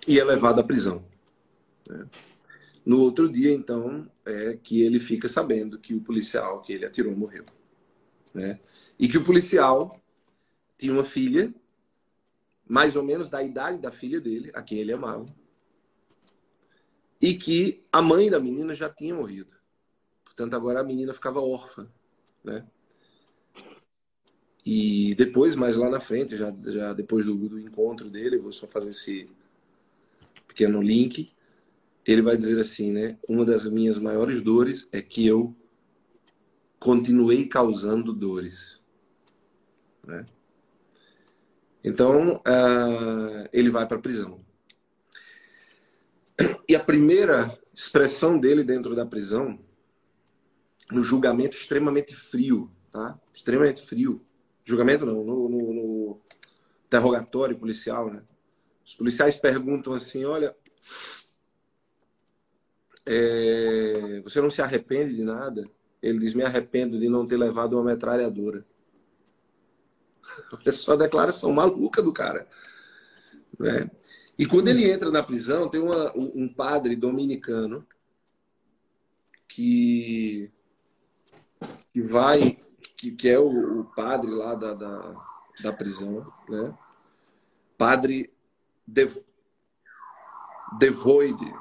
e 0.08 0.20
é 0.20 0.24
levado 0.24 0.60
à 0.60 0.64
prisão. 0.64 1.06
Né? 1.88 2.08
No 2.86 3.02
outro 3.02 3.30
dia, 3.30 3.52
então, 3.52 4.10
é 4.26 4.58
que 4.62 4.82
ele 4.82 5.00
fica 5.00 5.28
sabendo 5.28 5.80
que 5.80 5.94
o 5.94 6.02
policial 6.02 6.62
que 6.62 6.74
ele 6.74 6.86
atirou 6.86 7.16
morreu. 7.16 7.46
Né? 8.34 8.60
E 9.00 9.08
que 9.08 9.18
o 9.18 9.24
policial 9.24 10.00
tinha 10.78 10.94
uma 10.94 11.04
filha, 11.04 11.54
mais 12.68 12.96
ou 12.96 13.04
menos 13.04 13.30
da 13.30 13.42
idade 13.42 13.80
da 13.80 13.92
filha 13.92 14.22
dele, 14.22 14.52
a 14.54 14.62
quem 14.62 14.80
ele 14.80 14.94
amava, 14.94 15.28
e 17.22 17.34
que 17.34 17.84
a 17.92 18.02
mãe 18.02 18.30
da 18.30 18.40
menina 18.40 18.76
já 18.76 18.90
tinha 18.90 19.16
morrido. 19.16 19.56
Portanto, 20.24 20.56
agora 20.56 20.82
a 20.82 20.84
menina 20.84 21.14
ficava 21.14 21.42
órfã. 21.42 21.88
Né? 22.44 22.66
E 24.64 25.16
depois, 25.16 25.56
mais 25.56 25.78
lá 25.78 25.90
na 25.90 26.00
frente, 26.00 26.38
já, 26.38 26.54
já 26.66 26.94
depois 26.94 27.26
do, 27.26 27.36
do 27.36 27.60
encontro 27.60 28.10
dele, 28.10 28.38
vou 28.38 28.52
só 28.52 28.68
fazer 28.68 28.90
esse 28.90 29.30
pequeno 30.48 30.82
link. 30.82 31.32
Ele 32.06 32.22
vai 32.22 32.38
dizer 32.38 32.60
assim, 32.60 32.92
né? 32.92 33.18
Uma 33.28 33.44
das 33.44 33.66
minhas 33.66 33.98
maiores 33.98 34.42
dores 34.42 34.88
é 34.92 35.02
que 35.02 35.26
eu 35.26 35.56
continuei 36.80 37.46
causando 37.48 38.14
dores. 38.14 38.80
Né? 40.06 40.26
Então, 41.88 42.36
uh, 42.36 43.48
ele 43.54 43.70
vai 43.70 43.88
para 43.88 43.98
a 43.98 44.02
prisão. 44.02 44.42
E 46.68 46.76
a 46.76 46.84
primeira 46.84 47.58
expressão 47.74 48.38
dele 48.38 48.62
dentro 48.62 48.94
da 48.94 49.06
prisão, 49.06 49.58
no 50.92 51.02
julgamento 51.02 51.56
extremamente 51.56 52.14
frio, 52.14 52.70
tá? 52.92 53.18
Extremamente 53.34 53.82
frio. 53.82 54.22
Julgamento 54.66 55.06
não, 55.06 55.24
no, 55.24 55.48
no, 55.48 55.74
no 55.74 56.22
interrogatório 56.86 57.58
policial, 57.58 58.12
né? 58.12 58.22
Os 58.86 58.94
policiais 58.94 59.38
perguntam 59.38 59.94
assim, 59.94 60.26
olha, 60.26 60.54
é, 63.06 64.22
você 64.26 64.42
não 64.42 64.50
se 64.50 64.62
arrepende 64.62 65.16
de 65.16 65.24
nada? 65.24 65.70
Ele 66.02 66.20
diz: 66.20 66.34
Me 66.34 66.44
arrependo 66.44 67.00
de 67.00 67.08
não 67.08 67.26
ter 67.26 67.38
levado 67.38 67.74
uma 67.74 67.84
metralhadora. 67.84 68.66
Olha 70.52 70.74
só 70.74 70.94
a 70.94 70.98
declaração 70.98 71.52
maluca 71.52 72.02
do 72.02 72.14
cara. 72.14 72.48
Né? 73.60 73.90
E 74.38 74.46
quando 74.46 74.68
ele 74.68 74.90
entra 74.90 75.10
na 75.10 75.24
prisão, 75.24 75.70
tem 75.70 75.82
uma, 75.82 76.16
um 76.16 76.48
padre 76.48 76.96
dominicano 76.96 77.86
que, 79.48 80.52
que 81.92 82.02
vai, 82.02 82.60
que, 82.96 83.12
que 83.12 83.30
é 83.30 83.40
o, 83.40 83.82
o 83.82 83.86
padre 83.86 84.30
lá 84.30 84.54
da, 84.54 84.74
da, 84.74 85.26
da, 85.64 85.74
prisão, 85.74 86.32
né? 86.48 86.78
Padre 87.76 88.32
Dev, 88.86 89.16
Devoide. 90.78 91.52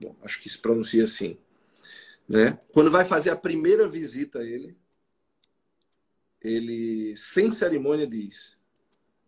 Bom, 0.00 0.14
acho 0.22 0.40
que 0.40 0.48
se 0.48 0.58
pronuncia 0.58 1.02
assim. 1.04 1.36
Né? 2.28 2.58
Quando 2.72 2.90
vai 2.90 3.04
fazer 3.04 3.30
a 3.30 3.36
primeira 3.36 3.88
visita 3.88 4.40
a 4.40 4.44
ele, 4.44 4.76
ele, 6.42 7.16
sem 7.16 7.50
cerimônia, 7.52 8.06
diz: 8.06 8.58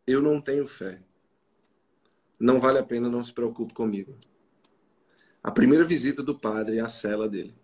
Eu 0.07 0.21
não 0.21 0.41
tenho 0.41 0.67
fé. 0.67 1.03
Não 2.39 2.59
vale 2.59 2.79
a 2.79 2.83
pena, 2.83 3.09
não 3.09 3.23
se 3.23 3.33
preocupe 3.33 3.73
comigo. 3.73 4.19
A 5.43 5.51
primeira 5.51 5.85
visita 5.85 6.23
do 6.23 6.39
padre 6.39 6.81
a 6.81 6.89
cela 6.89 7.29
dele. 7.29 7.55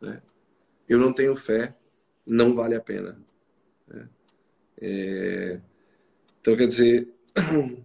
Né? 0.00 0.22
Eu 0.88 0.98
não 0.98 1.12
tenho 1.12 1.34
fé, 1.34 1.76
não 2.24 2.54
vale 2.54 2.74
a 2.74 2.80
pena. 2.80 3.20
Né? 3.86 4.08
É... 4.80 5.60
Então, 6.40 6.56
quer 6.56 6.68
dizer, 6.68 7.12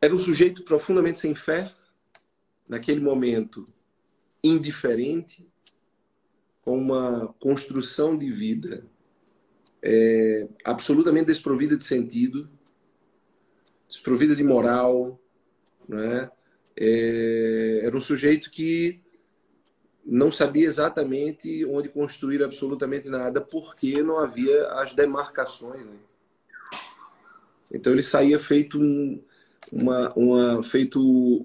era 0.00 0.14
um 0.14 0.18
sujeito 0.18 0.62
profundamente 0.62 1.18
sem 1.18 1.34
fé, 1.34 1.72
naquele 2.68 3.00
momento 3.00 3.68
indiferente, 4.44 5.48
com 6.66 6.76
uma 6.76 7.32
construção 7.38 8.18
de 8.18 8.28
vida 8.28 8.84
é, 9.80 10.48
absolutamente 10.64 11.26
desprovida 11.26 11.76
de 11.76 11.84
sentido, 11.84 12.50
desprovida 13.88 14.34
de 14.34 14.42
moral, 14.42 15.16
né? 15.88 16.28
É, 16.76 17.82
era 17.84 17.96
um 17.96 18.00
sujeito 18.00 18.50
que 18.50 19.00
não 20.04 20.32
sabia 20.32 20.66
exatamente 20.66 21.64
onde 21.66 21.88
construir 21.88 22.42
absolutamente 22.42 23.08
nada, 23.08 23.40
porque 23.40 24.02
não 24.02 24.18
havia 24.18 24.66
as 24.72 24.92
demarcações. 24.92 25.86
Né? 25.86 25.96
Então 27.70 27.92
ele 27.92 28.02
saía 28.02 28.40
feito 28.40 28.76
um, 28.76 29.22
uma, 29.70 30.12
uma 30.14 30.62
feito 30.64 31.00
o, 31.00 31.42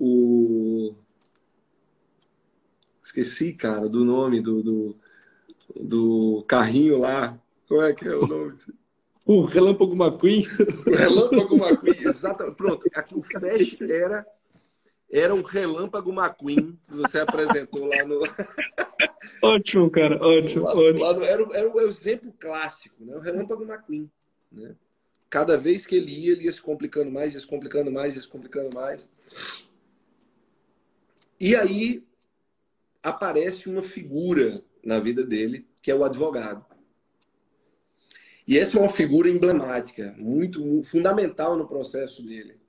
o, 0.89 0.95
esqueci, 3.03 3.53
cara, 3.53 3.87
do 3.87 4.03
nome 4.03 4.41
do, 4.41 4.63
do, 4.63 4.95
do 5.79 6.43
carrinho 6.47 6.97
lá. 6.97 7.39
Como 7.67 7.81
é 7.81 7.93
que 7.93 8.07
é 8.07 8.15
o 8.15 8.27
nome? 8.27 8.53
O 9.25 9.43
Relâmpago 9.43 9.95
McQueen. 9.95 10.45
O 10.87 10.95
Relâmpago 10.95 11.55
McQueen, 11.55 12.07
exatamente. 12.07 12.55
Pronto, 12.55 12.87
o 13.15 13.23
Fest 13.23 13.81
era 13.81 14.25
era 15.11 15.35
o 15.35 15.41
Relâmpago 15.41 16.11
McQueen 16.11 16.79
que 16.87 16.95
você 16.95 17.19
apresentou 17.19 17.85
lá 17.85 18.03
no. 18.05 18.21
Ótimo, 19.43 19.89
cara, 19.89 20.15
ótimo. 20.25 20.63
Lá, 20.63 20.73
ótimo. 20.73 21.03
Lá 21.03 21.13
no... 21.13 21.23
era, 21.23 21.47
era 21.53 21.69
o 21.69 21.81
exemplo 21.81 22.33
clássico, 22.39 23.03
né? 23.03 23.15
o 23.15 23.19
Relâmpago 23.19 23.63
McQueen. 23.63 24.09
Né? 24.51 24.75
Cada 25.29 25.57
vez 25.57 25.85
que 25.85 25.95
ele 25.95 26.11
ia, 26.11 26.31
ele 26.31 26.45
ia 26.45 26.51
se 26.51 26.61
complicando 26.61 27.11
mais, 27.11 27.33
ia 27.33 27.39
se 27.39 27.47
complicando 27.47 27.91
mais, 27.91 28.15
ia 28.15 28.21
se 28.21 28.27
complicando 28.27 28.73
mais. 28.73 29.07
E 31.39 31.55
aí 31.55 32.03
aparece 33.03 33.69
uma 33.69 33.83
figura 33.83 34.63
na 34.83 34.99
vida 34.99 35.23
dele, 35.23 35.67
que 35.81 35.91
é 35.91 35.95
o 35.95 36.03
advogado. 36.03 36.65
E 38.47 38.57
essa 38.57 38.77
é 38.77 38.81
uma 38.81 38.89
figura 38.89 39.29
emblemática, 39.29 40.15
muito 40.17 40.81
fundamental 40.83 41.55
no 41.55 41.67
processo 41.67 42.23
dele 42.23 42.61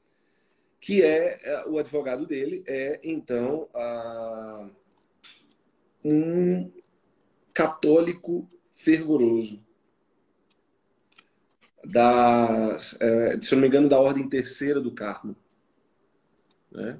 que 0.83 1.01
é, 1.01 1.41
é 1.45 1.69
o 1.69 1.79
advogado 1.79 2.27
dele 2.27 2.65
é 2.67 3.01
então 3.05 3.69
a, 3.73 4.69
um 6.05 6.73
católico 7.55 8.51
fervoroso 8.73 9.65
da, 11.85 12.77
é, 12.99 13.41
se 13.41 13.55
não 13.55 13.63
me 13.63 13.69
engano, 13.69 13.89
da 13.89 14.01
ordem 14.01 14.29
terceira 14.29 14.81
do 14.81 14.93
Carmo, 14.93 15.37
né? 16.71 16.99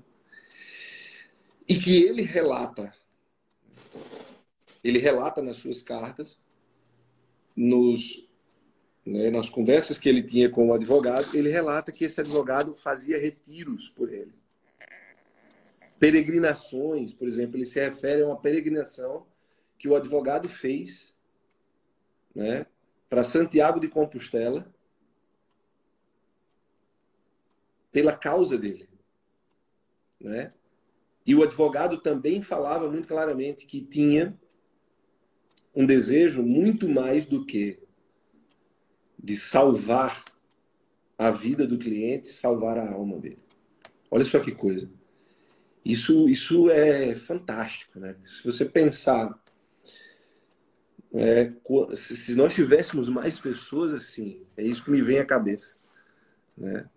E 1.69 1.77
que 1.77 2.05
ele 2.05 2.23
relata, 2.23 2.93
ele 4.83 4.99
relata 4.99 5.41
nas 5.41 5.57
suas 5.57 5.83
cartas, 5.83 6.39
nos 7.55 8.29
né, 9.05 9.31
nas 9.31 9.51
conversas 9.51 9.99
que 9.99 10.09
ele 10.09 10.23
tinha 10.23 10.49
com 10.49 10.69
o 10.69 10.75
advogado, 10.75 11.37
ele 11.37 11.49
relata 11.49 11.91
que 11.91 12.05
esse 12.05 12.21
advogado 12.21 12.73
fazia 12.73 13.19
retiros 13.19 13.89
por 13.89 14.13
ele. 14.13 14.33
Peregrinações, 15.99 17.13
por 17.13 17.27
exemplo, 17.27 17.57
ele 17.57 17.67
se 17.67 17.81
refere 17.81 18.23
a 18.23 18.27
uma 18.27 18.41
peregrinação 18.41 19.27
que 19.79 19.89
o 19.89 19.97
advogado 19.97 20.49
fez 20.49 21.15
né, 22.35 22.67
para 23.09 23.25
Santiago 23.25 23.81
de 23.81 23.89
Compostela 23.89 24.73
pela 27.91 28.17
causa 28.17 28.57
dele. 28.57 28.89
Né? 30.21 30.53
E 31.27 31.35
o 31.35 31.43
advogado 31.43 31.99
também 31.99 32.41
falava 32.41 32.89
muito 32.89 33.07
claramente 33.07 33.67
que 33.67 33.81
tinha 33.81 34.39
um 35.75 35.87
desejo 35.87 36.43
muito 36.43 36.89
mais 36.89 37.27
do 37.27 37.45
que 37.45 37.79
de 39.19 39.37
salvar 39.37 40.25
a 41.17 41.31
vida 41.31 41.67
do 41.67 41.79
cliente, 41.79 42.29
salvar 42.29 42.79
a 42.79 42.93
alma 42.93 43.19
dele. 43.19 43.43
Olha 44.11 44.25
só 44.25 44.41
que 44.41 44.53
coisa. 44.53 44.91
Isso, 45.85 46.29
isso 46.29 46.71
é 46.71 47.15
fantástico, 47.15 47.99
né? 47.99 48.17
Se 48.25 48.45
você 48.45 48.65
pensar, 48.65 49.41
é, 51.13 51.53
se 51.95 52.35
nós 52.35 52.55
tivéssemos 52.55 53.09
mais 53.09 53.39
pessoas 53.39 53.95
assim, 53.95 54.45
é 54.57 54.63
isso 54.63 54.85
que 54.85 54.91
me 54.91 55.01
vem 55.01 55.19
à 55.19 55.25
cabeça, 55.25 55.75
né? 56.57 56.89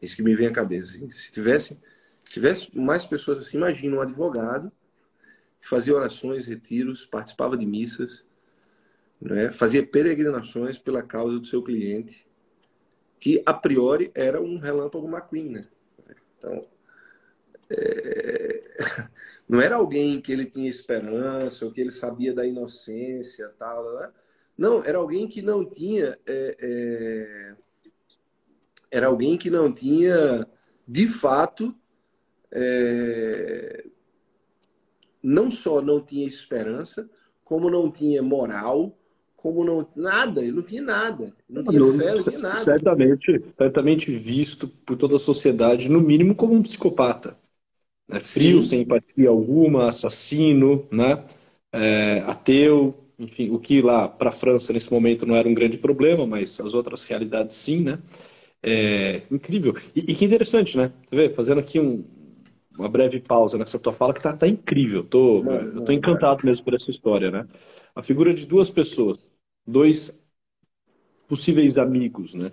É 0.00 0.06
isso 0.06 0.16
que 0.16 0.22
me 0.22 0.34
vem 0.34 0.48
à 0.48 0.52
cabeça. 0.52 0.98
Se 1.10 1.30
tivesse, 1.30 1.78
tivesse 2.24 2.76
mais 2.76 3.06
pessoas 3.06 3.38
assim, 3.38 3.56
imagina 3.56 3.96
um 3.96 4.00
advogado 4.00 4.72
fazia 5.64 5.94
orações, 5.94 6.46
retiros, 6.46 7.06
participava 7.06 7.56
de 7.56 7.64
missas, 7.64 8.24
né, 9.20 9.50
fazia 9.50 9.84
peregrinações 9.84 10.78
pela 10.78 11.02
causa 11.02 11.38
do 11.38 11.46
seu 11.46 11.62
cliente, 11.62 12.28
que 13.18 13.42
a 13.46 13.54
priori 13.54 14.10
era 14.14 14.42
um 14.42 14.58
relâmpago 14.58 15.08
McQueen. 15.08 15.48
Né? 15.48 15.68
Então, 16.36 16.68
é... 17.70 18.74
não 19.48 19.58
era 19.60 19.76
alguém 19.76 20.20
que 20.20 20.30
ele 20.30 20.44
tinha 20.44 20.68
esperança, 20.68 21.64
ou 21.64 21.72
que 21.72 21.80
ele 21.80 21.90
sabia 21.90 22.34
da 22.34 22.46
inocência, 22.46 23.48
tal. 23.58 23.94
Né? 23.94 24.12
Não, 24.58 24.84
era 24.84 24.98
alguém 24.98 25.26
que 25.26 25.40
não 25.40 25.64
tinha. 25.66 26.18
É, 26.26 26.56
é... 26.60 27.56
Era 28.90 29.06
alguém 29.06 29.38
que 29.38 29.48
não 29.48 29.72
tinha, 29.72 30.46
de 30.86 31.08
fato, 31.08 31.74
é, 32.52 33.86
não 35.24 35.50
só 35.50 35.80
não 35.80 36.00
tinha 36.00 36.26
esperança, 36.26 37.08
como 37.42 37.70
não 37.70 37.90
tinha 37.90 38.22
moral, 38.22 38.94
como 39.34 39.64
não 39.64 39.86
nada, 39.96 40.42
ele 40.42 40.52
não 40.52 40.62
tinha 40.62 40.82
nada, 40.82 41.32
não 41.48 41.64
tinha 41.64 41.80
não, 41.80 41.98
fé, 41.98 42.12
não 42.12 42.18
tinha 42.18 42.38
nada. 42.38 42.56
Certamente, 42.58 43.44
certamente 43.56 44.14
visto 44.14 44.68
por 44.68 44.96
toda 44.96 45.16
a 45.16 45.18
sociedade, 45.18 45.88
no 45.88 46.00
mínimo 46.00 46.34
como 46.34 46.54
um 46.54 46.62
psicopata, 46.62 47.36
né? 48.06 48.20
frio, 48.20 48.62
Sim. 48.62 48.68
sem 48.68 48.80
empatia 48.82 49.30
alguma, 49.30 49.88
assassino, 49.88 50.86
né? 50.92 51.24
É, 51.72 52.20
ateu, 52.26 52.94
enfim, 53.18 53.50
o 53.50 53.58
que 53.58 53.82
lá 53.82 54.08
para 54.08 54.28
a 54.28 54.32
França 54.32 54.72
nesse 54.72 54.92
momento 54.92 55.26
não 55.26 55.34
era 55.34 55.48
um 55.48 55.54
grande 55.54 55.78
problema, 55.78 56.26
mas 56.26 56.60
as 56.60 56.74
outras 56.74 57.02
realidades 57.04 57.56
sim, 57.56 57.82
né? 57.82 57.98
É, 58.62 59.22
incrível. 59.30 59.74
E, 59.94 60.12
e, 60.12 60.14
que 60.14 60.24
interessante, 60.24 60.76
né? 60.76 60.90
Você 61.06 61.16
vê, 61.16 61.30
fazendo 61.30 61.60
aqui 61.60 61.78
um, 61.78 62.02
uma 62.78 62.88
breve 62.88 63.20
pausa 63.20 63.56
nessa 63.56 63.78
tua 63.78 63.92
fala 63.92 64.14
que 64.14 64.22
tá, 64.22 64.32
tá 64.32 64.48
incrível. 64.48 65.04
Tô, 65.04 65.42
não, 65.42 65.52
eu 65.52 65.84
tô 65.84 65.92
encantado 65.92 66.44
mesmo 66.44 66.64
por 66.64 66.74
essa 66.74 66.90
história, 66.90 67.30
né? 67.30 67.46
A 67.94 68.02
figura 68.02 68.34
de 68.34 68.46
duas 68.46 68.68
pessoas 68.70 69.30
dois 69.66 70.16
possíveis 71.28 71.76
amigos, 71.76 72.34
né? 72.34 72.52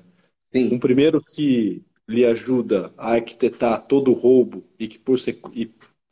Sim. 0.53 0.73
Um 0.73 0.79
primeiro 0.79 1.21
que 1.21 1.81
lhe 2.07 2.25
ajuda 2.25 2.93
a 2.97 3.13
arquitetar 3.13 3.85
todo 3.87 4.11
o 4.11 4.13
roubo 4.13 4.63
e 4.77 4.87
que 4.87 4.99
por, 4.99 5.17
e 5.53 5.71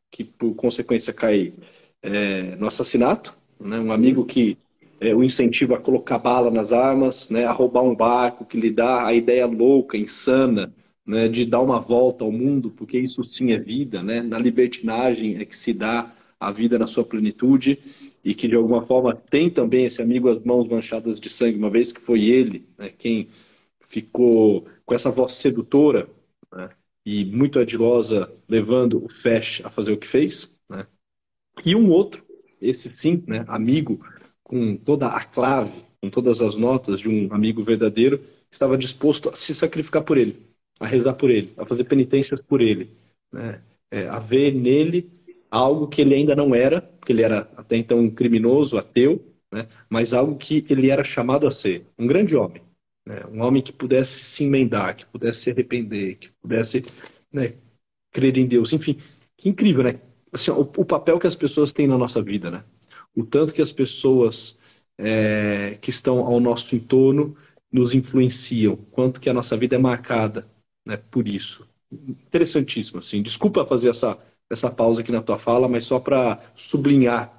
que 0.10 0.24
por 0.24 0.56
consequência 0.56 1.14
cai 1.14 1.54
é, 2.02 2.56
no 2.56 2.68
assassinato, 2.68 3.38
né? 3.60 3.80
Um 3.80 3.92
amigo 3.92 4.26
que 4.26 4.58
é, 5.00 5.14
o 5.16 5.24
incentiva 5.24 5.76
a 5.76 5.80
colocar 5.80 6.18
bala 6.18 6.52
nas 6.52 6.72
armas, 6.72 7.30
né? 7.30 7.46
A 7.46 7.52
roubar 7.52 7.84
um 7.84 7.96
barco, 7.96 8.46
que 8.46 8.60
lhe 8.60 8.72
dá 8.72 9.06
a 9.06 9.14
ideia 9.14 9.46
louca, 9.46 9.98
insana, 9.98 10.74
né? 11.10 11.28
De 11.28 11.44
dar 11.46 11.62
uma 11.62 11.80
volta 11.80 12.24
ao 12.24 12.32
mundo, 12.32 12.70
porque 12.70 13.00
isso 13.00 13.24
sim 13.24 13.52
é 13.52 13.58
vida, 13.58 14.04
né? 14.04 14.22
Na 14.22 14.38
libertinagem 14.38 15.38
é 15.38 15.46
que 15.46 15.56
se 15.56 15.74
dá 15.74 16.14
a 16.40 16.52
vida 16.52 16.78
na 16.80 16.88
sua 16.88 17.04
plenitude 17.04 17.80
e 18.24 18.34
que 18.36 18.48
de 18.48 18.56
alguma 18.56 18.86
forma 18.86 19.16
tem 19.16 19.50
também 19.50 19.86
esse 19.86 20.02
amigo 20.02 20.30
as 20.30 20.40
mãos 20.40 20.68
manchadas 20.68 21.20
de 21.20 21.30
sangue, 21.30 21.58
uma 21.58 21.70
vez 21.70 21.92
que 21.92 22.00
foi 22.00 22.24
ele 22.26 22.66
né, 22.78 22.90
quem 22.98 23.28
ficou 23.82 24.66
com 24.86 24.96
essa 24.96 25.12
voz 25.12 25.34
sedutora 25.34 26.08
né, 26.54 26.70
e 27.06 27.26
muito 27.26 27.60
adilosa, 27.60 28.32
levando 28.48 29.04
o 29.04 29.10
Fesh 29.10 29.62
a 29.66 29.70
fazer 29.72 29.92
o 29.92 29.98
que 29.98 30.08
fez. 30.08 30.56
Né. 30.70 30.86
E 31.66 31.76
um 31.76 31.90
outro, 31.90 32.26
esse 32.62 32.90
sim, 32.92 33.24
né, 33.28 33.44
amigo, 33.48 34.00
com 34.44 34.78
toda 34.78 35.08
a 35.08 35.24
clave, 35.26 35.84
com 36.02 36.10
todas 36.10 36.42
as 36.42 36.56
notas 36.56 37.02
de 37.02 37.10
um 37.10 37.34
amigo 37.34 37.64
verdadeiro, 37.64 38.24
estava 38.52 38.78
disposto 38.78 39.30
a 39.30 39.36
se 39.36 39.54
sacrificar 39.56 40.04
por 40.04 40.18
ele, 40.18 40.49
a 40.80 40.88
rezar 40.88 41.14
por 41.14 41.30
ele, 41.30 41.54
a 41.58 41.66
fazer 41.66 41.84
penitências 41.84 42.42
por 42.42 42.62
ele, 42.62 42.92
né, 43.32 43.62
é, 43.92 44.08
a 44.08 44.20
ver 44.20 44.54
nele 44.54 45.10
algo 45.50 45.88
que 45.88 46.02
ele 46.02 46.14
ainda 46.16 46.36
não 46.36 46.54
era, 46.54 46.82
porque 46.82 47.12
ele 47.12 47.24
era 47.24 47.50
até 47.58 47.76
então 47.76 48.00
um 48.00 48.10
criminoso, 48.10 48.78
ateu, 48.78 49.24
né? 49.52 49.68
mas 49.90 50.14
algo 50.14 50.38
que 50.38 50.66
ele 50.70 50.90
era 50.90 51.04
chamado 51.04 51.48
a 51.48 51.52
ser, 51.52 51.86
um 51.98 52.06
grande 52.06 52.36
homem. 52.36 52.62
Né? 53.06 53.24
Um 53.32 53.42
homem 53.42 53.62
que 53.62 53.74
pudesse 53.74 54.24
se 54.24 54.44
emendar, 54.44 54.96
que 54.96 55.06
pudesse 55.06 55.42
se 55.42 55.52
arrepender, 55.52 56.16
que 56.16 56.30
pudesse 56.42 56.86
né, 57.32 57.56
crer 58.12 58.38
em 58.38 58.46
Deus. 58.46 58.72
Enfim, 58.74 58.98
que 59.36 59.50
incrível, 59.50 59.84
né? 59.84 60.00
Assim, 60.32 60.52
o, 60.52 60.62
o, 60.62 60.86
papel 60.86 61.20
que 61.20 61.26
as 61.26 61.36
pessoas 61.36 61.74
têm 61.74 61.88
na 61.88 61.98
nossa 61.98 62.22
vida, 62.22 62.52
né? 62.52 62.64
O 63.16 63.24
tanto 63.26 63.54
que 63.54 63.62
as 63.62 63.72
pessoas 63.72 64.60
é, 64.98 65.76
que 65.82 65.90
estão 65.90 66.20
ao 66.20 66.40
nosso 66.40 66.76
entorno 66.76 67.36
nos 67.72 67.96
influenciam, 67.96 68.76
quanto 68.92 69.20
que 69.20 69.30
a 69.30 69.34
nossa 69.34 69.58
vida 69.58 69.76
é 69.76 69.80
marcada 69.80 70.46
né, 70.86 70.98
por 70.98 71.28
isso 71.28 71.68
interessantíssimo. 71.92 73.00
Assim. 73.00 73.22
Desculpa 73.22 73.66
fazer 73.66 73.90
essa, 73.90 74.18
essa 74.50 74.70
pausa 74.70 75.02
aqui 75.02 75.12
na 75.12 75.22
tua 75.22 75.40
fala, 75.40 75.68
mas 75.68 75.86
só 75.86 76.00
para 76.00 76.40
sublinhar 76.56 77.36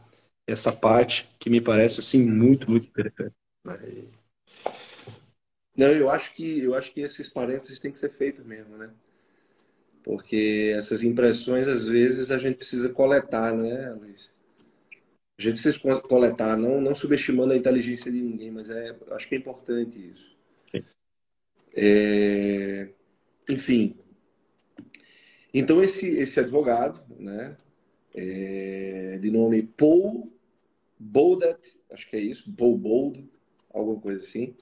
essa 0.47 0.73
parte 0.73 1.29
que 1.39 1.49
me 1.49 1.61
parece 1.61 2.01
assim 2.01 2.25
muito, 2.25 2.71
muito 2.71 2.89
interessante. 2.89 3.35
Não, 5.77 5.87
eu 5.87 6.11
acho 6.11 6.35
que 6.35 6.61
eu 6.61 6.75
acho 6.75 6.93
que 6.93 7.01
esses 7.01 7.29
parênteses 7.29 7.79
têm 7.79 7.93
que 7.93 7.99
ser 7.99 8.11
feitos 8.11 8.45
mesmo, 8.45 8.77
né? 8.77 8.91
Porque 10.03 10.75
essas 10.77 11.03
impressões 11.05 11.69
às 11.69 11.87
vezes 11.87 12.31
a 12.31 12.39
gente 12.39 12.57
precisa 12.57 12.89
coletar, 12.89 13.55
né, 13.55 13.91
Luiz? 13.93 14.35
A 15.39 15.43
gente 15.43 15.53
precisa 15.53 16.01
coletar, 16.01 16.57
não, 16.57 16.81
não 16.81 16.95
subestimando 16.95 17.53
a 17.53 17.57
inteligência 17.57 18.11
de 18.11 18.21
ninguém, 18.21 18.51
mas 18.51 18.69
é, 18.69 18.95
acho 19.13 19.29
que 19.29 19.35
é 19.35 19.39
importante 19.39 19.99
isso. 19.99 20.37
Sim. 20.67 20.85
É, 21.75 22.89
enfim. 23.51 23.97
Então 25.53 25.83
esse 25.83 26.07
esse 26.09 26.39
advogado, 26.39 27.03
né, 27.19 27.57
é, 28.15 29.19
de 29.21 29.31
nome 29.31 29.63
Paul 29.63 30.33
Boldat, 30.99 31.77
acho 31.91 32.09
que 32.09 32.17
é 32.17 32.21
isso, 32.21 32.53
Paul 32.53 32.77
Bold, 32.77 33.29
alguma 33.73 34.01
coisa 34.01 34.21
assim. 34.21 34.55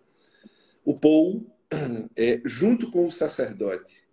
O 0.84 0.96
Paul, 0.96 1.46
é, 2.16 2.40
junto 2.44 2.90
com 2.90 3.06
o 3.06 3.12
sacerdote, 3.12 4.06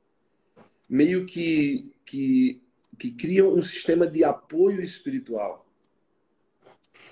meio 0.90 1.26
que, 1.26 1.96
que, 2.04 2.62
que 2.98 3.12
criam 3.12 3.54
um 3.54 3.62
sistema 3.62 4.08
de 4.08 4.24
apoio 4.24 4.82
espiritual 4.82 5.70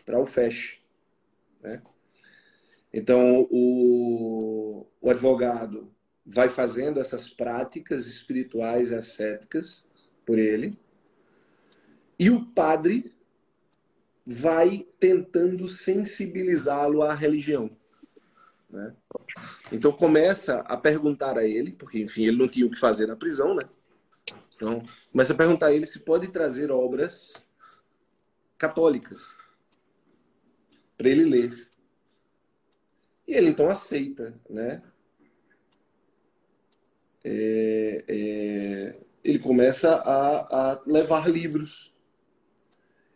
para 0.04 0.20
o 0.20 0.26
FESH. 0.26 0.80
Né? 1.62 1.82
Então, 2.92 3.48
o, 3.50 4.88
o 5.00 5.10
advogado 5.10 5.93
vai 6.26 6.50
fazendo 6.50 7.00
essas 7.00 7.30
práticas 7.30 8.08
espirituais 8.08 8.92
e 8.92 8.96
ascéticas 8.96 9.86
por 10.26 10.40
ele, 10.40 10.78
e 12.18 12.30
o 12.30 12.46
padre 12.46 13.14
vai 14.26 14.88
tentando 15.00 15.68
sensibilizá-lo 15.68 17.02
à 17.04 17.14
religião. 17.14 17.70
Né? 18.70 18.96
Então 19.72 19.92
começa 19.92 20.60
a 20.62 20.78
perguntar 20.78 21.38
a 21.38 21.46
ele, 21.46 21.74
porque 21.74 22.00
enfim, 22.00 22.24
ele 22.24 22.38
não 22.38 22.48
tinha 22.48 22.66
o 22.66 22.72
que 22.72 22.80
fazer 22.80 23.06
na 23.06 23.16
prisão, 23.16 23.54
né? 23.54 23.70
Então 24.56 24.84
começa 25.12 25.34
a 25.34 25.36
perguntar 25.36 25.68
a 25.68 25.74
ele 25.74 25.86
se 25.86 26.00
pode 26.00 26.30
trazer 26.30 26.72
obras 26.72 27.46
católicas 28.58 29.36
para 30.98 31.10
ele 31.10 31.26
ler. 31.26 31.70
E 33.28 33.34
ele 33.34 33.50
então 33.50 33.70
aceita, 33.70 34.34
né? 34.50 34.82
É, 37.24 38.04
é, 38.08 39.00
ele 39.24 39.40
começa 39.40 39.96
a, 39.96 40.74
a 40.74 40.84
levar 40.86 41.30
livros 41.30 41.94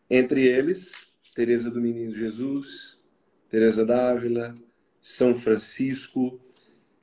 entre 0.09 0.45
eles, 0.45 0.93
Teresa 1.35 1.69
do 1.69 1.81
Menino 1.81 2.13
Jesus, 2.13 2.97
Teresa 3.49 3.85
d'Ávila, 3.85 4.57
São 5.01 5.35
Francisco, 5.35 6.39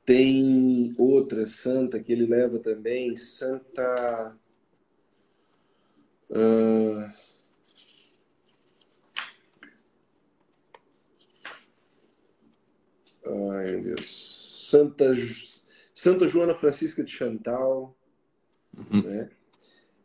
tem 0.05 0.94
outra 0.98 1.46
santa 1.46 1.98
que 1.98 2.12
ele 2.12 2.26
leva 2.26 2.59
também, 2.59 3.16
Santa. 3.16 4.36
Uh... 6.28 7.11
Ai, 13.26 13.70
meu 13.70 13.82
Deus. 13.82 14.68
Santa, 14.70 15.14
Santa 16.05 16.28
Joana 16.28 16.55
Francisca 16.55 17.02
de 17.02 17.11
Chantal. 17.11 17.98
Uhum. 18.76 19.02
Né? 19.02 19.30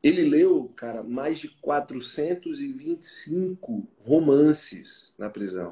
Ele 0.02 0.24
leu, 0.24 0.72
cara, 0.74 1.04
mais 1.04 1.40
de 1.40 1.50
425 1.60 3.86
romances 3.98 5.12
na 5.18 5.30
prisão. 5.30 5.70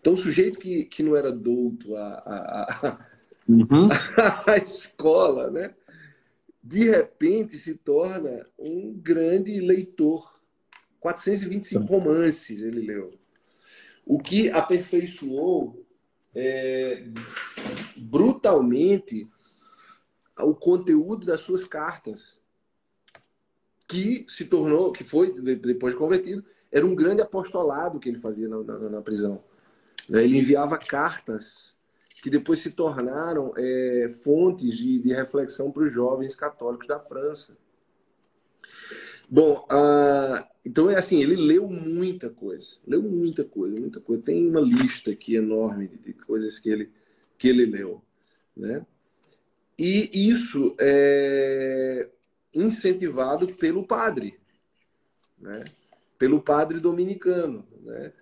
Então, 0.00 0.12
o 0.12 0.16
sujeito 0.16 0.60
que, 0.60 0.84
que 0.84 1.02
não 1.02 1.16
era 1.16 1.32
douto 1.32 1.96
à, 1.96 2.22
à, 2.24 3.04
uhum. 3.48 3.88
à 4.46 4.56
escola, 4.58 5.50
né? 5.50 5.74
de 6.62 6.88
repente 6.88 7.56
se 7.56 7.74
torna 7.74 8.46
um 8.56 8.92
grande 8.92 9.58
leitor. 9.58 10.40
425 11.00 11.84
romances 11.84 12.62
ele 12.62 12.80
leu. 12.80 13.10
O 14.06 14.20
que 14.20 14.50
aperfeiçoou 14.50 15.84
é, 16.32 17.08
brutalmente 17.96 19.28
o 20.38 20.54
conteúdo 20.54 21.24
das 21.24 21.40
suas 21.40 21.64
cartas 21.64 22.38
que 23.86 24.24
se 24.28 24.44
tornou, 24.44 24.92
que 24.92 25.04
foi 25.04 25.32
depois 25.32 25.92
de 25.92 25.98
convertido, 25.98 26.44
era 26.72 26.84
um 26.84 26.94
grande 26.94 27.22
apostolado 27.22 28.00
que 28.00 28.08
ele 28.08 28.18
fazia 28.18 28.48
na, 28.48 28.62
na, 28.62 28.78
na 28.90 29.02
prisão. 29.02 29.42
Né? 30.08 30.24
Ele 30.24 30.38
enviava 30.38 30.76
cartas 30.76 31.76
que 32.22 32.30
depois 32.30 32.60
se 32.60 32.70
tornaram 32.70 33.52
é, 33.56 34.08
fontes 34.24 34.76
de, 34.76 34.98
de 34.98 35.12
reflexão 35.12 35.70
para 35.70 35.84
os 35.84 35.92
jovens 35.92 36.34
católicos 36.34 36.88
da 36.88 36.98
França. 36.98 37.56
Bom, 39.28 39.66
então 40.64 40.90
é 40.90 40.96
assim, 40.96 41.22
ele 41.22 41.36
leu 41.36 41.68
muita 41.68 42.30
coisa, 42.30 42.76
leu 42.86 43.02
muita 43.02 43.44
coisa, 43.44 43.78
muita 43.78 44.00
coisa. 44.00 44.22
Tem 44.22 44.48
uma 44.48 44.60
lista 44.60 45.10
aqui 45.10 45.34
enorme 45.34 45.88
de 45.88 46.12
coisas 46.12 46.58
que 46.58 46.70
ele, 46.70 46.90
que 47.36 47.48
ele 47.48 47.66
leu, 47.66 48.02
né? 48.56 48.84
E 49.78 50.30
isso 50.30 50.74
é, 50.78 52.08
incentivado 52.54 53.48
pelo 53.54 53.84
padre, 53.86 54.38
né? 55.38 55.64
pelo 56.18 56.40
padre 56.40 56.78
dominicano, 56.78 57.66
né? 57.82 58.12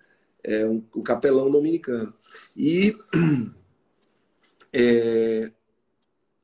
é 0.43 0.65
um, 0.65 0.83
o 0.93 1.03
capelão 1.03 1.49
dominicano. 1.51 2.13
E 2.55 2.97
é, 4.73 5.51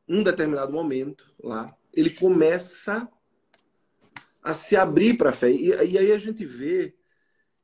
um 0.08 0.24
determinado 0.24 0.72
momento 0.72 1.34
lá, 1.44 1.76
ele 1.94 2.12
começa 2.12 3.08
a 4.42 4.54
se 4.54 4.76
abrir 4.76 5.18
para 5.18 5.32
a 5.32 5.34
fé. 5.34 5.52
E, 5.52 5.70
e, 5.70 5.98
aí 5.98 6.12
a 6.12 6.20
gente 6.20 6.46
vê 6.46 6.96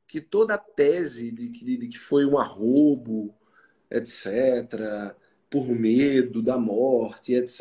que 0.06 0.20
toda 0.20 0.54
a 0.54 0.58
tese 0.58 1.30
de 1.30 1.48
que, 1.48 1.76
de 1.76 1.88
que 1.88 1.98
foi 1.98 2.26
um 2.26 2.38
arrobo, 2.38 3.34
etc., 3.90 5.14
por 5.50 5.68
medo 5.68 6.42
da 6.42 6.58
morte, 6.58 7.34
etc., 7.34 7.60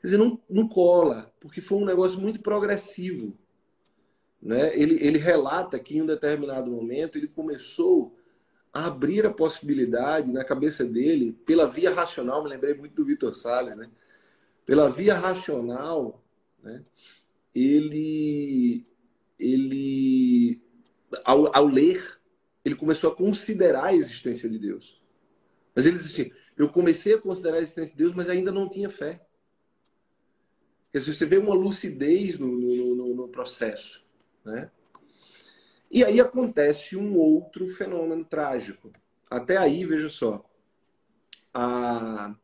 Quer 0.00 0.10
dizer, 0.10 0.18
não, 0.18 0.40
não 0.48 0.68
cola, 0.68 1.32
porque 1.40 1.60
foi 1.60 1.78
um 1.78 1.84
negócio 1.84 2.20
muito 2.20 2.40
progressivo. 2.40 3.36
Né? 4.40 4.70
Ele, 4.78 5.02
ele 5.04 5.18
relata 5.18 5.80
que 5.80 5.96
em 5.96 6.02
um 6.02 6.06
determinado 6.06 6.70
momento 6.70 7.18
ele 7.18 7.26
começou 7.26 8.16
a 8.72 8.86
abrir 8.86 9.26
a 9.26 9.32
possibilidade 9.32 10.30
na 10.30 10.44
cabeça 10.44 10.84
dele, 10.84 11.32
pela 11.44 11.66
via 11.66 11.92
racional, 11.92 12.44
me 12.44 12.50
lembrei 12.50 12.74
muito 12.74 12.94
do 12.94 13.04
Vitor 13.04 13.34
Salles, 13.34 13.76
né? 13.76 13.90
pela 14.64 14.90
via 14.90 15.14
racional, 15.14 16.22
né? 16.62 16.84
ele, 17.54 18.86
ele 19.38 20.60
ao, 21.24 21.56
ao 21.56 21.66
ler, 21.66 22.20
ele 22.64 22.74
começou 22.74 23.10
a 23.10 23.16
considerar 23.16 23.86
a 23.86 23.94
existência 23.94 24.48
de 24.48 24.58
Deus. 24.58 25.00
Mas 25.76 25.84
ele 25.84 25.98
disse 25.98 26.22
assim, 26.22 26.32
eu 26.56 26.70
comecei 26.70 27.14
a 27.14 27.20
considerar 27.20 27.56
a 27.56 27.60
existência 27.60 27.92
de 27.92 27.98
Deus, 27.98 28.14
mas 28.14 28.30
ainda 28.30 28.50
não 28.50 28.66
tinha 28.66 28.88
fé. 28.88 29.20
Você 30.94 31.26
vê 31.26 31.36
uma 31.36 31.54
lucidez 31.54 32.38
no, 32.38 32.48
no, 32.48 33.14
no 33.14 33.28
processo. 33.28 34.02
Né? 34.42 34.70
E 35.90 36.02
aí 36.02 36.18
acontece 36.18 36.96
um 36.96 37.14
outro 37.18 37.68
fenômeno 37.68 38.24
trágico. 38.24 38.90
Até 39.28 39.58
aí, 39.58 39.84
veja 39.84 40.08
só, 40.08 40.48
a 41.52 42.34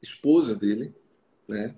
esposa 0.00 0.56
dele, 0.56 0.94
né, 1.46 1.74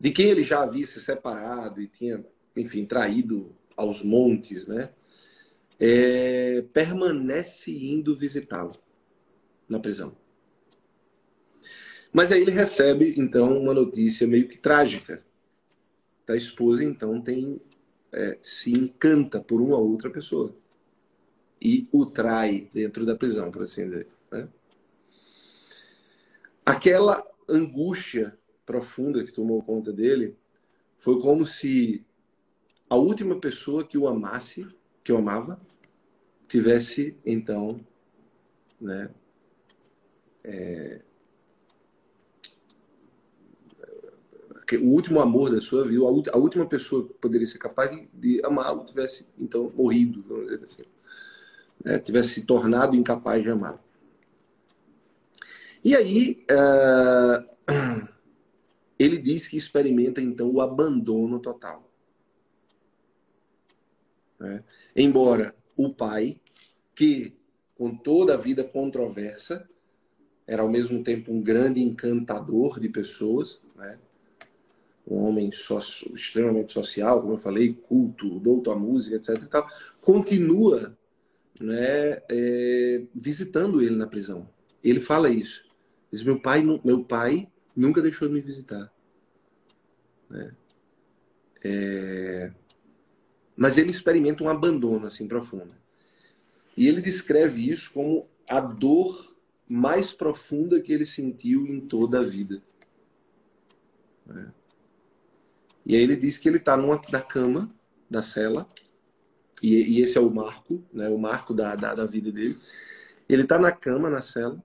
de 0.00 0.10
quem 0.10 0.30
ele 0.30 0.42
já 0.42 0.62
havia 0.62 0.86
se 0.86 1.00
separado 1.00 1.80
e 1.80 1.86
tinha, 1.86 2.24
enfim, 2.56 2.84
traído 2.84 3.54
aos 3.76 4.02
montes, 4.02 4.66
né, 4.66 4.92
é, 5.78 6.62
permanece 6.72 7.70
indo 7.70 8.16
visitá-lo 8.16 8.72
na 9.72 9.80
prisão. 9.80 10.14
Mas 12.12 12.30
aí 12.30 12.42
ele 12.42 12.50
recebe, 12.50 13.14
então, 13.16 13.58
uma 13.58 13.72
notícia 13.72 14.26
meio 14.26 14.46
que 14.46 14.58
trágica. 14.58 15.24
A 16.28 16.36
esposa, 16.36 16.84
então, 16.84 17.20
tem 17.20 17.60
é, 18.12 18.38
se 18.42 18.70
encanta 18.70 19.40
por 19.40 19.60
uma 19.60 19.78
outra 19.78 20.10
pessoa 20.10 20.54
e 21.60 21.88
o 21.90 22.04
trai 22.04 22.68
dentro 22.72 23.06
da 23.06 23.16
prisão, 23.16 23.50
por 23.50 23.62
assim 23.62 23.88
dizer. 23.88 24.08
Né? 24.30 24.48
Aquela 26.64 27.26
angústia 27.48 28.38
profunda 28.66 29.24
que 29.24 29.32
tomou 29.32 29.62
conta 29.62 29.92
dele 29.92 30.36
foi 30.98 31.20
como 31.20 31.46
se 31.46 32.04
a 32.88 32.96
última 32.96 33.38
pessoa 33.40 33.84
que 33.86 33.96
o 33.96 34.06
amasse, 34.06 34.66
que 35.02 35.12
o 35.12 35.16
amava, 35.16 35.60
tivesse 36.46 37.16
então, 37.24 37.80
né, 38.80 39.10
é, 40.44 41.00
o 44.78 44.88
último 44.88 45.20
amor 45.20 45.50
da 45.50 45.60
sua 45.60 45.86
vida, 45.86 46.02
a 46.32 46.36
última 46.36 46.66
pessoa 46.66 47.06
que 47.06 47.14
poderia 47.14 47.46
ser 47.46 47.58
capaz 47.58 47.90
de 48.12 48.44
amá-lo 48.44 48.84
tivesse 48.84 49.26
então 49.38 49.70
morrido, 49.74 50.24
vamos 50.26 50.46
dizer 50.46 50.62
assim, 50.62 50.82
né? 51.84 51.98
tivesse 51.98 52.30
se 52.30 52.42
tornado 52.42 52.96
incapaz 52.96 53.42
de 53.42 53.50
amá-lo. 53.50 53.80
E 55.84 55.96
aí 55.96 56.44
uh, 56.50 58.08
ele 58.98 59.18
diz 59.18 59.48
que 59.48 59.56
experimenta 59.56 60.20
então 60.20 60.50
o 60.50 60.60
abandono 60.60 61.40
total. 61.40 61.90
Né? 64.38 64.62
Embora 64.94 65.54
o 65.76 65.92
pai, 65.92 66.40
que 66.94 67.36
com 67.74 67.96
toda 67.96 68.34
a 68.34 68.36
vida 68.36 68.62
controversa, 68.62 69.68
era 70.52 70.62
ao 70.62 70.68
mesmo 70.68 71.02
tempo 71.02 71.32
um 71.32 71.40
grande 71.40 71.82
encantador 71.82 72.78
de 72.78 72.88
pessoas, 72.88 73.60
né? 73.74 73.98
um 75.06 75.16
homem 75.24 75.50
extremamente 76.14 76.72
social, 76.72 77.20
como 77.20 77.32
eu 77.34 77.38
falei, 77.38 77.72
culto, 77.72 78.38
douto 78.38 78.70
à 78.70 78.76
música, 78.76 79.16
etc. 79.16 79.42
E 79.42 79.46
tal, 79.46 79.66
continua 80.00 80.96
né, 81.58 82.22
é, 82.30 83.02
visitando 83.14 83.80
ele 83.80 83.96
na 83.96 84.06
prisão. 84.06 84.48
Ele 84.84 85.00
fala 85.00 85.30
isso. 85.30 85.64
Diz: 86.10 86.22
meu 86.22 86.38
pai, 86.38 86.62
meu 86.84 87.02
pai 87.02 87.48
nunca 87.74 88.02
deixou 88.02 88.28
de 88.28 88.34
me 88.34 88.40
visitar. 88.40 88.92
Né? 90.28 90.54
É... 91.64 92.52
Mas 93.56 93.78
ele 93.78 93.90
experimenta 93.90 94.44
um 94.44 94.48
abandono 94.48 95.06
assim 95.06 95.26
profundo. 95.26 95.74
E 96.76 96.88
ele 96.88 97.00
descreve 97.00 97.70
isso 97.70 97.90
como 97.92 98.26
a 98.48 98.60
dor 98.60 99.31
mais 99.68 100.12
profunda 100.12 100.80
que 100.80 100.92
ele 100.92 101.06
sentiu 101.06 101.66
em 101.66 101.80
toda 101.80 102.20
a 102.20 102.22
vida. 102.22 102.62
Né? 104.26 104.52
E 105.84 105.96
aí 105.96 106.02
ele 106.02 106.16
diz 106.16 106.38
que 106.38 106.48
ele 106.48 106.58
está 106.58 106.76
na 106.76 107.22
cama 107.22 107.74
da 108.08 108.22
cela, 108.22 108.68
e, 109.62 109.98
e, 109.98 110.02
esse 110.02 110.18
é 110.18 110.20
o 110.20 110.30
marco, 110.30 110.82
né, 110.92 111.08
o 111.08 111.16
marco 111.16 111.54
da, 111.54 111.76
da, 111.76 111.94
da 111.94 112.04
vida 112.04 112.32
dele. 112.32 112.58
Ele 113.28 113.42
está 113.42 113.58
na 113.58 113.70
cama, 113.70 114.10
na 114.10 114.20
cela, 114.20 114.62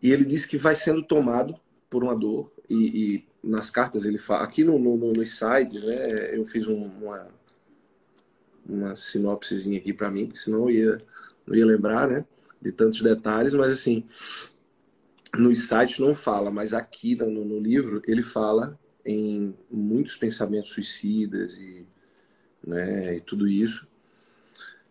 e 0.00 0.12
ele 0.12 0.24
diz 0.24 0.46
que 0.46 0.56
vai 0.56 0.74
sendo 0.74 1.02
tomado 1.02 1.58
por 1.88 2.04
uma 2.04 2.14
dor, 2.14 2.50
e, 2.68 3.24
e 3.42 3.48
nas 3.48 3.70
cartas 3.70 4.04
ele 4.04 4.18
fala, 4.18 4.44
aqui 4.44 4.62
no, 4.62 4.78
no, 4.78 4.96
nos 5.12 5.30
sites, 5.36 5.82
né, 5.82 6.36
eu 6.36 6.44
fiz 6.44 6.66
um, 6.68 6.84
uma, 6.84 7.28
uma 8.64 8.94
sinopsezinha 8.94 9.78
aqui 9.78 9.92
para 9.92 10.10
mim, 10.10 10.30
senão 10.34 10.70
eu 10.70 10.70
ia, 10.70 11.02
não 11.46 11.56
ia 11.56 11.66
lembrar, 11.66 12.08
né, 12.08 12.24
de 12.60 12.72
tantos 12.72 13.00
detalhes, 13.00 13.54
mas 13.54 13.72
assim, 13.72 14.04
nos 15.34 15.68
sites 15.68 15.98
não 15.98 16.14
fala, 16.14 16.50
mas 16.50 16.72
aqui 16.72 17.14
no, 17.14 17.44
no 17.44 17.58
livro 17.58 18.02
ele 18.06 18.22
fala 18.22 18.78
em 19.04 19.56
muitos 19.70 20.16
pensamentos 20.16 20.70
suicidas 20.70 21.56
e, 21.56 21.86
né, 22.66 23.16
e 23.16 23.20
tudo 23.20 23.48
isso, 23.48 23.86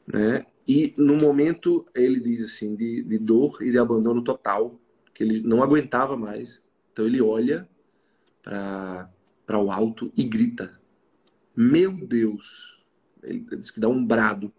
né? 0.07 0.45
E 0.67 0.93
no 0.97 1.15
momento 1.15 1.85
ele 1.95 2.19
diz 2.19 2.43
assim 2.43 2.75
de, 2.75 3.01
de 3.03 3.17
dor 3.17 3.57
e 3.61 3.71
de 3.71 3.79
abandono 3.79 4.23
total, 4.23 4.79
que 5.13 5.23
ele 5.23 5.41
não 5.41 5.63
aguentava 5.63 6.15
mais. 6.15 6.61
Então 6.91 7.05
ele 7.05 7.21
olha 7.21 7.67
para 8.43 9.59
o 9.59 9.71
alto 9.71 10.11
e 10.15 10.23
grita: 10.23 10.79
Meu 11.55 11.91
Deus! 11.91 12.77
Ele 13.23 13.39
diz 13.39 13.71
que 13.71 13.79
dá 13.79 13.89
um 13.89 14.05
brado, 14.05 14.53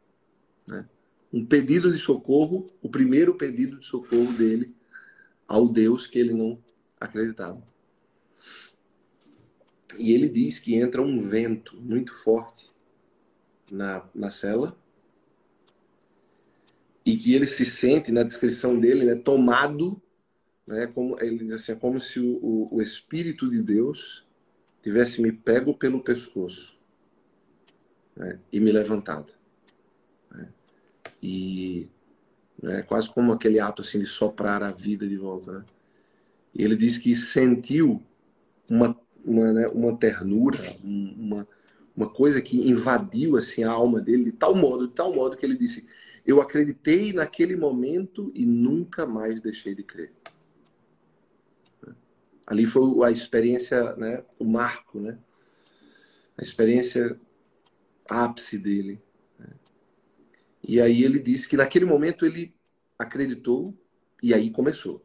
né? 0.66 0.84
Um 1.32 1.44
pedido 1.44 1.92
de 1.92 1.98
socorro, 1.98 2.70
o 2.82 2.88
primeiro 2.88 3.34
pedido 3.34 3.78
de 3.78 3.86
socorro 3.86 4.32
dele 4.32 4.74
ao 5.46 5.68
Deus 5.68 6.06
que 6.06 6.18
ele 6.18 6.32
não 6.32 6.58
acreditava. 7.00 7.62
E 9.98 10.12
ele 10.12 10.28
diz 10.28 10.58
que 10.58 10.74
entra 10.74 11.02
um 11.02 11.20
vento 11.28 11.76
muito 11.76 12.14
forte 12.14 12.70
na, 13.70 14.08
na 14.14 14.30
cela 14.30 14.76
e 17.04 17.16
que 17.16 17.34
ele 17.34 17.46
se 17.46 17.64
sente, 17.64 18.12
na 18.12 18.22
descrição 18.22 18.78
dele, 18.78 19.04
né, 19.04 19.14
tomado, 19.14 20.00
né, 20.66 20.86
como, 20.86 21.18
ele 21.20 21.38
diz 21.38 21.54
assim, 21.54 21.72
é 21.72 21.74
como 21.74 21.98
se 21.98 22.20
o, 22.20 22.68
o, 22.70 22.80
Espírito 22.80 23.50
de 23.50 23.62
Deus 23.62 24.24
tivesse 24.82 25.20
me 25.20 25.32
pego 25.32 25.74
pelo 25.74 26.02
pescoço 26.02 26.78
né, 28.14 28.38
e 28.52 28.60
me 28.60 28.70
levantado. 28.70 29.39
E 31.22 31.88
né, 32.62 32.82
quase 32.82 33.08
como 33.08 33.32
aquele 33.32 33.60
ato 33.60 33.82
assim, 33.82 33.98
de 33.98 34.06
soprar 34.06 34.62
a 34.62 34.70
vida 34.70 35.06
de 35.08 35.16
volta. 35.16 35.52
Né? 35.52 35.64
E 36.54 36.64
ele 36.64 36.76
diz 36.76 36.98
que 36.98 37.14
sentiu 37.14 38.02
uma 38.68 38.96
uma, 39.24 39.52
né, 39.52 39.68
uma 39.68 39.96
ternura, 39.96 40.58
uma, 40.82 41.46
uma 41.96 42.08
coisa 42.08 42.40
que 42.40 42.68
invadiu 42.68 43.36
assim 43.36 43.64
a 43.64 43.70
alma 43.70 44.00
dele 44.00 44.24
de 44.24 44.32
tal 44.32 44.54
modo, 44.54 44.88
de 44.88 44.94
tal 44.94 45.14
modo 45.14 45.36
que 45.36 45.44
ele 45.44 45.56
disse: 45.56 45.86
"Eu 46.26 46.40
acreditei 46.40 47.12
naquele 47.12 47.56
momento 47.56 48.32
e 48.34 48.46
nunca 48.46 49.06
mais 49.06 49.40
deixei 49.40 49.74
de 49.74 49.82
crer". 49.82 50.12
Ali 52.46 52.66
foi 52.66 53.06
a 53.06 53.10
experiência, 53.10 53.94
né, 53.96 54.24
o 54.38 54.44
marco, 54.44 54.98
né? 54.98 55.18
A 56.36 56.42
experiência 56.42 57.20
ápice 58.08 58.58
dele. 58.58 59.00
E 60.70 60.80
aí 60.80 61.02
ele 61.02 61.18
disse 61.18 61.48
que 61.48 61.56
naquele 61.56 61.84
momento 61.84 62.24
ele 62.24 62.54
acreditou 62.96 63.76
e 64.22 64.32
aí 64.32 64.52
começou 64.52 65.04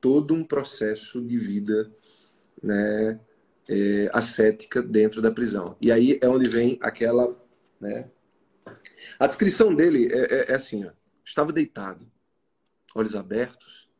todo 0.00 0.32
um 0.32 0.44
processo 0.44 1.20
de 1.20 1.36
vida 1.36 1.92
né, 2.62 3.18
é, 3.68 4.08
ascética 4.12 4.80
dentro 4.80 5.20
da 5.20 5.32
prisão. 5.32 5.76
E 5.80 5.90
aí 5.90 6.20
é 6.22 6.28
onde 6.28 6.48
vem 6.48 6.78
aquela. 6.82 7.36
Né, 7.80 8.08
a 9.18 9.26
descrição 9.26 9.74
dele 9.74 10.06
é, 10.06 10.34
é, 10.34 10.52
é 10.52 10.54
assim: 10.54 10.84
ó, 10.84 10.92
estava 11.24 11.52
deitado, 11.52 12.08
olhos 12.94 13.16
abertos, 13.16 13.90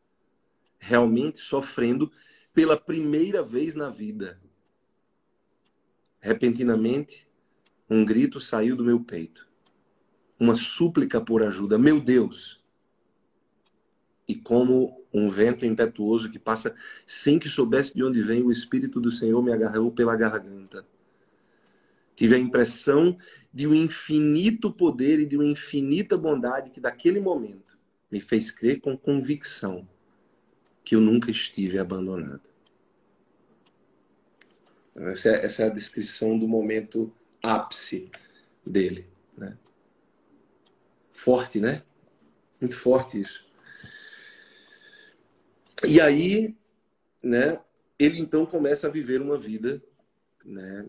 realmente 0.78 1.40
sofrendo 1.40 2.12
pela 2.54 2.76
primeira 2.76 3.42
vez 3.42 3.74
na 3.74 3.90
vida. 3.90 4.40
Repentinamente, 6.20 7.26
um 7.90 8.04
grito 8.04 8.38
saiu 8.38 8.76
do 8.76 8.84
meu 8.84 9.00
peito. 9.00 9.49
Uma 10.41 10.55
súplica 10.55 11.20
por 11.20 11.43
ajuda. 11.43 11.78
Meu 11.78 12.01
Deus! 12.01 12.64
E 14.26 14.34
como 14.34 15.05
um 15.12 15.28
vento 15.28 15.66
impetuoso 15.66 16.30
que 16.30 16.38
passa 16.38 16.74
sem 17.07 17.38
que 17.38 17.49
soubesse 17.49 17.95
de 17.95 18.03
onde 18.03 18.22
vem, 18.22 18.43
o 18.43 18.51
Espírito 18.51 19.01
do 19.01 19.12
Senhor 19.12 19.43
me 19.43 19.53
agarrou 19.53 19.93
pela 19.93 20.16
garganta. 20.16 20.86
Tive 22.16 22.36
a 22.36 22.38
impressão 22.38 23.18
de 23.53 23.66
um 23.66 23.74
infinito 23.74 24.72
poder 24.72 25.20
e 25.20 25.26
de 25.26 25.36
uma 25.36 25.45
infinita 25.45 26.16
bondade 26.16 26.70
que, 26.70 26.80
daquele 26.80 27.20
momento, 27.20 27.78
me 28.11 28.20
fez 28.20 28.51
crer 28.51 28.80
com 28.80 28.97
convicção 28.97 29.88
que 30.84 30.95
eu 30.95 31.01
nunca 31.01 31.30
estive 31.30 31.78
abandonado. 31.78 32.43
Essa 34.95 35.30
é, 35.30 35.45
essa 35.45 35.62
é 35.62 35.66
a 35.66 35.70
descrição 35.70 36.38
do 36.38 36.47
momento 36.47 37.12
ápice 37.43 38.11
dele. 38.66 39.07
Né? 39.36 39.57
Forte, 41.11 41.61
né? 41.61 41.82
Muito 42.61 42.76
forte 42.76 43.20
isso. 43.20 43.44
E 45.86 46.00
aí, 46.00 46.54
né, 47.22 47.58
ele 47.98 48.20
então 48.20 48.44
começa 48.44 48.86
a 48.86 48.90
viver 48.90 49.22
uma 49.22 49.38
vida 49.38 49.82
né, 50.44 50.86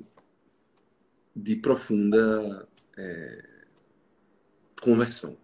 de 1.35 1.55
profunda 1.55 2.67
é, 2.97 3.43
conversão. 4.81 5.37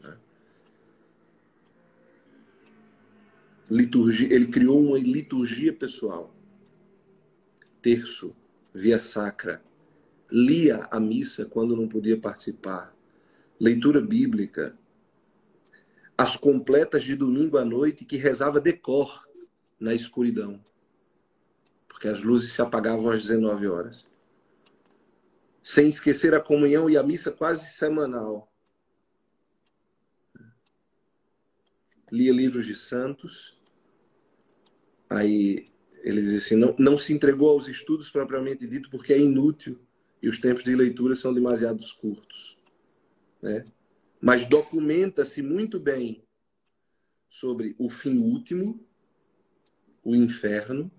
Né? 0.00 0.16
Liturgia, 3.70 4.32
ele 4.32 4.46
criou 4.46 4.82
uma 4.82 4.98
liturgia 4.98 5.72
pessoal. 5.74 6.34
Terço, 7.82 8.34
via 8.72 8.98
sacra, 8.98 9.62
lia 10.30 10.88
a 10.90 10.98
missa 10.98 11.44
quando 11.44 11.76
não 11.76 11.88
podia 11.88 12.18
participar, 12.18 12.94
leitura 13.60 14.00
bíblica, 14.00 14.74
as 16.16 16.34
completas 16.34 17.04
de 17.04 17.14
domingo 17.14 17.58
à 17.58 17.64
noite 17.64 18.04
que 18.04 18.16
rezava 18.16 18.60
de 18.60 18.72
cor 18.72 19.28
na 19.78 19.94
escuridão, 19.94 20.64
porque 21.86 22.08
as 22.08 22.22
luzes 22.22 22.52
se 22.52 22.62
apagavam 22.62 23.10
às 23.10 23.22
19 23.22 23.68
horas. 23.68 24.08
Sem 25.62 25.88
esquecer 25.88 26.34
a 26.34 26.40
comunhão 26.40 26.88
e 26.88 26.96
a 26.96 27.02
missa 27.02 27.30
quase 27.30 27.70
semanal. 27.72 28.50
Lia 32.10 32.32
livros 32.32 32.64
de 32.64 32.74
santos. 32.74 33.60
Aí 35.08 35.70
ele 36.02 36.22
diz 36.22 36.34
assim: 36.34 36.56
não, 36.56 36.74
não 36.78 36.98
se 36.98 37.12
entregou 37.12 37.50
aos 37.50 37.68
estudos 37.68 38.10
propriamente 38.10 38.66
dito 38.66 38.90
porque 38.90 39.12
é 39.12 39.18
inútil 39.18 39.78
e 40.22 40.28
os 40.28 40.38
tempos 40.38 40.64
de 40.64 40.74
leitura 40.74 41.14
são 41.14 41.32
demasiado 41.32 41.84
curtos. 42.00 42.59
Né? 43.42 43.64
mas 44.20 44.46
documenta-se 44.46 45.40
muito 45.40 45.80
bem 45.80 46.22
sobre 47.28 47.74
o 47.78 47.88
fim 47.88 48.18
último, 48.18 48.86
o 50.04 50.14
inferno 50.14 50.90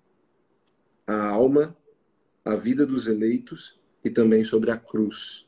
a 1.05 1.27
alma, 1.27 1.77
a 2.45 2.55
vida 2.55 2.85
dos 2.85 3.07
eleitos 3.07 3.79
e 4.03 4.09
também 4.09 4.45
sobre 4.45 4.71
a 4.71 4.77
cruz. 4.77 5.47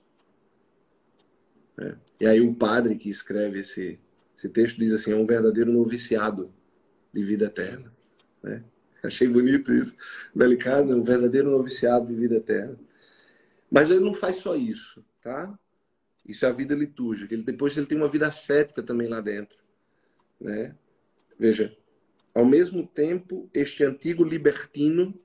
É. 1.80 1.96
E 2.20 2.28
aí 2.28 2.42
o 2.42 2.54
padre 2.54 2.96
que 2.96 3.10
escreve 3.10 3.60
esse, 3.60 4.00
esse 4.36 4.50
texto 4.50 4.78
diz 4.78 4.92
assim, 4.92 5.12
é 5.12 5.16
um 5.16 5.26
verdadeiro 5.26 5.72
noviciado 5.72 6.54
de 7.14 7.24
vida 7.24 7.46
eterna. 7.46 7.94
Né? 8.42 8.64
Achei 9.02 9.28
bonito 9.28 9.72
isso, 9.72 9.96
delicado, 10.36 10.92
é 10.92 10.96
um 10.96 11.04
verdadeiro 11.04 11.50
noviciado 11.50 12.08
de 12.08 12.14
vida 12.14 12.36
eterna. 12.36 12.78
Mas 13.72 13.90
ele 13.90 14.02
não 14.02 14.14
faz 14.14 14.38
só 14.38 14.56
isso, 14.56 15.04
tá? 15.22 15.58
Isso 16.26 16.46
é 16.46 16.50
a 16.50 16.54
vida 16.54 16.74
litúrgica. 16.74 17.34
Ele, 17.34 17.44
depois 17.44 17.76
ele 17.76 17.86
tem 17.86 17.98
uma 17.98 18.08
vida 18.08 18.28
ascética 18.28 18.82
também 18.82 19.08
lá 19.08 19.20
dentro. 19.20 19.58
Né? 20.40 20.76
Veja, 21.38 21.76
ao 22.34 22.46
mesmo 22.46 22.88
tempo, 22.88 23.50
este 23.54 23.84
antigo 23.84 24.24
libertino 24.24 25.20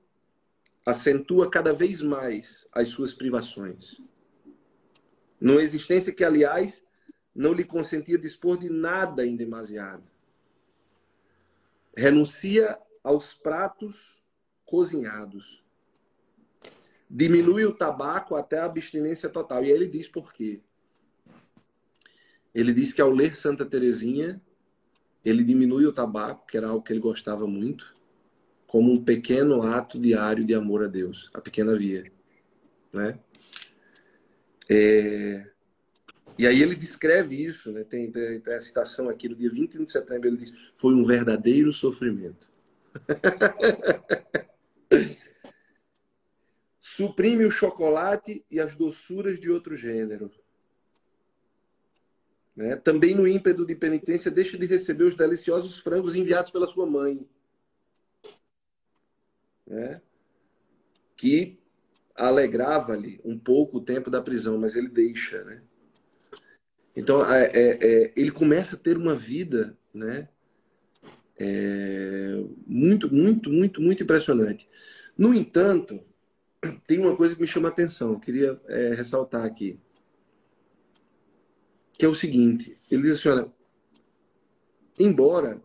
acentua 0.85 1.49
cada 1.49 1.73
vez 1.73 2.01
mais 2.01 2.67
as 2.71 2.89
suas 2.89 3.13
privações. 3.13 4.01
Numa 5.39 5.61
existência 5.61 6.13
que, 6.13 6.23
aliás, 6.23 6.83
não 7.33 7.53
lhe 7.53 7.63
consentia 7.63 8.17
dispor 8.17 8.57
de 8.57 8.69
nada 8.69 9.25
em 9.25 9.35
demasiado. 9.35 10.09
Renuncia 11.95 12.77
aos 13.03 13.33
pratos 13.33 14.21
cozinhados. 14.65 15.63
Diminui 17.09 17.65
o 17.65 17.73
tabaco 17.73 18.35
até 18.35 18.59
a 18.59 18.65
abstinência 18.65 19.29
total. 19.29 19.63
E 19.63 19.67
aí 19.67 19.71
ele 19.71 19.87
diz 19.87 20.07
por 20.07 20.31
quê. 20.33 20.61
Ele 22.53 22.73
diz 22.73 22.93
que 22.93 23.01
ao 23.01 23.11
ler 23.11 23.35
Santa 23.35 23.65
Teresinha, 23.65 24.41
ele 25.23 25.43
diminui 25.43 25.85
o 25.85 25.93
tabaco, 25.93 26.45
que 26.47 26.57
era 26.57 26.67
algo 26.67 26.83
que 26.83 26.91
ele 26.91 26.99
gostava 26.99 27.45
muito, 27.45 27.95
como 28.65 28.91
um 28.91 29.03
pequeno 29.03 29.63
ato 29.63 29.99
diário 29.99 30.45
de 30.45 30.53
amor 30.53 30.83
a 30.83 30.87
Deus, 30.87 31.29
a 31.33 31.41
pequena 31.41 31.75
via, 31.75 32.11
né? 32.93 33.19
É... 34.69 35.49
E 36.37 36.47
aí 36.47 36.61
ele 36.61 36.75
descreve 36.75 37.43
isso, 37.43 37.71
né? 37.71 37.83
Tem, 37.83 38.11
tem, 38.11 38.39
tem, 38.39 38.53
a 38.53 38.61
citação 38.61 39.09
aqui 39.09 39.27
no 39.27 39.35
dia 39.35 39.49
21 39.49 39.83
de 39.83 39.91
setembro, 39.91 40.29
ele 40.29 40.37
diz: 40.37 40.55
foi 40.77 40.93
um 40.93 41.03
verdadeiro 41.03 41.73
sofrimento. 41.73 42.49
Suprime 46.79 47.45
o 47.45 47.51
chocolate 47.51 48.45
e 48.49 48.59
as 48.59 48.75
doçuras 48.75 49.39
de 49.39 49.49
outro 49.49 49.75
gênero. 49.75 50.31
Né? 52.59 52.75
Também 52.75 53.15
no 53.15 53.25
ímpeto 53.25 53.65
de 53.65 53.73
penitência, 53.73 54.29
deixa 54.29 54.57
de 54.57 54.65
receber 54.65 55.05
os 55.05 55.15
deliciosos 55.15 55.79
frangos 55.79 56.13
enviados 56.13 56.51
pela 56.51 56.67
sua 56.67 56.85
mãe. 56.85 57.25
Né? 59.65 60.01
Que 61.15 61.57
alegrava-lhe 62.13 63.21
um 63.23 63.39
pouco 63.39 63.77
o 63.77 63.81
tempo 63.81 64.09
da 64.09 64.21
prisão, 64.21 64.57
mas 64.57 64.75
ele 64.75 64.89
deixa. 64.89 65.41
Né? 65.45 65.61
Então, 66.93 67.25
é, 67.33 67.45
é, 67.45 67.77
é, 67.81 68.13
ele 68.13 68.29
começa 68.29 68.75
a 68.75 68.79
ter 68.79 68.97
uma 68.97 69.15
vida 69.15 69.77
né? 69.93 70.27
É, 71.39 72.43
muito, 72.67 73.09
muito, 73.09 73.49
muito, 73.49 73.81
muito 73.81 74.03
impressionante. 74.03 74.69
No 75.17 75.33
entanto, 75.33 76.03
tem 76.85 76.99
uma 76.99 77.15
coisa 77.15 77.35
que 77.35 77.41
me 77.41 77.47
chama 77.47 77.69
a 77.69 77.71
atenção, 77.71 78.11
eu 78.11 78.19
queria 78.19 78.59
é, 78.67 78.93
ressaltar 78.93 79.45
aqui 79.45 79.79
que 81.99 82.05
é 82.05 82.09
o 82.09 82.15
seguinte: 82.15 82.77
ele 82.89 83.03
diz 83.03 83.19
assim, 83.19 83.29
olha, 83.29 83.51
embora, 84.97 85.61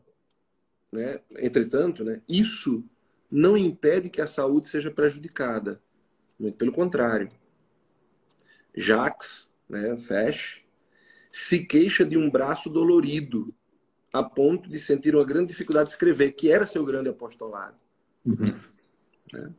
né, 0.93 1.21
entretanto, 1.39 2.05
né, 2.05 2.21
isso 2.29 2.85
não 3.31 3.57
impede 3.57 4.11
que 4.11 4.21
a 4.21 4.27
saúde 4.27 4.69
seja 4.69 4.91
prejudicada. 4.91 5.81
Muito 6.39 6.57
pelo 6.57 6.73
contrário. 6.73 7.31
Jacques, 8.77 9.49
né, 9.69 9.97
Fesch, 9.97 10.65
se 11.31 11.65
queixa 11.65 12.05
de 12.05 12.19
um 12.19 12.29
braço 12.29 12.69
dolorido, 12.69 13.55
a 14.13 14.23
ponto 14.23 14.69
de 14.69 14.81
sentir 14.81 15.15
uma 15.15 15.25
grande 15.25 15.49
dificuldade 15.49 15.89
de 15.89 15.95
escrever, 15.95 16.33
que 16.33 16.51
era 16.51 16.67
seu 16.67 16.85
grande 16.85 17.09
apostolado. 17.09 17.77
Uhum. 18.25 18.59
Né? 19.33 19.55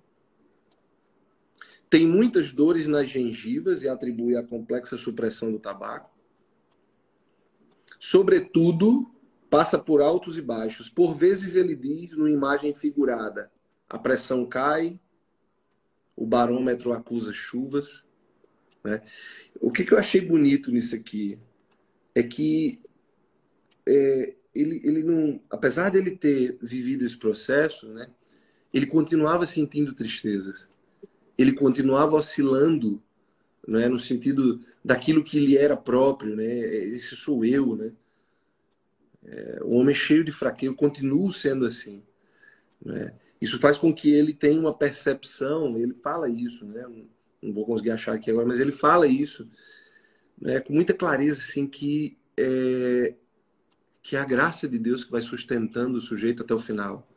Tem 1.90 2.06
muitas 2.06 2.52
dores 2.52 2.86
nas 2.88 3.08
gengivas 3.08 3.84
e 3.84 3.88
atribui 3.88 4.36
a 4.36 4.44
complexa 4.44 4.98
supressão 4.98 5.52
do 5.52 5.60
tabaco. 5.60 6.15
Sobretudo, 8.06 9.12
passa 9.50 9.80
por 9.80 10.00
altos 10.00 10.38
e 10.38 10.42
baixos. 10.42 10.88
Por 10.88 11.16
vezes 11.16 11.56
ele 11.56 11.76
diz, 11.76 12.12
numa 12.12 12.30
imagem 12.30 12.72
figurada, 12.72 13.52
a 13.90 13.98
pressão 13.98 14.46
cai, 14.46 15.00
o 16.16 16.24
barômetro 16.24 16.94
acusa 16.94 17.34
chuvas. 17.34 18.06
Né? 18.84 19.02
O 19.60 19.72
que, 19.72 19.84
que 19.84 19.92
eu 19.92 19.98
achei 19.98 20.22
bonito 20.22 20.72
nisso 20.72 20.96
aqui 20.96 21.40
é 22.14 22.22
que 22.22 22.80
é, 23.88 24.36
ele, 24.54 24.82
ele 24.84 25.04
não, 25.04 25.42
apesar 25.50 25.90
de 25.90 25.98
ele 25.98 26.16
ter 26.16 26.60
vivido 26.62 27.08
esse 27.08 27.18
processo, 27.18 27.88
né, 27.88 28.08
ele 28.72 28.86
continuava 28.86 29.48
sentindo 29.48 29.96
tristezas. 29.96 30.70
Ele 31.36 31.54
continuava 31.54 32.16
oscilando 32.16 33.02
né, 33.68 33.88
no 33.88 34.00
sentido 34.00 34.62
daquilo 34.84 35.24
que 35.24 35.40
lhe 35.40 35.58
era 35.58 35.76
próprio, 35.76 36.36
né? 36.36 36.46
Esse 36.46 37.16
sou 37.16 37.44
eu, 37.44 37.76
né? 37.76 37.92
É, 39.24 39.60
o 39.64 39.72
homem 39.72 39.96
cheio 39.96 40.24
de 40.24 40.32
fraqueza, 40.32 40.72
eu 40.72 40.76
continuo 40.76 41.34
sendo 41.34 41.66
assim, 41.66 42.04
né? 42.84 43.14
Isso 43.42 43.60
faz 43.60 43.78
com 43.78 43.94
que 43.94 44.12
ele 44.12 44.34
tenha 44.34 44.60
uma 44.60 44.74
percepção, 44.74 45.78
ele 45.78 45.94
fala 45.94 46.30
isso, 46.30 46.66
né? 46.66 46.86
Não 47.42 47.54
vou 47.54 47.66
conseguir 47.66 47.92
achar 47.92 48.14
aqui 48.14 48.30
agora, 48.30 48.46
mas 48.46 48.60
ele 48.60 48.72
fala 48.72 49.08
isso, 49.08 49.50
né? 50.40 50.60
Com 50.60 50.74
muita 50.74 50.94
clareza, 50.94 51.42
assim, 51.42 51.68
que 51.68 52.18
é, 52.38 53.16
que 54.04 54.16
é 54.16 54.20
a 54.20 54.26
graça 54.26 54.68
de 54.68 54.78
Deus 54.78 55.04
que 55.04 55.12
vai 55.12 55.22
sustentando 55.22 55.98
o 55.98 56.02
sujeito 56.02 56.44
até 56.44 56.54
o 56.54 56.60
final, 56.60 57.08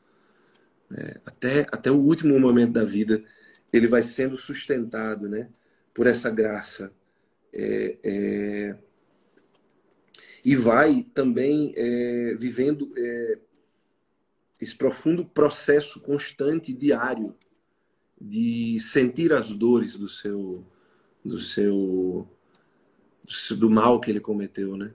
né? 0.89 1.17
até 1.27 1.67
até 1.71 1.91
o 1.91 1.97
último 1.99 2.39
momento 2.41 2.73
da 2.73 2.85
vida, 2.85 3.23
ele 3.73 3.87
vai 3.87 4.03
sendo 4.03 4.37
sustentado, 4.37 5.29
né? 5.29 5.51
Por 5.99 6.07
essa 6.07 6.31
graça. 6.31 6.93
É, 7.53 7.99
é, 8.05 8.79
e 10.45 10.55
vai 10.55 11.05
também 11.13 11.73
é, 11.75 12.37
vivendo 12.39 12.93
é, 12.97 13.39
esse 14.61 14.77
profundo 14.77 15.25
processo 15.25 15.99
constante, 15.99 16.73
diário, 16.73 17.35
de 18.21 18.79
sentir 18.79 19.33
as 19.33 19.53
dores 19.53 19.97
do 19.97 20.09
seu, 20.09 20.65
do 21.25 21.41
seu, 21.41 22.29
do 23.57 23.69
mal 23.69 24.01
que 24.01 24.13
ele 24.13 24.21
cometeu, 24.21 24.77
né? 24.77 24.95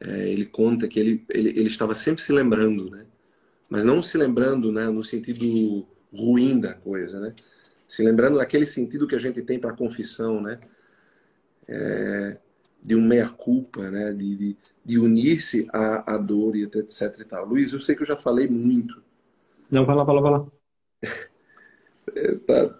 É, 0.00 0.26
ele 0.30 0.46
conta 0.46 0.88
que 0.88 0.98
ele, 0.98 1.26
ele, 1.28 1.50
ele 1.50 1.68
estava 1.68 1.94
sempre 1.94 2.22
se 2.22 2.32
lembrando, 2.32 2.88
né? 2.88 3.04
Mas 3.68 3.84
não 3.84 4.00
se 4.00 4.16
lembrando, 4.16 4.72
né, 4.72 4.88
no 4.88 5.04
sentido 5.04 5.86
ruim 6.10 6.58
da 6.58 6.72
coisa, 6.72 7.20
né? 7.20 7.34
Se 7.88 8.02
lembrando 8.02 8.36
daquele 8.36 8.66
sentido 8.66 9.08
que 9.08 9.14
a 9.14 9.18
gente 9.18 9.40
tem 9.40 9.58
para 9.58 9.70
a 9.70 9.76
confissão, 9.76 10.42
né? 10.42 10.60
É, 11.66 12.36
de 12.82 12.94
um 12.94 13.00
meia-culpa, 13.00 13.90
né? 13.90 14.12
De, 14.12 14.36
de, 14.36 14.56
de 14.84 14.98
unir-se 14.98 15.66
à, 15.72 16.14
à 16.14 16.18
dor 16.18 16.54
e 16.54 16.64
etc 16.64 17.18
e 17.18 17.24
tal. 17.24 17.46
Luiz, 17.46 17.72
eu 17.72 17.80
sei 17.80 17.96
que 17.96 18.02
eu 18.02 18.06
já 18.06 18.16
falei 18.16 18.46
muito. 18.46 19.02
Não, 19.70 19.86
vai 19.86 19.96
lá, 19.96 20.04
vai 20.04 20.14
lá, 20.14 20.20
vai 20.20 20.30
lá. 20.32 20.46
É, 22.16 22.36
tá. 22.36 22.74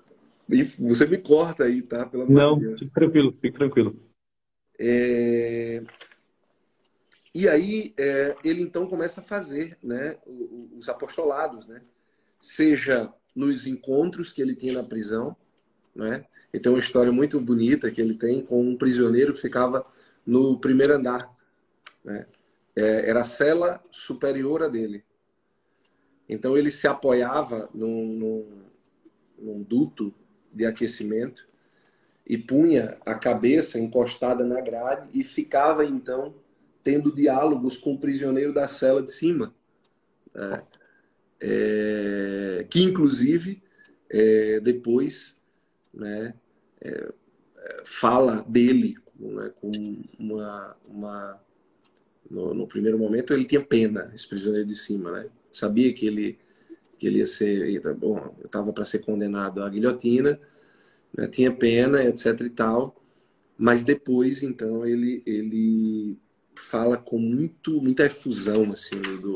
Você 0.78 1.06
me 1.06 1.18
corta 1.18 1.64
aí, 1.64 1.82
tá? 1.82 2.06
Pelo 2.06 2.26
Não, 2.30 2.58
fique 2.58 2.88
tranquilo, 2.88 3.36
fique 3.38 3.58
tranquilo. 3.58 3.94
É... 4.78 5.82
E 7.34 7.46
aí, 7.46 7.92
é, 7.98 8.34
ele 8.42 8.62
então 8.62 8.86
começa 8.86 9.20
a 9.20 9.22
fazer 9.22 9.76
né, 9.82 10.16
os 10.26 10.88
apostolados, 10.88 11.66
né? 11.66 11.82
Seja 12.40 13.12
nos 13.38 13.68
encontros 13.68 14.32
que 14.32 14.42
ele 14.42 14.56
tinha 14.56 14.72
na 14.72 14.82
prisão, 14.82 15.36
né? 15.94 16.24
E 16.52 16.58
tem 16.58 16.72
uma 16.72 16.80
história 16.80 17.12
muito 17.12 17.38
bonita 17.38 17.90
que 17.90 18.00
ele 18.00 18.14
tem 18.14 18.44
com 18.44 18.60
um 18.60 18.76
prisioneiro 18.76 19.32
que 19.32 19.40
ficava 19.40 19.86
no 20.26 20.58
primeiro 20.58 20.94
andar, 20.94 21.32
né? 22.04 22.26
É, 22.74 23.08
era 23.08 23.20
a 23.20 23.24
cela 23.24 23.82
superior 23.90 24.62
a 24.64 24.68
dele. 24.68 25.04
Então 26.28 26.58
ele 26.58 26.70
se 26.70 26.88
apoiava 26.88 27.70
num, 27.72 28.06
num, 28.06 28.62
num 29.38 29.62
duto 29.62 30.12
de 30.52 30.66
aquecimento 30.66 31.48
e 32.26 32.36
punha 32.36 32.98
a 33.06 33.14
cabeça 33.14 33.78
encostada 33.78 34.44
na 34.44 34.60
grade 34.60 35.08
e 35.12 35.22
ficava 35.22 35.84
então 35.84 36.34
tendo 36.82 37.14
diálogos 37.14 37.76
com 37.76 37.94
o 37.94 37.98
prisioneiro 37.98 38.52
da 38.52 38.66
cela 38.66 39.02
de 39.02 39.12
cima. 39.12 39.54
É 40.34 40.62
é, 41.40 42.66
que 42.68 42.82
inclusive 42.82 43.62
é, 44.10 44.60
depois 44.60 45.36
né, 45.92 46.34
é, 46.80 47.12
fala 47.84 48.44
dele 48.48 48.96
né, 49.18 49.52
com 49.60 50.02
uma, 50.18 50.76
uma 50.86 51.40
no, 52.30 52.54
no, 52.54 52.66
primeiro 52.66 52.98
momento 52.98 53.32
ele 53.32 53.44
tinha 53.44 53.62
pena 53.62 54.10
esse 54.14 54.28
prisioneiro 54.28 54.66
de 54.66 54.76
cima 54.76 55.10
né. 55.12 55.30
Sabia 55.50 55.92
que 55.92 56.06
ele 56.06 56.38
que 56.98 57.06
ele 57.06 57.18
ia 57.18 57.26
ser, 57.26 57.80
bom, 57.94 58.34
eu 58.40 58.46
estava 58.46 58.72
para 58.72 58.84
ser 58.84 58.98
condenado 58.98 59.62
à 59.62 59.68
guilhotina, 59.68 60.38
né, 61.16 61.28
tinha 61.28 61.54
pena, 61.54 62.04
etc 62.04 62.40
e 62.40 62.50
tal, 62.50 62.98
mas 63.56 63.82
depois, 63.82 64.42
então, 64.42 64.86
ele, 64.86 65.22
ele 65.26 66.16
fala 66.54 66.96
com 66.96 67.18
muito, 67.18 67.80
muita 67.82 68.04
efusão, 68.06 68.70
assim, 68.72 69.00
do, 69.00 69.32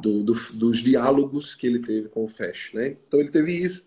do, 0.00 0.22
do, 0.22 0.34
dos 0.52 0.78
diálogos 0.78 1.54
que 1.54 1.66
ele 1.66 1.80
teve 1.80 2.08
com 2.08 2.24
o 2.24 2.28
Fesh, 2.28 2.72
né? 2.74 2.96
Então 3.06 3.20
ele 3.20 3.30
teve 3.30 3.52
isso. 3.52 3.86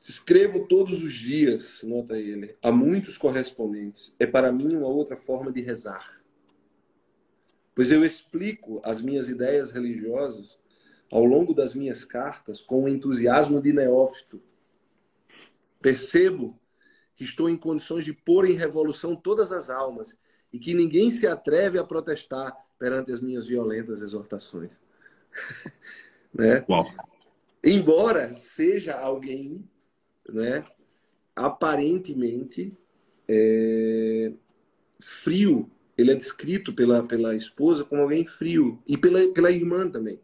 Escrevo 0.00 0.66
todos 0.66 1.04
os 1.04 1.12
dias, 1.12 1.80
nota 1.84 2.18
ele, 2.18 2.56
a 2.60 2.72
muitos 2.72 3.16
correspondentes. 3.16 4.14
É 4.18 4.26
para 4.26 4.50
mim 4.50 4.74
uma 4.74 4.88
outra 4.88 5.16
forma 5.16 5.52
de 5.52 5.60
rezar. 5.60 6.20
Pois 7.74 7.90
eu 7.90 8.04
explico 8.04 8.80
as 8.84 9.00
minhas 9.00 9.28
ideias 9.28 9.70
religiosas 9.70 10.58
ao 11.10 11.24
longo 11.24 11.54
das 11.54 11.74
minhas 11.74 12.04
cartas 12.04 12.60
com 12.60 12.84
o 12.84 12.88
entusiasmo 12.88 13.60
de 13.60 13.72
neófito. 13.72 14.42
Percebo 15.80 16.58
que 17.14 17.22
estou 17.22 17.48
em 17.48 17.56
condições 17.56 18.04
de 18.04 18.12
pôr 18.12 18.48
em 18.48 18.54
revolução 18.54 19.14
todas 19.14 19.52
as 19.52 19.70
almas 19.70 20.18
e 20.52 20.58
que 20.58 20.74
ninguém 20.74 21.10
se 21.10 21.26
atreve 21.26 21.78
a 21.78 21.84
protestar 21.84 22.56
perante 22.82 23.12
as 23.12 23.20
minhas 23.20 23.46
violentas 23.46 24.02
exortações. 24.02 24.80
né? 26.34 26.64
Uau. 26.68 26.92
Embora 27.62 28.34
seja 28.34 28.98
alguém, 28.98 29.64
né, 30.28 30.66
aparentemente 31.36 32.76
é, 33.28 34.32
frio, 34.98 35.70
ele 35.96 36.10
é 36.10 36.16
descrito 36.16 36.74
pela, 36.74 37.04
pela 37.04 37.36
esposa 37.36 37.84
como 37.84 38.02
alguém 38.02 38.26
frio 38.26 38.82
e 38.84 38.98
pela, 38.98 39.32
pela 39.32 39.52
irmã 39.52 39.88
também. 39.88 40.20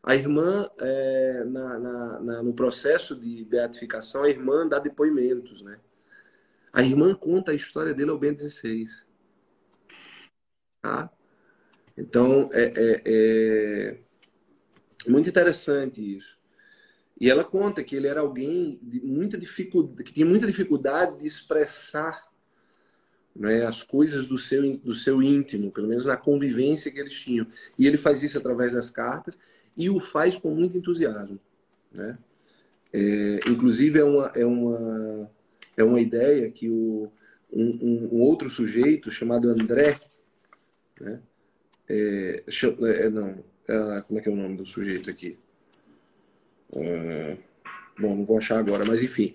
A 0.00 0.14
irmã, 0.14 0.70
é, 0.78 1.42
na, 1.42 1.78
na, 1.80 2.20
na, 2.20 2.42
no 2.44 2.54
processo 2.54 3.16
de 3.16 3.44
beatificação, 3.44 4.22
a 4.22 4.30
irmã 4.30 4.64
dá 4.68 4.78
depoimentos, 4.78 5.60
né? 5.60 5.80
A 6.72 6.84
irmã 6.84 7.16
conta 7.16 7.50
a 7.50 7.54
história 7.54 7.92
dele 7.92 8.12
ao 8.12 8.18
Bento 8.18 8.48
XVI. 8.48 8.84
Tá? 10.80 11.10
Então, 11.96 12.50
é, 12.52 12.64
é, 12.64 13.02
é, 13.06 13.96
muito 15.08 15.28
interessante 15.28 16.16
isso. 16.16 16.36
E 17.18 17.30
ela 17.30 17.42
conta 17.42 17.82
que 17.82 17.96
ele 17.96 18.06
era 18.06 18.20
alguém 18.20 18.78
muita 19.02 19.38
dificuldade, 19.38 20.04
que 20.04 20.12
tinha 20.12 20.26
muita 20.26 20.46
dificuldade 20.46 21.18
de 21.18 21.26
expressar 21.26 22.28
né, 23.34 23.64
as 23.64 23.82
coisas 23.82 24.26
do 24.26 24.36
seu, 24.36 24.76
do 24.78 24.94
seu 24.94 25.22
íntimo, 25.22 25.70
pelo 25.70 25.88
menos 25.88 26.04
na 26.04 26.16
convivência 26.16 26.90
que 26.90 26.98
eles 26.98 27.14
tinham. 27.14 27.46
E 27.78 27.86
ele 27.86 27.96
faz 27.96 28.22
isso 28.22 28.36
através 28.36 28.74
das 28.74 28.90
cartas 28.90 29.38
e 29.74 29.88
o 29.88 29.98
faz 29.98 30.36
com 30.36 30.50
muito 30.50 30.76
entusiasmo. 30.76 31.40
Né? 31.90 32.18
É, 32.92 33.40
inclusive, 33.48 33.98
é 33.98 34.04
uma, 34.04 34.32
é, 34.34 34.44
uma, 34.44 35.30
é 35.76 35.84
uma 35.84 36.00
ideia 36.00 36.50
que 36.50 36.68
o, 36.68 37.10
um, 37.50 38.08
um 38.12 38.20
outro 38.20 38.50
sujeito 38.50 39.10
chamado 39.10 39.48
André, 39.48 39.98
né, 41.00 41.20
é, 41.88 42.44
é, 42.46 43.10
não, 43.10 43.44
é, 43.68 44.00
como 44.02 44.18
é 44.18 44.22
que 44.22 44.28
é 44.28 44.32
o 44.32 44.36
nome 44.36 44.56
do 44.56 44.66
sujeito 44.66 45.08
aqui? 45.10 45.38
É, 46.72 47.36
bom, 47.98 48.16
não 48.16 48.24
vou 48.24 48.38
achar 48.38 48.58
agora, 48.58 48.84
mas 48.84 49.02
enfim. 49.02 49.34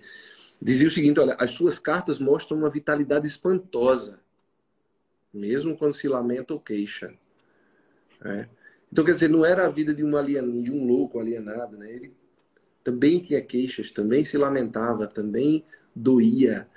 Dizia 0.60 0.88
o 0.88 0.90
seguinte: 0.90 1.18
olha, 1.18 1.34
as 1.34 1.52
suas 1.52 1.78
cartas 1.78 2.18
mostram 2.18 2.58
uma 2.58 2.70
vitalidade 2.70 3.26
espantosa, 3.26 4.20
mesmo 5.32 5.76
quando 5.76 5.94
se 5.94 6.08
lamenta 6.08 6.54
ou 6.54 6.60
queixa. 6.60 7.14
Né? 8.20 8.48
Então, 8.92 9.04
quer 9.04 9.14
dizer, 9.14 9.28
não 9.28 9.44
era 9.44 9.66
a 9.66 9.70
vida 9.70 9.94
de 9.94 10.04
um, 10.04 10.16
alien, 10.16 10.62
de 10.62 10.70
um 10.70 10.86
louco 10.86 11.18
alienado, 11.18 11.76
né? 11.78 11.90
Ele 11.90 12.14
também 12.84 13.20
tinha 13.20 13.40
queixas, 13.40 13.90
também 13.90 14.24
se 14.24 14.36
lamentava, 14.36 15.06
também 15.06 15.64
doía. 15.94 16.68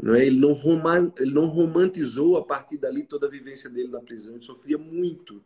Não 0.00 0.14
é? 0.14 0.26
ele, 0.26 0.38
não 0.38 0.52
rom 0.52 0.80
ele 1.18 1.32
não 1.32 1.46
romantizou 1.46 2.36
a 2.36 2.44
partir 2.44 2.76
dali 2.76 3.04
toda 3.04 3.26
a 3.26 3.30
vivência 3.30 3.70
dele 3.70 3.88
na 3.88 4.00
prisão. 4.00 4.34
Ele 4.34 4.44
sofria 4.44 4.78
muito. 4.78 5.42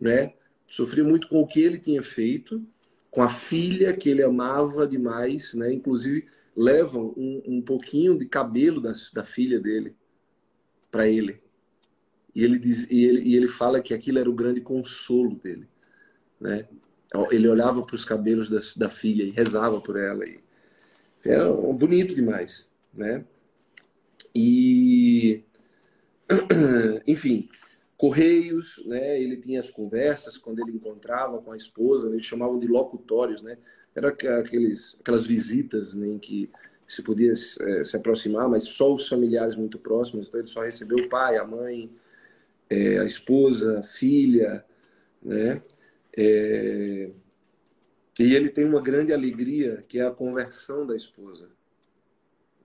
Né? 0.00 0.34
Sofria 0.68 1.04
muito 1.04 1.28
com 1.28 1.40
o 1.40 1.46
que 1.46 1.60
ele 1.60 1.78
tinha 1.78 2.02
feito, 2.02 2.64
com 3.10 3.22
a 3.22 3.28
filha 3.28 3.92
que 3.92 4.08
ele 4.08 4.22
amava 4.22 4.86
demais. 4.86 5.54
Né? 5.54 5.72
Inclusive, 5.72 6.28
levam 6.56 7.12
um, 7.16 7.42
um 7.46 7.62
pouquinho 7.62 8.16
de 8.16 8.26
cabelo 8.26 8.80
da, 8.80 8.92
da 9.12 9.24
filha 9.24 9.60
dele 9.60 9.94
para 10.90 11.08
ele. 11.08 11.42
E 12.34 12.44
ele, 12.44 12.58
diz, 12.58 12.86
e, 12.90 13.04
ele, 13.04 13.22
e 13.22 13.36
ele 13.36 13.48
fala 13.48 13.80
que 13.80 13.94
aquilo 13.94 14.18
era 14.18 14.28
o 14.28 14.34
grande 14.34 14.60
consolo 14.60 15.36
dele. 15.36 15.66
Né? 16.40 16.68
Ele 17.30 17.48
olhava 17.48 17.82
para 17.82 17.96
os 17.96 18.04
cabelos 18.04 18.48
da, 18.48 18.60
da 18.76 18.90
filha 18.90 19.22
e 19.22 19.30
rezava 19.30 19.80
por 19.80 19.96
ela. 19.96 20.26
E, 20.26 20.38
era 21.24 21.50
bonito 21.52 22.14
demais. 22.14 22.68
Né? 22.92 23.24
E, 24.38 25.42
enfim, 27.06 27.48
correios, 27.96 28.82
né? 28.84 29.18
Ele 29.18 29.38
tinha 29.38 29.60
as 29.60 29.70
conversas 29.70 30.36
quando 30.36 30.60
ele 30.60 30.72
encontrava 30.72 31.40
com 31.40 31.52
a 31.52 31.56
esposa, 31.56 32.08
eles 32.08 32.26
chamavam 32.26 32.58
de 32.58 32.66
locutórios, 32.66 33.42
né? 33.42 33.56
Era 33.94 34.08
aqueles, 34.08 34.94
aquelas 35.00 35.26
visitas 35.26 35.94
né, 35.94 36.06
em 36.06 36.18
que 36.18 36.50
se 36.86 37.02
podia 37.02 37.32
é, 37.32 37.82
se 37.82 37.96
aproximar, 37.96 38.46
mas 38.46 38.64
só 38.64 38.94
os 38.94 39.08
familiares 39.08 39.56
muito 39.56 39.78
próximos. 39.78 40.28
Então 40.28 40.40
ele 40.40 40.48
só 40.48 40.62
recebeu 40.62 40.98
o 40.98 41.08
pai, 41.08 41.38
a 41.38 41.44
mãe, 41.44 41.90
é, 42.68 42.98
a 42.98 43.04
esposa, 43.06 43.78
a 43.78 43.82
filha, 43.82 44.62
né? 45.22 45.62
É... 46.14 47.10
E 48.18 48.34
ele 48.34 48.50
tem 48.50 48.64
uma 48.64 48.80
grande 48.80 49.12
alegria 49.12 49.84
que 49.88 49.98
é 49.98 50.06
a 50.06 50.10
conversão 50.10 50.86
da 50.86 50.94
esposa, 50.94 51.48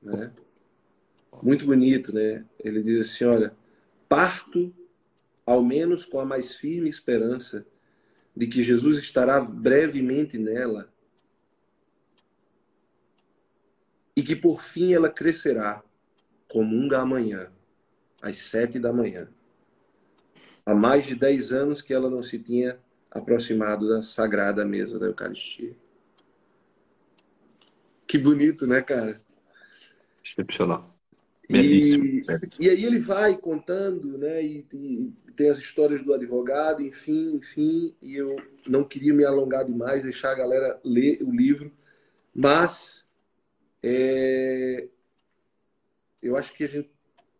né? 0.01 0.31
Muito 1.41 1.65
bonito, 1.65 2.13
né? 2.13 2.45
Ele 2.59 2.81
diz 2.81 3.09
assim: 3.09 3.25
olha, 3.25 3.55
parto 4.07 4.73
ao 5.45 5.63
menos 5.63 6.05
com 6.05 6.19
a 6.19 6.25
mais 6.25 6.55
firme 6.55 6.89
esperança 6.89 7.65
de 8.35 8.47
que 8.47 8.63
Jesus 8.63 8.99
estará 8.99 9.41
brevemente 9.41 10.37
nela 10.37 10.91
e 14.15 14.23
que 14.23 14.35
por 14.35 14.61
fim 14.61 14.93
ela 14.93 15.09
crescerá 15.09 15.83
comunga 16.47 16.99
amanhã, 16.99 17.51
às 18.21 18.37
sete 18.37 18.77
da 18.77 18.91
manhã. 18.91 19.29
Há 20.65 20.75
mais 20.75 21.05
de 21.05 21.15
dez 21.15 21.51
anos 21.51 21.81
que 21.81 21.93
ela 21.93 22.09
não 22.09 22.21
se 22.21 22.37
tinha 22.37 22.79
aproximado 23.09 23.87
da 23.87 24.03
sagrada 24.03 24.65
mesa 24.65 24.99
da 24.99 25.07
Eucaristia. 25.07 25.75
Que 28.05 28.17
bonito, 28.17 28.67
né, 28.67 28.81
cara? 28.81 29.21
Excepcional. 30.23 30.93
Belíssimo, 31.51 32.05
e, 32.05 32.21
belíssimo. 32.23 32.65
e 32.65 32.69
aí 32.69 32.85
ele 32.85 32.99
vai 32.99 33.37
contando, 33.37 34.17
né? 34.17 34.43
E, 34.43 34.65
e, 34.73 35.13
tem 35.35 35.49
as 35.49 35.57
histórias 35.57 36.03
do 36.03 36.13
advogado, 36.13 36.81
enfim, 36.81 37.35
enfim. 37.35 37.95
E 38.01 38.15
eu 38.15 38.35
não 38.67 38.83
queria 38.83 39.13
me 39.13 39.25
alongar 39.25 39.65
demais, 39.65 40.03
deixar 40.03 40.31
a 40.31 40.35
galera 40.35 40.79
ler 40.83 41.21
o 41.23 41.31
livro, 41.31 41.71
mas 42.33 43.07
é, 43.83 44.87
eu 46.21 46.37
acho 46.37 46.53
que 46.53 46.63
a 46.63 46.67
gente 46.67 46.89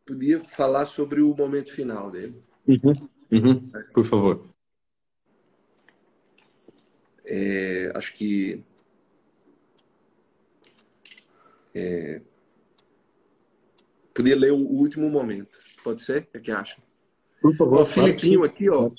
podia 0.06 0.40
falar 0.40 0.86
sobre 0.86 1.22
o 1.22 1.36
momento 1.36 1.72
final 1.72 2.10
dele. 2.10 2.42
Uhum, 2.68 2.94
uhum, 3.32 3.72
por 3.94 4.04
favor. 4.04 4.46
É, 7.26 7.92
acho 7.96 8.14
que 8.14 8.64
é, 11.74 12.22
Podia 14.14 14.36
ler 14.36 14.52
o 14.52 14.58
último 14.58 15.10
momento. 15.10 15.58
Pode 15.84 16.02
ser? 16.02 16.30
O 16.36 16.40
que 16.40 16.52
é 16.52 16.54
acha? 16.54 16.82
Por 17.42 17.56
favor. 17.56 17.82
o 17.82 17.86
Filipinho 17.86 18.44
aqui, 18.44 18.70
ó. 18.70 18.92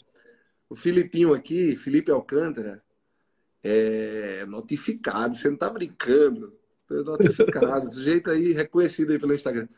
O 0.68 0.74
Filipinho 0.74 1.34
aqui, 1.34 1.76
Felipe 1.76 2.10
Alcântara, 2.10 2.82
é 3.62 4.44
notificado. 4.46 5.34
Você 5.34 5.48
não 5.48 5.56
tá 5.56 5.70
brincando. 5.70 6.58
Notificado. 6.90 7.86
Sujeito 7.88 8.30
aí 8.30 8.52
reconhecido 8.52 9.12
aí 9.12 9.18
pelo 9.18 9.34
Instagram. 9.34 9.68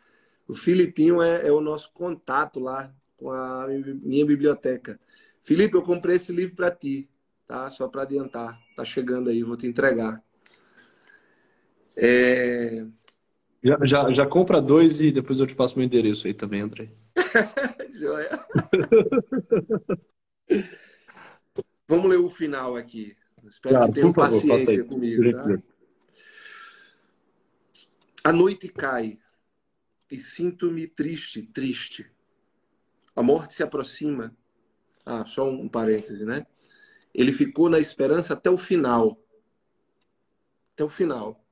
O 0.47 0.55
Filipinho 0.55 1.22
é, 1.22 1.47
é 1.47 1.53
o 1.53 1.61
nosso 1.61 1.93
contato 1.93 2.61
lá 2.61 2.95
com 3.16 3.30
a 3.30 3.66
minha 3.68 4.24
biblioteca. 4.24 4.99
Felipe, 5.43 5.76
eu 5.76 5.82
comprei 5.82 6.16
esse 6.16 6.32
livro 6.32 6.57
para 6.57 6.70
ti, 6.70 7.09
tá? 7.47 7.68
Só 7.70 7.89
para 7.89 8.03
adiantar. 8.03 8.59
Tá 8.76 8.85
chegando 8.85 9.30
aí, 9.30 9.43
vou 9.43 9.57
te 9.57 9.66
entregar. 9.66 10.22
É... 11.97 12.87
Já, 13.64 13.78
já, 13.82 14.12
já 14.12 14.26
compra 14.26 14.60
dois 14.60 15.00
e 15.00 15.10
depois 15.10 15.40
eu 15.40 15.46
te 15.46 15.54
passo 15.54 15.76
meu 15.78 15.86
endereço 15.86 16.26
aí 16.26 16.34
também, 16.34 16.60
André. 16.60 16.92
Joia. 17.94 18.38
Vamos 21.88 22.10
ler 22.10 22.18
o 22.18 22.28
final 22.28 22.76
aqui. 22.76 23.16
Espero 23.44 23.76
claro, 23.76 23.92
que 23.92 23.94
tenham 23.94 24.12
paciência 24.12 24.84
comigo. 24.84 25.22
Tá? 25.32 25.62
A 28.24 28.32
noite 28.32 28.68
cai 28.68 29.18
e 30.10 30.20
sinto-me 30.20 30.86
triste, 30.86 31.42
triste. 31.42 32.10
A 33.16 33.22
morte 33.22 33.54
se 33.54 33.62
aproxima. 33.62 34.36
Ah, 35.06 35.24
só 35.26 35.48
um 35.48 35.68
parêntese, 35.68 36.24
né? 36.24 36.46
ele 37.14 37.32
ficou 37.32 37.70
na 37.70 37.78
esperança 37.78 38.34
até 38.34 38.50
o 38.50 38.58
final. 38.58 39.22
Até 40.74 40.82
o 40.82 40.88
final. 40.88 41.43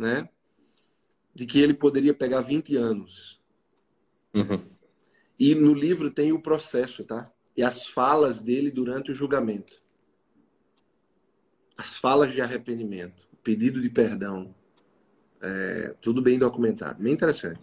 Né? 0.00 0.28
De 1.34 1.44
que 1.44 1.60
ele 1.60 1.74
poderia 1.74 2.14
pegar 2.14 2.40
20 2.40 2.74
anos. 2.76 3.40
Uhum. 4.34 4.64
E 5.38 5.54
no 5.54 5.74
livro 5.74 6.10
tem 6.10 6.32
o 6.32 6.40
processo, 6.40 7.04
tá? 7.04 7.30
E 7.56 7.62
as 7.62 7.86
falas 7.86 8.40
dele 8.40 8.70
durante 8.70 9.10
o 9.10 9.14
julgamento. 9.14 9.80
As 11.76 11.96
falas 11.96 12.32
de 12.32 12.40
arrependimento, 12.40 13.26
o 13.32 13.36
pedido 13.36 13.80
de 13.80 13.90
perdão. 13.90 14.54
É, 15.40 15.94
tudo 16.00 16.20
bem 16.20 16.38
documentado. 16.38 17.02
Bem 17.02 17.12
interessante. 17.12 17.60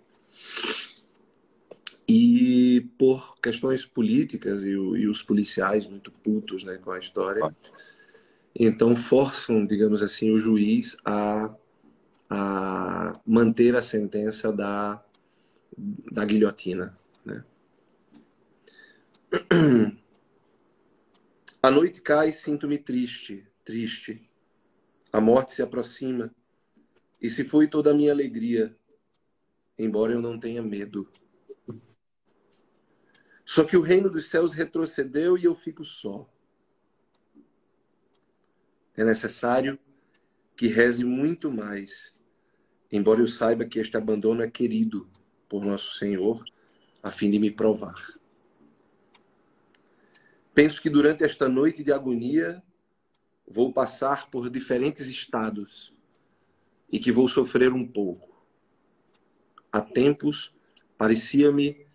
E 2.08 2.90
por 2.98 3.40
questões 3.40 3.86
políticas 3.86 4.64
e, 4.64 4.72
e, 4.72 5.08
os 5.08 5.22
policiais 5.22 5.86
muito 5.86 6.12
putos 6.12 6.64
né, 6.64 6.78
com 6.78 6.92
a 6.92 7.00
história, 7.00 7.44
então 8.56 8.96
forçam, 8.96 9.66
digamos 9.66 10.02
assim, 10.02 10.32
o 10.32 10.40
juiz 10.40 10.96
a, 11.04 11.54
a 12.30 13.20
manter 13.26 13.76
a 13.76 13.82
sentença 13.82 14.52
da, 14.52 15.04
da 16.12 16.26
guilhotina. 16.26 16.98
Né? 17.26 17.44
A 21.62 21.72
noite 21.72 22.02
cai, 22.02 22.32
sinto-me 22.32 22.78
triste, 22.78 23.46
triste. 23.66 24.30
A 25.12 25.20
morte 25.20 25.52
se 25.54 25.62
aproxima. 25.62 26.34
E 27.20 27.30
se 27.30 27.44
foi 27.44 27.68
toda 27.68 27.92
a 27.92 27.94
minha 27.94 28.12
alegria, 28.12 28.78
embora 29.78 30.14
eu 30.14 30.22
não 30.22 30.40
tenha 30.40 30.62
medo. 30.62 31.12
Só 33.44 33.64
que 33.64 33.76
o 33.76 33.82
reino 33.82 34.10
dos 34.10 34.30
céus 34.30 34.54
retrocedeu 34.54 35.38
e 35.38 35.46
eu 35.46 35.56
fico 35.56 35.84
só. 35.84 36.30
É 38.96 39.04
necessário 39.04 39.80
que 40.56 40.68
reze 40.68 41.04
muito 41.04 41.52
mais, 41.52 42.16
embora 42.92 43.22
eu 43.22 43.28
saiba 43.28 43.66
que 43.66 43.80
este 43.80 43.98
abandono 43.98 44.42
é 44.42 44.50
querido 44.50 45.10
por 45.48 45.64
nosso 45.64 45.96
Senhor, 45.98 46.44
a 47.02 47.12
fim 47.12 47.30
de 47.30 47.40
me 47.40 47.52
provar. 47.52 48.18
Penso 50.54 50.82
que 50.82 50.90
durante 50.90 51.24
esta 51.24 51.48
noite 51.48 51.84
de 51.84 51.92
agonia 51.92 52.64
vou 53.48 53.72
passar 53.72 54.30
por 54.30 54.50
diferentes 54.50 55.08
estados 55.08 55.94
e 56.92 57.00
que 57.00 57.12
vou 57.12 57.28
sofrer 57.28 57.72
um 57.72 57.88
pouco. 57.88 58.44
Há 59.72 59.82
tempos 59.82 60.54
parecia-me 60.98 61.86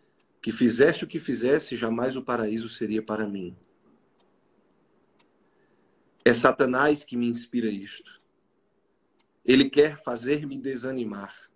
que 0.41 0.53
fizesse 0.53 1.05
o 1.05 1.09
que 1.09 1.19
fizesse, 1.19 1.77
jamais 1.77 2.17
o 2.17 2.23
paraíso 2.23 2.69
seria 2.69 3.03
para 3.03 3.27
mim. 3.27 3.57
É 6.25 6.33
Satanás 6.33 7.03
que 7.03 7.17
me 7.17 7.29
inspira 7.29 7.69
isto. 7.69 8.22
Ele 9.45 9.69
quer 9.69 9.97
fazer-me 10.03 10.59
desanimar. 10.59 11.51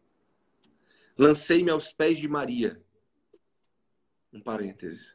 Lancei-me 1.17 1.71
aos 1.71 1.93
pés 1.93 2.19
de 2.19 2.29
Maria. 2.29 2.83
Um 4.33 4.41
parêntese. 4.41 5.15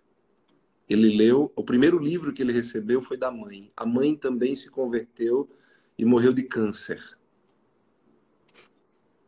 Ele 0.90 1.16
leu, 1.16 1.52
o 1.56 1.64
primeiro 1.64 2.00
livro 2.00 2.34
que 2.34 2.42
ele 2.42 2.52
recebeu 2.52 3.02
foi 3.02 3.18
da 3.18 3.32
mãe. 3.32 3.72
A 3.78 3.86
mãe 3.86 4.16
também 4.16 4.56
se 4.56 4.70
converteu 4.70 5.50
e 5.98 6.04
morreu 6.04 6.34
de 6.34 6.44
câncer. 6.44 7.18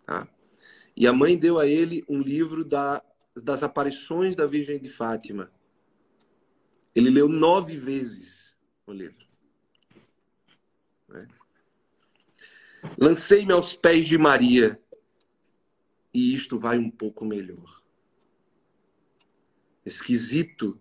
Tá? 0.06 0.28
E 0.96 1.08
a 1.08 1.14
mãe 1.14 1.38
deu 1.38 1.60
a 1.60 1.68
ele 1.68 2.04
um 2.08 2.22
livro 2.22 2.66
da 2.66 3.04
das 3.36 3.64
aparições 3.64 4.36
da 4.36 4.46
Virgem 4.46 4.80
de 4.80 4.90
Fátima. 4.90 5.52
Ele 6.94 7.10
leu 7.10 7.28
nove 7.28 7.78
vezes 7.78 8.56
o 8.86 8.92
livro. 8.92 9.26
Né? 11.08 11.28
Lancei-me 12.98 13.52
aos 13.52 13.74
pés 13.76 14.08
de 14.08 14.18
Maria 14.18 14.80
e 16.14 16.34
isto 16.34 16.60
vai 16.60 16.78
um 16.78 16.92
pouco 16.92 17.26
melhor. 17.26 17.82
Esquisito 19.86 20.80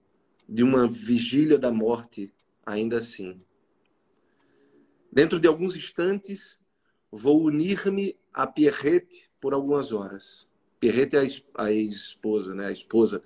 de 0.49 0.63
uma 0.63 0.87
vigília 0.87 1.59
da 1.59 1.71
morte, 1.71 2.33
ainda 2.65 2.99
assim. 2.99 3.41
Dentro 5.11 5.41
de 5.41 5.49
alguns 5.49 5.75
instantes, 5.75 6.61
vou 7.11 7.43
unir-me 7.43 8.17
a 8.33 8.47
Pierrette 8.47 9.31
por 9.41 9.55
algumas 9.55 9.93
horas. 9.93 10.47
Perreta 10.79 11.25
é 11.25 11.29
a 11.55 11.73
ex-esposa, 11.73 12.55
né? 12.55 12.67
A 12.67 12.73
esposa. 12.73 13.23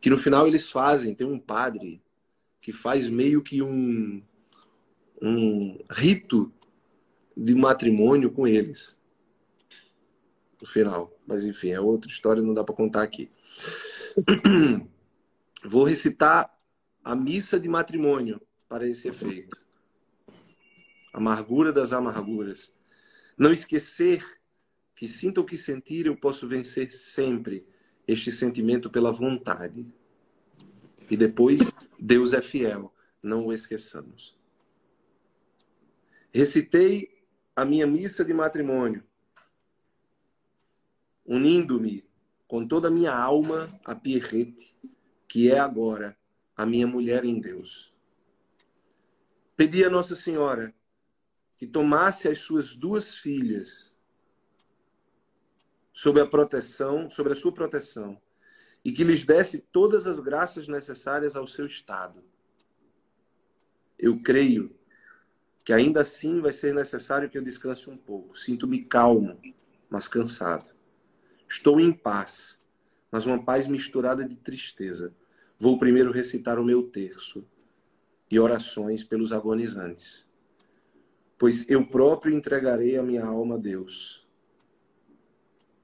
Que 0.00 0.10
no 0.10 0.18
final 0.18 0.46
eles 0.46 0.70
fazem, 0.70 1.14
tem 1.14 1.26
um 1.26 1.38
padre 1.38 2.02
que 2.60 2.72
faz 2.72 3.08
meio 3.08 3.42
que 3.42 3.62
um, 3.62 4.22
um 5.20 5.78
rito 5.90 6.52
de 7.36 7.54
matrimônio 7.54 8.30
com 8.30 8.46
eles. 8.46 8.96
No 10.60 10.66
final. 10.66 11.12
Mas 11.26 11.44
enfim, 11.44 11.70
é 11.70 11.80
outra 11.80 12.10
história, 12.10 12.42
não 12.42 12.54
dá 12.54 12.62
para 12.62 12.74
contar 12.74 13.02
aqui. 13.02 13.30
Vou 15.64 15.84
recitar 15.84 16.54
a 17.02 17.14
missa 17.14 17.58
de 17.58 17.68
matrimônio 17.68 18.40
para 18.68 18.86
esse 18.86 19.08
efeito. 19.08 19.62
Amargura 21.12 21.72
das 21.72 21.92
amarguras. 21.92 22.72
Não 23.36 23.52
esquecer 23.52 24.24
que 24.96 25.08
sinta 25.08 25.40
o 25.40 25.44
que 25.44 25.56
sentir, 25.56 26.06
eu 26.06 26.16
posso 26.16 26.46
vencer 26.46 26.92
sempre 26.92 27.66
este 28.06 28.30
sentimento 28.30 28.90
pela 28.90 29.10
vontade. 29.10 29.86
E 31.10 31.16
depois, 31.16 31.72
Deus 31.98 32.32
é 32.32 32.40
fiel, 32.40 32.92
não 33.22 33.46
o 33.46 33.52
esqueçamos. 33.52 34.38
Recitei 36.32 37.13
a 37.56 37.64
minha 37.64 37.86
missa 37.86 38.24
de 38.24 38.32
matrimônio, 38.32 39.04
unindo-me 41.24 42.04
com 42.46 42.66
toda 42.66 42.88
a 42.88 42.90
minha 42.90 43.16
alma 43.16 43.78
a 43.84 43.94
Pierrette, 43.94 44.76
que 45.28 45.50
é 45.50 45.58
agora 45.58 46.16
a 46.56 46.66
minha 46.66 46.86
mulher 46.86 47.24
em 47.24 47.40
Deus. 47.40 47.92
Pedi 49.56 49.84
a 49.84 49.90
Nossa 49.90 50.16
Senhora 50.16 50.74
que 51.56 51.66
tomasse 51.66 52.28
as 52.28 52.40
suas 52.40 52.74
duas 52.74 53.14
filhas 53.14 53.94
sob 55.92 56.20
a 56.20 56.26
proteção, 56.26 57.08
sobre 57.08 57.32
a 57.32 57.36
sua 57.36 57.52
proteção, 57.52 58.20
e 58.84 58.92
que 58.92 59.04
lhes 59.04 59.24
desse 59.24 59.60
todas 59.60 60.06
as 60.06 60.18
graças 60.18 60.66
necessárias 60.66 61.36
ao 61.36 61.46
seu 61.46 61.66
estado. 61.66 62.22
Eu 63.96 64.20
creio 64.20 64.76
que 65.64 65.72
ainda 65.72 66.02
assim 66.02 66.40
vai 66.40 66.52
ser 66.52 66.74
necessário 66.74 67.28
que 67.30 67.38
eu 67.38 67.42
descanse 67.42 67.88
um 67.88 67.96
pouco. 67.96 68.38
Sinto-me 68.38 68.84
calmo, 68.84 69.40
mas 69.88 70.06
cansado. 70.06 70.68
Estou 71.48 71.80
em 71.80 71.92
paz, 71.92 72.60
mas 73.10 73.26
uma 73.26 73.42
paz 73.42 73.66
misturada 73.66 74.24
de 74.24 74.36
tristeza. 74.36 75.14
Vou 75.58 75.78
primeiro 75.78 76.12
recitar 76.12 76.58
o 76.58 76.64
meu 76.64 76.82
terço 76.82 77.46
e 78.30 78.38
orações 78.38 79.04
pelos 79.04 79.32
agonizantes, 79.32 80.26
pois 81.38 81.68
eu 81.68 81.86
próprio 81.86 82.34
entregarei 82.34 82.96
a 82.96 83.02
minha 83.02 83.24
alma 83.24 83.54
a 83.54 83.58
Deus 83.58 84.24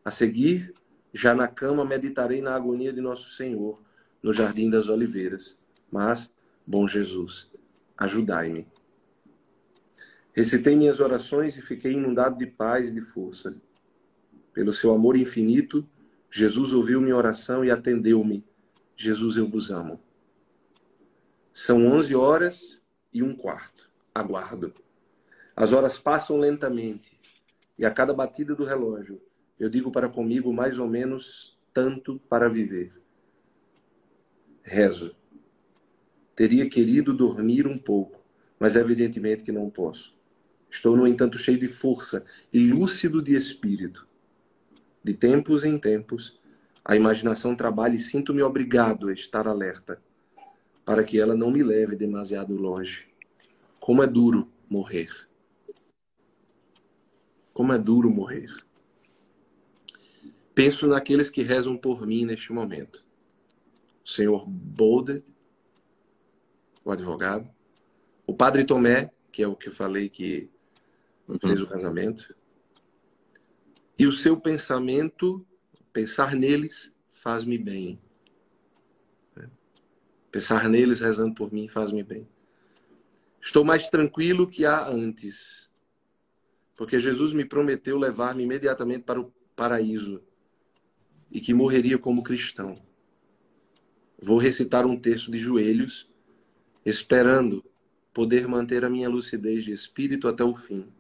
a 0.05 0.11
seguir, 0.11 0.75
já 1.13 1.35
na 1.35 1.47
cama, 1.47 1.85
meditarei 1.85 2.41
na 2.41 2.55
agonia 2.55 2.93
de 2.93 3.01
nosso 3.01 3.31
Senhor, 3.31 3.81
no 4.23 4.33
jardim 4.33 4.71
das 4.71 4.89
oliveiras. 4.89 5.59
Mas, 5.91 6.33
bom 6.67 6.87
Jesus, 6.87 7.51
ajudai-me. 7.97 8.67
Recitei 10.41 10.75
minhas 10.75 11.01
orações 11.01 11.59
e 11.59 11.61
fiquei 11.61 11.93
inundado 11.93 12.39
de 12.39 12.47
paz 12.47 12.89
e 12.89 12.95
de 12.95 13.03
força. 13.03 13.55
Pelo 14.55 14.73
seu 14.73 14.91
amor 14.91 15.15
infinito, 15.15 15.87
Jesus 16.31 16.73
ouviu 16.73 16.99
minha 16.99 17.15
oração 17.15 17.63
e 17.63 17.71
atendeu-me. 17.71 18.43
Jesus, 18.97 19.37
eu 19.37 19.47
vos 19.47 19.71
amo. 19.71 20.01
São 21.53 21.87
onze 21.87 22.15
horas 22.15 22.81
e 23.13 23.23
um 23.23 23.35
quarto. 23.35 23.91
Aguardo. 24.15 24.73
As 25.55 25.75
horas 25.75 25.99
passam 25.99 26.39
lentamente 26.39 27.21
e 27.79 27.85
a 27.85 27.91
cada 27.91 28.15
batida 28.15 28.55
do 28.55 28.65
relógio 28.65 29.21
eu 29.59 29.69
digo 29.69 29.93
para 29.93 30.09
comigo 30.09 30.51
mais 30.55 30.79
ou 30.79 30.89
menos 30.89 31.61
tanto 31.71 32.19
para 32.31 32.49
viver. 32.49 32.95
Rezo. 34.63 35.15
Teria 36.35 36.67
querido 36.67 37.13
dormir 37.13 37.67
um 37.67 37.77
pouco, 37.77 38.25
mas 38.59 38.75
evidentemente 38.75 39.45
que 39.45 39.53
não 39.53 39.69
posso. 39.69 40.19
Estou, 40.71 40.97
no 40.97 41.07
entanto, 41.07 41.39
cheio 41.39 41.59
de 41.59 41.69
força 41.69 42.25
e 42.53 42.71
lúcido 42.71 43.21
de 43.21 43.35
espírito. 43.35 44.07
De 45.03 45.15
tempos 45.15 45.65
em 45.65 45.79
tempos, 45.79 46.39
a 46.85 46.95
imaginação 46.95 47.57
trabalha 47.57 47.97
e 47.97 48.01
sinto-me 48.01 48.43
obrigado 48.43 49.09
a 49.09 49.13
estar 49.13 49.49
alerta, 49.49 50.01
para 50.85 51.03
que 51.03 51.19
ela 51.19 51.35
não 51.35 51.51
me 51.51 51.63
leve 51.63 51.97
demasiado 51.97 52.55
longe. 52.55 53.09
Como 53.81 54.03
é 54.03 54.07
duro 54.07 54.49
morrer. 54.69 55.11
Como 57.53 57.73
é 57.73 57.79
duro 57.79 58.11
morrer. 58.11 58.55
Penso 60.55 60.87
naqueles 60.87 61.31
que 61.31 61.43
rezam 61.43 61.77
por 61.77 62.07
mim 62.07 62.25
neste 62.25 62.53
momento. 62.53 63.05
O 64.05 64.09
senhor 64.09 64.47
Boulder, 64.47 65.23
o 66.85 66.91
advogado, 66.91 67.49
O 68.27 68.35
padre 68.35 68.65
Tomé, 68.65 69.11
que 69.33 69.43
é 69.43 69.49
o 69.49 69.57
que 69.57 69.69
eu 69.69 69.73
falei 69.73 70.09
que 70.09 70.49
Uhum. 71.33 71.39
fez 71.41 71.63
o 71.63 71.67
casamento. 71.67 72.35
E 73.99 74.07
o 74.07 74.13
seu 74.13 74.37
pensamento, 74.41 75.47
pensar 75.93 76.35
neles, 76.35 76.95
faz-me 77.13 77.59
bem. 77.59 78.01
Pensar 80.31 80.69
neles 80.69 81.01
rezando 81.01 81.35
por 81.35 81.53
mim 81.53 81.69
faz-me 81.69 82.03
bem. 82.03 82.27
Estou 83.41 83.65
mais 83.65 83.89
tranquilo 83.89 84.47
que 84.47 84.65
há 84.65 84.87
antes, 84.89 85.69
porque 86.77 86.99
Jesus 86.99 87.33
me 87.33 87.45
prometeu 87.45 87.99
levar-me 87.99 88.43
imediatamente 88.43 89.05
para 89.05 89.21
o 89.21 89.33
paraíso 89.57 90.23
e 91.31 91.41
que 91.41 91.55
morreria 91.55 91.99
como 91.99 92.23
cristão. 92.23 92.81
Vou 94.21 94.39
recitar 94.39 94.87
um 94.87 94.99
texto 94.99 95.31
de 95.31 95.39
joelhos, 95.39 96.09
esperando 96.85 97.65
poder 98.13 98.47
manter 98.47 98.85
a 98.85 98.91
minha 98.91 99.09
lucidez 99.09 99.65
de 99.65 99.73
espírito 99.73 100.29
até 100.29 100.45
o 100.45 100.55
fim. 100.55 100.93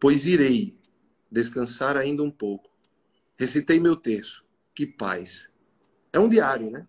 Pois 0.00 0.26
irei 0.26 0.78
descansar 1.30 1.96
ainda 1.96 2.22
um 2.22 2.30
pouco. 2.30 2.70
Recitei 3.36 3.78
meu 3.80 3.96
texto. 3.96 4.44
Que 4.74 4.86
paz. 4.86 5.50
É 6.12 6.18
um 6.18 6.28
diário, 6.28 6.70
né? 6.70 6.86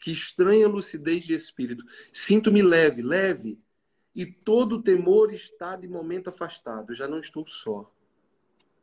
Que 0.00 0.12
estranha 0.12 0.68
lucidez 0.68 1.24
de 1.24 1.34
espírito. 1.34 1.84
Sinto-me 2.12 2.62
leve, 2.62 3.02
leve, 3.02 3.58
e 4.14 4.24
todo 4.24 4.76
o 4.76 4.82
temor 4.82 5.32
está 5.32 5.76
de 5.76 5.88
momento 5.88 6.28
afastado. 6.28 6.94
Já 6.94 7.08
não 7.08 7.18
estou 7.18 7.46
só. 7.46 7.92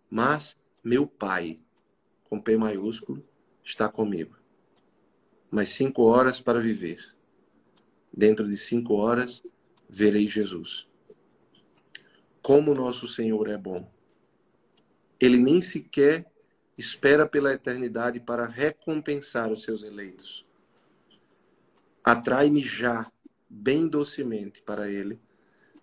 Mas 0.10 0.58
meu 0.84 1.08
Pai, 1.08 1.62
com 2.26 2.42
P 2.42 2.58
maiúsculo, 2.58 3.26
está 3.64 3.88
comigo. 3.88 4.36
Mais 5.50 5.70
cinco 5.70 6.04
horas 6.04 6.42
para 6.42 6.60
viver. 6.60 7.16
Dentro 8.12 8.50
de 8.50 8.58
cinco 8.58 8.96
horas, 8.96 9.46
verei 9.90 10.28
Jesus. 10.28 10.91
Como 12.42 12.74
nosso 12.74 13.08
Senhor 13.08 13.50
é 13.50 13.58
bom. 13.58 13.92
Ele 15.20 15.38
nem 15.38 15.62
sequer 15.62 16.26
espera 16.78 17.28
pela 17.28 17.54
eternidade 17.54 18.20
para 18.20 18.48
recompensar 18.48 19.52
os 19.52 19.62
seus 19.62 19.84
eleitos. 19.84 20.46
Atrai-me 22.04 22.62
já, 22.62 23.12
bem 23.48 23.88
docemente, 23.88 24.62
para 24.62 24.90
Ele, 24.90 25.20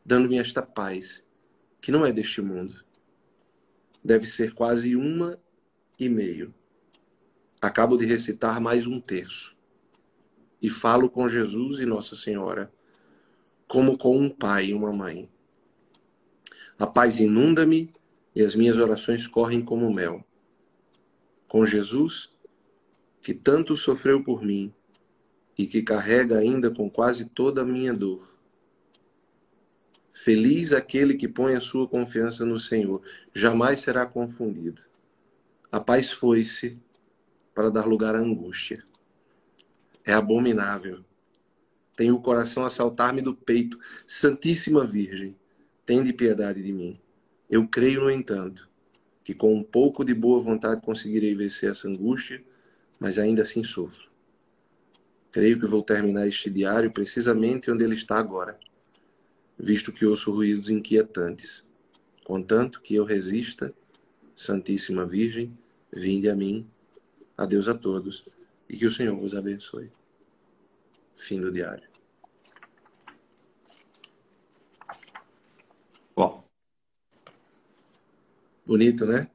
dando-me 0.05 0.39
esta 0.39 0.61
paz, 0.61 1.25
que 1.81 1.93
não 1.93 2.05
é 2.05 2.13
deste 2.13 2.43
mundo. 2.43 2.85
Deve 4.03 4.27
ser 4.27 4.53
quase 4.53 4.97
uma 4.97 5.39
e 5.99 6.09
meio. 6.09 6.53
Acabo 7.61 7.97
de 7.97 8.07
recitar 8.07 8.61
mais 8.61 8.87
um 8.87 9.01
terço. 9.01 9.57
E 10.61 10.69
falo 10.69 11.09
com 11.09 11.29
Jesus 11.29 11.79
e 11.79 11.87
Nossa 11.87 12.17
Senhora, 12.17 12.73
como 13.69 13.97
com 13.97 14.19
um 14.19 14.29
pai 14.29 14.67
e 14.67 14.75
uma 14.75 14.93
mãe. 14.93 15.29
A 16.79 16.87
paz 16.87 17.19
inunda-me 17.19 17.93
e 18.35 18.43
as 18.43 18.55
minhas 18.55 18.77
orações 18.77 19.27
correm 19.27 19.61
como 19.61 19.93
mel. 19.93 20.25
Com 21.49 21.67
Jesus, 21.67 22.31
que 23.21 23.35
tanto 23.35 23.77
sofreu 23.77 24.23
por 24.23 24.45
mim 24.45 24.73
e 25.57 25.67
que 25.67 25.83
carrega 25.83 26.39
ainda 26.39 26.71
com 26.71 26.89
quase 26.89 27.25
toda 27.25 27.63
a 27.63 27.65
minha 27.65 27.93
dor. 27.93 28.33
Feliz 30.13 30.73
aquele 30.73 31.15
que 31.15 31.27
põe 31.27 31.55
a 31.55 31.61
sua 31.61 31.89
confiança 31.89 32.45
no 32.45 32.59
Senhor, 32.59 33.03
jamais 33.35 33.81
será 33.81 34.07
confundido. 34.07 34.83
A 35.71 35.81
paz 35.81 36.13
foi-se 36.13 36.79
para 37.55 37.71
dar 37.71 37.87
lugar 37.87 38.15
à 38.15 38.19
angústia. 38.19 38.85
É 40.05 40.13
abominável. 40.13 41.05
Tenho 41.97 42.15
o 42.15 42.23
coração 42.23 42.65
a 42.65 42.71
saltar-me 42.71 43.21
do 43.21 43.35
peito. 43.35 43.79
Santíssima 44.07 44.87
Virgem, 44.87 45.37
tende 45.89 46.13
piedade 46.13 46.63
de 46.63 46.71
mim. 46.71 47.01
Eu 47.49 47.67
creio, 47.67 48.03
no 48.03 48.11
entanto, 48.11 48.69
que 49.25 49.33
com 49.33 49.55
um 49.55 49.63
pouco 49.63 50.05
de 50.05 50.13
boa 50.13 50.39
vontade 50.39 50.83
conseguirei 50.83 51.35
vencer 51.35 51.71
essa 51.71 51.89
angústia, 51.89 52.45
mas 53.01 53.19
ainda 53.19 53.41
assim 53.41 53.65
sofro. 53.65 54.11
Creio 55.33 55.59
que 55.59 55.67
vou 55.67 55.83
terminar 55.83 56.29
este 56.29 56.51
diário 56.51 56.93
precisamente 56.93 57.71
onde 57.71 57.85
ele 57.85 57.95
está 57.95 58.19
agora, 58.19 58.61
visto 59.59 59.91
que 59.91 60.05
ouço 60.05 60.31
ruídos 60.31 60.69
inquietantes. 60.69 61.65
Contanto 62.23 62.83
que 62.83 62.95
eu 62.95 63.05
resista, 63.05 63.73
Santíssima 64.35 65.07
Virgem, 65.07 65.57
vinde 65.91 66.29
a 66.29 66.37
mim. 66.37 66.69
Adeus 67.35 67.67
a 67.67 67.73
todos 67.73 68.27
e 68.69 68.77
que 68.77 68.85
o 68.85 68.93
Senhor 68.93 69.17
vos 69.17 69.35
abençoe. 69.35 69.91
Fim 71.15 71.41
do 71.41 71.51
diário. 71.51 71.89
Bom, 76.19 76.45
Bonito, 78.69 79.07
né? 79.07 79.31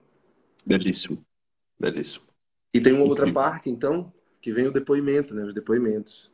belíssimo. 0.63 1.25
Belíssimo. 1.79 2.23
E 2.71 2.79
tem 2.79 2.93
uma 2.93 3.03
outra 3.03 3.33
parte, 3.33 3.67
então, 3.67 4.13
que 4.39 4.51
vem 4.51 4.67
o 4.67 4.71
depoimento, 4.71 5.33
né? 5.33 5.43
Os 5.43 5.55
depoimentos. 5.55 6.31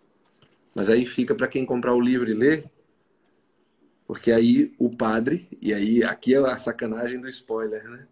Mas 0.76 0.90
aí 0.90 1.06
fica 1.06 1.34
para 1.34 1.48
quem 1.48 1.66
comprar 1.66 1.94
o 1.94 2.02
livro 2.02 2.30
e 2.30 2.34
ler, 2.34 2.70
porque 4.06 4.34
aí 4.34 4.76
o 4.78 4.90
padre, 4.90 5.48
e 5.62 5.74
aí 5.74 6.04
aqui 6.04 6.36
é 6.36 6.40
a 6.40 6.58
sacanagem 6.58 7.22
do 7.22 7.30
spoiler, 7.30 7.90
né? 7.90 8.08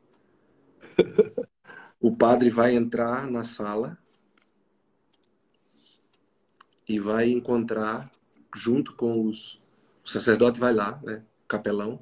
O 2.00 2.16
padre 2.16 2.52
vai 2.52 2.76
entrar 2.76 3.30
na 3.30 3.44
sala 3.44 3.98
e 6.88 7.00
vai 7.00 7.28
encontrar, 7.28 8.10
junto 8.56 8.96
com 8.96 9.26
os. 9.26 9.60
O 10.06 10.08
sacerdote 10.08 10.60
vai 10.60 10.74
lá, 10.74 11.02
né? 11.04 11.24
O 11.44 11.48
capelão, 11.48 12.00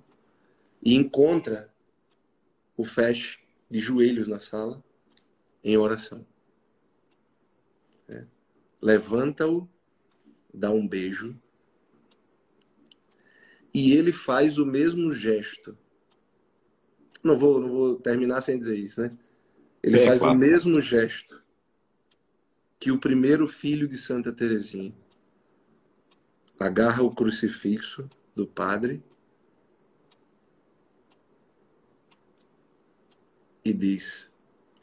e 0.84 0.94
encontra 0.94 1.74
o 2.78 2.84
Fesh 2.84 3.40
de 3.70 3.80
joelhos 3.80 4.28
na 4.28 4.40
sala, 4.40 4.84
em 5.64 5.78
oração. 5.78 6.26
É. 8.08 8.26
Levanta-o, 8.82 9.68
dá 10.54 10.72
um 10.72 10.88
beijo, 10.88 11.40
e 13.74 13.92
ele 13.92 14.12
faz 14.12 14.58
o 14.58 14.66
mesmo 14.66 15.14
gesto. 15.14 15.78
Não 17.24 17.38
vou, 17.38 17.60
não 17.60 17.70
vou 17.70 17.96
terminar 18.00 18.42
sem 18.42 18.58
dizer 18.60 18.78
isso, 18.78 19.02
né? 19.02 19.18
Ele 19.84 20.00
É, 20.00 20.06
faz 20.06 20.20
claro. 20.20 20.36
o 20.36 20.38
mesmo 20.38 20.80
gesto 20.80 21.44
que 22.80 22.92
o 22.92 23.00
primeiro 23.00 23.48
filho 23.48 23.88
de 23.88 23.98
Santa 23.98 24.32
Teresinha. 24.32 24.94
Agarra 26.60 27.04
o 27.04 27.14
crucifixo 27.14 28.10
do 28.34 28.48
padre 28.48 29.04
e 33.66 33.74
diz: 33.74 34.32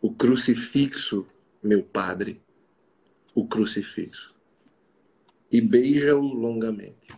O 0.01 0.13
crucifixo, 0.13 1.25
meu 1.63 1.85
padre, 1.85 2.43
o 3.33 3.47
crucifixo. 3.47 4.35
E 5.51 5.61
beija-o 5.61 6.21
longamente. 6.21 7.15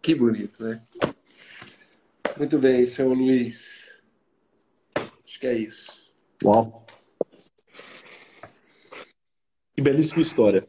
Que 0.00 0.14
bonito, 0.14 0.62
né? 0.62 0.86
Muito 2.38 2.58
bem, 2.58 2.86
senhor 2.86 3.12
Luiz. 3.12 3.90
Acho 4.94 5.40
que 5.40 5.46
é 5.46 5.54
isso. 5.54 6.06
Uau. 6.44 6.86
Que 9.74 9.82
belíssima 9.82 10.22
história. 10.22 10.66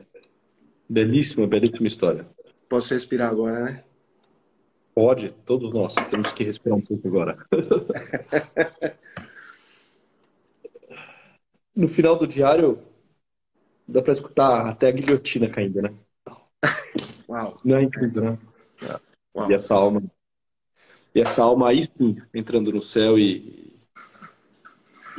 Belíssima, 0.89 1.45
belíssima 1.45 1.87
história. 1.87 2.27
Posso 2.67 2.93
respirar 2.93 3.29
agora, 3.29 3.63
né? 3.65 3.83
Pode, 4.95 5.31
todos 5.45 5.71
nós 5.73 5.93
temos 6.09 6.31
que 6.31 6.43
respirar 6.43 6.77
um 6.77 6.81
pouco 6.81 7.07
agora. 7.07 7.37
No 11.77 11.87
final 11.87 12.17
do 12.17 12.25
diário, 12.25 12.79
dá 13.87 14.01
pra 14.01 14.11
escutar 14.11 14.67
até 14.67 14.87
a 14.87 14.91
guilhotina 14.91 15.47
caindo, 15.47 15.79
né? 15.79 15.93
Uau. 17.29 17.61
Não 17.63 17.77
é 17.77 17.83
incrível, 17.83 18.23
né? 18.23 18.39
Uau. 19.35 19.51
E 19.51 19.53
essa 19.53 19.75
alma. 19.75 20.03
E 21.13 21.21
essa 21.21 21.43
alma 21.43 21.69
aí 21.69 21.83
sim, 21.83 22.17
entrando 22.33 22.71
no 22.71 22.81
céu 22.81 23.19
e, 23.19 23.79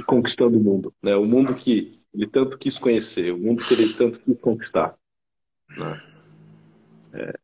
e 0.00 0.02
conquistando 0.02 0.58
o 0.58 0.60
mundo. 0.60 0.92
Né? 1.00 1.14
O 1.14 1.24
mundo 1.24 1.54
que 1.54 2.02
ele 2.12 2.26
tanto 2.26 2.58
quis 2.58 2.76
conhecer, 2.76 3.32
o 3.32 3.38
mundo 3.38 3.64
que 3.64 3.74
ele 3.74 3.94
tanto 3.94 4.18
quis 4.18 4.40
conquistar. 4.40 4.98
Né? 5.76 6.02
É, 7.12 7.38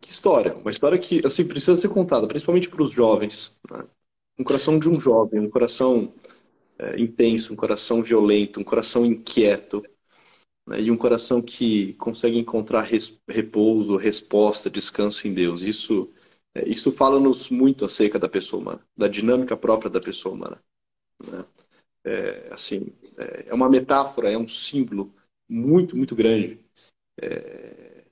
que 0.00 0.12
história, 0.12 0.54
uma 0.54 0.70
história 0.70 0.98
que 1.00 1.20
assim 1.26 1.44
precisa 1.44 1.76
ser 1.76 1.88
contada, 1.88 2.28
principalmente 2.28 2.68
para 2.68 2.82
os 2.84 2.92
jovens. 2.92 3.58
Né? 3.68 3.84
Um 4.38 4.44
coração 4.44 4.78
de 4.78 4.88
um 4.88 5.00
jovem, 5.00 5.40
um 5.40 5.50
coração 5.50 6.14
é, 6.78 7.00
intenso, 7.00 7.52
um 7.52 7.56
coração 7.56 8.02
violento, 8.02 8.60
um 8.60 8.64
coração 8.64 9.04
inquieto, 9.06 9.82
né? 10.68 10.80
e 10.80 10.90
um 10.90 10.96
coração 10.96 11.42
que 11.42 11.94
consegue 11.94 12.38
encontrar 12.38 12.82
res, 12.82 13.18
repouso, 13.28 13.96
resposta, 13.96 14.70
descanso 14.70 15.26
em 15.28 15.34
Deus. 15.34 15.62
Isso, 15.62 16.12
é, 16.54 16.68
isso 16.68 16.92
fala-nos 16.92 17.50
muito 17.50 17.84
acerca 17.84 18.18
da 18.18 18.28
pessoa 18.28 18.62
humana, 18.62 18.86
da 18.96 19.08
dinâmica 19.08 19.56
própria 19.56 19.90
da 19.90 20.00
pessoa 20.00 20.34
humana. 20.34 20.62
Né? 21.24 21.44
É, 22.04 22.48
assim, 22.52 22.92
é, 23.18 23.46
é 23.48 23.54
uma 23.54 23.68
metáfora, 23.70 24.32
é 24.32 24.38
um 24.38 24.48
símbolo 24.48 25.14
muito, 25.48 25.96
muito 25.96 26.16
grande. 26.16 26.60
É, 27.20 28.04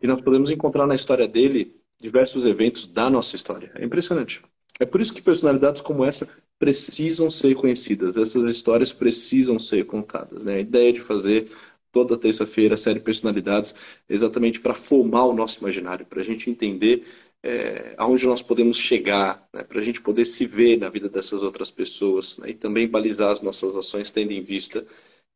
E 0.00 0.06
nós 0.06 0.20
podemos 0.20 0.50
encontrar 0.50 0.86
na 0.86 0.94
história 0.94 1.26
dele 1.26 1.80
diversos 1.98 2.44
eventos 2.44 2.86
da 2.86 3.08
nossa 3.08 3.36
história. 3.36 3.72
É 3.74 3.84
impressionante. 3.84 4.42
É 4.78 4.84
por 4.84 5.00
isso 5.00 5.14
que 5.14 5.22
personalidades 5.22 5.80
como 5.80 6.04
essa 6.04 6.28
precisam 6.64 7.30
ser 7.30 7.54
conhecidas, 7.54 8.16
essas 8.16 8.42
histórias 8.50 8.90
precisam 8.90 9.58
ser 9.58 9.84
contadas. 9.84 10.42
Né? 10.42 10.54
A 10.54 10.60
ideia 10.60 10.94
de 10.94 11.00
fazer 11.02 11.50
toda 11.92 12.16
terça-feira 12.16 12.72
a 12.72 12.78
série 12.78 13.00
Personalidades 13.00 13.74
exatamente 14.08 14.60
para 14.60 14.72
formar 14.72 15.26
o 15.26 15.34
nosso 15.34 15.58
imaginário, 15.58 16.06
para 16.06 16.22
a 16.22 16.24
gente 16.24 16.48
entender 16.48 17.04
é, 17.42 17.94
aonde 17.98 18.26
nós 18.26 18.40
podemos 18.40 18.78
chegar, 18.78 19.46
né? 19.52 19.62
para 19.62 19.78
a 19.78 19.82
gente 19.82 20.00
poder 20.00 20.24
se 20.24 20.46
ver 20.46 20.78
na 20.78 20.88
vida 20.88 21.06
dessas 21.06 21.42
outras 21.42 21.70
pessoas 21.70 22.38
né? 22.38 22.48
e 22.48 22.54
também 22.54 22.88
balizar 22.88 23.30
as 23.30 23.42
nossas 23.42 23.76
ações 23.76 24.10
tendo 24.10 24.32
em 24.32 24.42
vista 24.42 24.86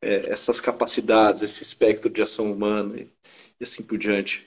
é, 0.00 0.30
essas 0.30 0.62
capacidades, 0.62 1.42
esse 1.42 1.62
espectro 1.62 2.08
de 2.08 2.22
ação 2.22 2.50
humana 2.50 2.98
e, 2.98 3.06
e 3.60 3.64
assim 3.64 3.82
por 3.82 3.98
diante. 3.98 4.46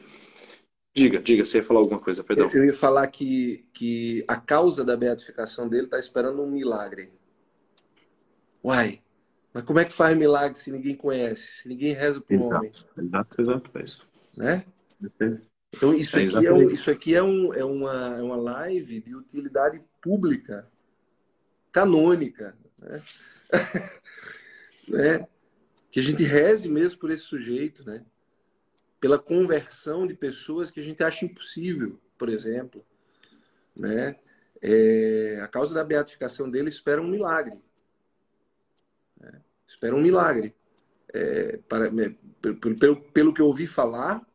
Diga, 0.94 1.22
diga, 1.22 1.46
você 1.46 1.60
ia 1.60 1.64
falar 1.64 1.80
alguma 1.80 2.00
coisa, 2.00 2.24
perdão. 2.24 2.50
Eu 2.54 2.66
ia 2.66 2.74
falar 2.74 3.08
que, 3.08 3.66
que 3.74 4.24
a 4.28 4.36
causa 4.36 4.84
da 4.84 4.98
beatificação 4.98 5.70
dele 5.70 5.86
está 5.86 5.98
esperando 5.98 6.42
um 6.42 6.52
milagre. 6.52 7.14
Uai, 8.64 9.02
mas 9.54 9.64
como 9.64 9.80
é 9.80 9.86
que 9.86 9.94
faz 9.94 10.18
milagre 10.18 10.58
se 10.58 10.70
ninguém 10.70 10.96
conhece, 10.96 11.62
se 11.62 11.70
ninguém 11.70 11.94
reza 11.94 12.20
para 12.20 12.36
o 12.36 12.44
homem? 12.44 12.72
Exato, 12.98 13.42
exato, 13.42 13.72
é 13.78 13.84
isso. 13.84 14.10
Né? 14.36 14.66
Então, 15.74 15.94
isso 15.94 16.20
é 16.20 16.26
aqui, 16.26 16.46
é, 16.46 16.54
um, 16.54 16.70
isso 16.70 16.92
aqui 16.92 17.16
é, 17.16 17.24
um, 17.24 17.54
é, 17.54 17.64
uma, 17.64 18.18
é 18.18 18.22
uma 18.22 18.36
live 18.36 19.00
de 19.00 19.16
utilidade 19.16 19.82
pública, 20.02 20.68
canônica. 21.72 22.54
Né? 22.78 23.02
né? 24.90 25.28
Que 25.90 26.02
a 26.02 26.04
gente 26.04 26.24
reze 26.24 26.68
mesmo 26.68 27.00
por 27.00 27.12
esse 27.12 27.24
sujeito, 27.24 27.86
né? 27.86 28.06
Pela 29.02 29.18
conversão 29.18 30.06
de 30.06 30.14
pessoas 30.14 30.70
que 30.70 30.80
a 30.80 30.84
gente 30.84 31.04
acha 31.04 31.26
impossível, 31.26 32.00
por 32.20 32.30
exemplo. 32.30 32.86
Né? 33.76 34.16
É, 34.62 35.40
a 35.42 35.48
causa 35.48 35.74
da 35.74 35.84
beatificação 35.84 36.48
dele 36.48 36.70
espera 36.70 37.02
um 37.02 37.08
milagre. 37.08 37.60
Né? 39.20 39.42
Espera 39.68 39.96
um 39.96 40.02
milagre. 40.02 40.54
É, 41.12 41.60
para, 41.68 41.92
pelo, 42.80 42.96
pelo 42.96 43.34
que 43.34 43.42
eu 43.42 43.48
ouvi 43.48 43.66
falar, 43.66 44.26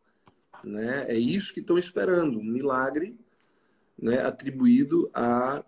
né, 0.65 1.07
é 1.09 1.17
isso 1.17 1.55
que 1.55 1.61
estão 1.61 1.79
esperando, 1.79 2.39
um 2.39 2.45
milagre 2.45 3.17
né, 3.97 4.21
atribuído 4.21 5.09
a, 5.15 5.65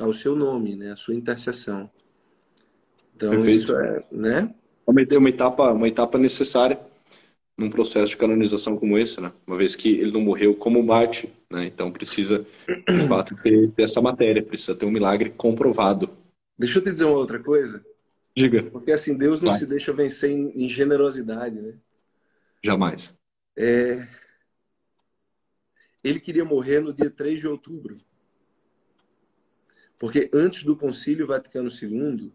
ao 0.00 0.12
seu 0.12 0.34
nome, 0.36 0.76
né, 0.76 0.92
a 0.92 0.96
sua 0.96 1.14
intercessão. 1.14 1.90
Então, 3.14 3.30
Perfeito. 3.30 3.58
isso 3.58 3.76
é, 3.76 4.06
né? 4.10 4.54
Uma, 4.86 5.02
uma 5.18 5.28
etapa, 5.28 5.70
uma 5.72 5.88
etapa 5.88 6.18
necessária 6.18 6.80
num 7.56 7.70
processo 7.70 8.10
de 8.10 8.16
canonização 8.16 8.76
como 8.76 8.98
esse, 8.98 9.20
né? 9.20 9.32
Uma 9.46 9.56
vez 9.56 9.76
que 9.76 9.88
ele 9.88 10.10
não 10.10 10.20
morreu 10.20 10.54
como 10.54 10.82
Marte, 10.82 11.32
né? 11.50 11.66
Então 11.66 11.92
precisa, 11.92 12.46
de 12.66 13.08
fato, 13.08 13.36
ter, 13.36 13.70
ter, 13.70 13.82
essa 13.82 14.00
matéria, 14.00 14.42
precisa 14.42 14.74
ter 14.74 14.86
um 14.86 14.90
milagre 14.90 15.30
comprovado. 15.30 16.10
Deixa 16.58 16.78
eu 16.78 16.82
te 16.82 16.92
dizer 16.92 17.04
uma 17.04 17.18
outra 17.18 17.38
coisa. 17.38 17.84
Diga. 18.36 18.62
Porque 18.64 18.92
assim, 18.92 19.16
Deus 19.16 19.40
não 19.40 19.50
Vai. 19.50 19.58
se 19.58 19.66
deixa 19.66 19.92
vencer 19.92 20.30
em, 20.30 20.64
em, 20.64 20.68
generosidade, 20.68 21.60
né? 21.60 21.74
Jamais. 22.64 23.14
É... 23.56 24.06
Ele 26.02 26.18
queria 26.18 26.44
morrer 26.44 26.80
no 26.80 26.92
dia 26.92 27.10
3 27.10 27.38
de 27.40 27.46
outubro. 27.46 28.00
Porque 29.98 30.28
antes 30.32 30.64
do 30.64 30.74
Concílio 30.74 31.26
Vaticano 31.26 31.68
II, 31.70 32.32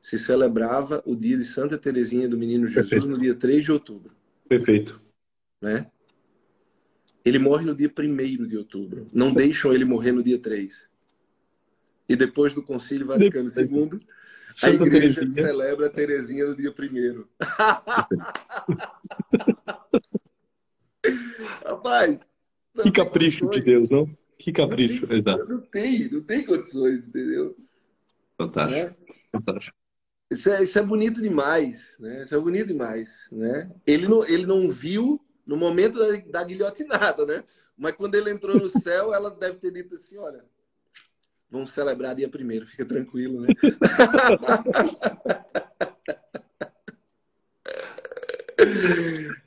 se 0.00 0.18
celebrava 0.18 1.02
o 1.04 1.14
dia 1.14 1.36
de 1.36 1.44
Santa 1.44 1.76
Teresinha 1.76 2.28
do 2.28 2.38
Menino 2.38 2.66
Jesus 2.66 2.88
Perfeito. 2.88 3.08
no 3.08 3.18
dia 3.18 3.34
3 3.34 3.64
de 3.64 3.72
outubro. 3.72 4.12
Perfeito. 4.52 5.00
Né? 5.62 5.90
Ele 7.24 7.38
morre 7.38 7.64
no 7.64 7.74
dia 7.74 7.90
1 7.90 8.46
de 8.46 8.58
outubro. 8.58 9.08
Não 9.10 9.32
deixam 9.32 9.72
ele 9.72 9.86
morrer 9.86 10.12
no 10.12 10.22
dia 10.22 10.38
3. 10.38 10.90
E 12.06 12.14
depois 12.14 12.52
do 12.52 12.62
Concílio 12.62 13.06
Vaticano 13.06 13.48
II, 13.48 13.98
a 14.62 14.68
igreja 14.68 15.20
Terezinha. 15.20 15.46
celebra 15.46 15.86
a 15.86 15.90
Terezinha 15.90 16.44
no 16.44 16.54
dia 16.54 16.70
1 16.70 17.24
Rapaz, 21.64 22.20
que 22.82 22.92
capricho 22.92 23.48
de 23.48 23.60
Deus, 23.60 23.88
não? 23.90 24.06
Que 24.38 24.52
capricho, 24.52 25.06
não 25.06 25.22
tem, 25.22 25.48
Não 25.48 25.60
tem, 25.60 26.10
não 26.10 26.22
tem 26.22 26.44
condições, 26.44 27.06
entendeu? 27.06 27.56
Fantástico. 28.36 28.78
É? 28.78 28.94
Fantástico. 29.32 29.81
Isso 30.32 30.50
é, 30.50 30.62
isso 30.62 30.78
é 30.78 30.82
bonito 30.82 31.20
demais, 31.20 31.94
né? 32.00 32.22
Isso 32.24 32.34
é 32.34 32.38
bonito 32.40 32.68
demais, 32.68 33.28
né? 33.30 33.70
Ele 33.86 34.08
não, 34.08 34.24
ele 34.26 34.46
não 34.46 34.70
viu 34.70 35.20
no 35.46 35.58
momento 35.58 35.98
da, 35.98 36.16
da 36.16 36.42
guilhotinada, 36.42 37.26
né? 37.26 37.44
Mas 37.76 37.94
quando 37.96 38.14
ele 38.14 38.30
entrou 38.30 38.58
no 38.58 38.68
céu, 38.68 39.12
ela 39.12 39.30
deve 39.30 39.58
ter 39.58 39.70
dito 39.70 39.94
assim, 39.94 40.16
olha, 40.16 40.42
vamos 41.50 41.70
celebrar 41.72 42.14
dia 42.14 42.30
primeiro, 42.30 42.66
fica 42.66 42.86
tranquilo, 42.86 43.42
né? 43.42 43.48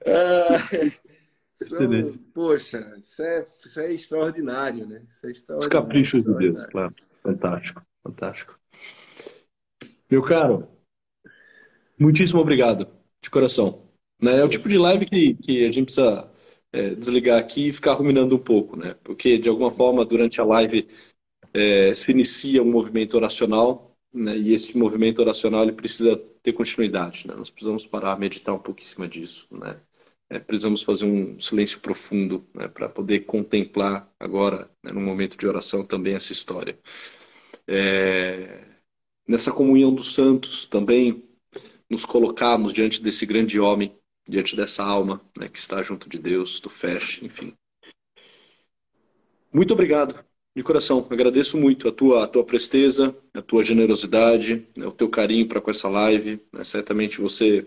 ah, 0.06 0.60
são, 1.54 2.14
poxa, 2.32 2.96
isso 3.02 3.24
é, 3.24 3.48
isso 3.64 3.80
é 3.80 3.92
extraordinário, 3.92 4.86
né? 4.86 5.02
Isso 5.10 5.26
é 5.26 5.32
extraordinário, 5.32 5.80
Os 5.80 5.84
caprichos 5.84 6.24
de 6.24 6.34
Deus, 6.36 6.64
claro. 6.68 6.94
Fantástico, 7.24 7.82
fantástico. 8.04 8.60
Meu 10.12 10.22
caro, 10.22 10.75
Muitíssimo 12.00 12.42
obrigado, 12.42 12.88
de 13.22 13.30
coração. 13.30 13.84
Né? 14.22 14.40
É 14.40 14.44
o 14.44 14.50
tipo 14.50 14.68
de 14.68 14.78
live 14.78 15.06
que, 15.06 15.36
que 15.36 15.66
a 15.66 15.72
gente 15.72 15.86
precisa 15.86 16.30
é, 16.72 16.96
desligar 16.96 17.40
aqui 17.40 17.70
e 17.70 17.72
ficar 17.72 17.94
ruminando 17.94 18.36
um 18.36 18.40
pouco, 18.40 18.76
né? 18.78 18.96
Porque, 19.04 19.38
de 19.38 19.50
alguma 19.50 19.72
forma, 19.72 20.06
durante 20.06 20.42
a 20.42 20.46
live 20.46 20.86
é, 21.54 21.94
se 21.94 22.12
inicia 22.12 22.62
um 22.62 22.72
movimento 22.72 23.16
oracional, 23.16 23.98
né? 24.14 24.38
E 24.38 24.54
esse 24.54 24.78
movimento 24.78 25.20
oracional 25.20 25.64
ele 25.64 25.72
precisa 25.74 26.18
ter 26.44 26.54
continuidade, 26.54 27.28
né? 27.28 27.34
Nós 27.36 27.50
precisamos 27.50 27.86
parar, 27.88 28.20
meditar 28.20 28.54
um 28.54 28.60
pouco 28.60 28.82
em 28.82 28.84
cima 28.84 29.08
disso, 29.08 29.48
né? 29.52 29.80
É, 30.30 30.40
precisamos 30.40 30.82
fazer 30.84 31.06
um 31.06 31.40
silêncio 31.40 31.80
profundo 31.80 32.48
né, 32.54 32.68
para 32.68 32.90
poder 32.90 33.22
contemplar 33.22 34.12
agora, 34.20 34.70
né, 34.84 34.92
no 34.92 35.00
momento 35.00 35.38
de 35.38 35.48
oração, 35.48 35.86
também 35.86 36.16
essa 36.16 36.34
história. 36.34 36.80
É, 37.68 38.66
nessa 39.28 39.52
comunhão 39.52 39.94
dos 39.94 40.14
santos 40.14 40.66
também 40.66 41.25
nos 41.96 42.04
colocarmos 42.04 42.74
diante 42.74 43.02
desse 43.02 43.26
grande 43.26 43.58
homem, 43.58 43.96
diante 44.28 44.54
dessa 44.54 44.84
alma 44.84 45.22
né, 45.40 45.48
que 45.48 45.58
está 45.58 45.82
junto 45.82 46.10
de 46.10 46.20
Deus, 46.20 46.60
do 46.60 46.70
Fesh, 46.70 47.24
enfim. 47.24 47.54
Muito 49.52 49.72
obrigado, 49.72 50.22
de 50.54 50.62
coração. 50.62 51.08
Agradeço 51.10 51.58
muito 51.58 51.88
a 51.88 51.94
tua, 51.94 52.26
a 52.26 52.28
tua 52.28 52.44
presteza, 52.44 53.16
a 53.34 53.42
tua 53.42 53.64
generosidade, 53.64 54.68
né, 54.76 54.86
o 54.86 54.92
teu 54.92 55.08
carinho 55.08 55.48
para 55.48 55.62
com 55.62 55.72
essa 55.72 55.88
live. 55.88 56.42
Né, 56.52 56.66
certamente 56.66 57.22
você 57.22 57.66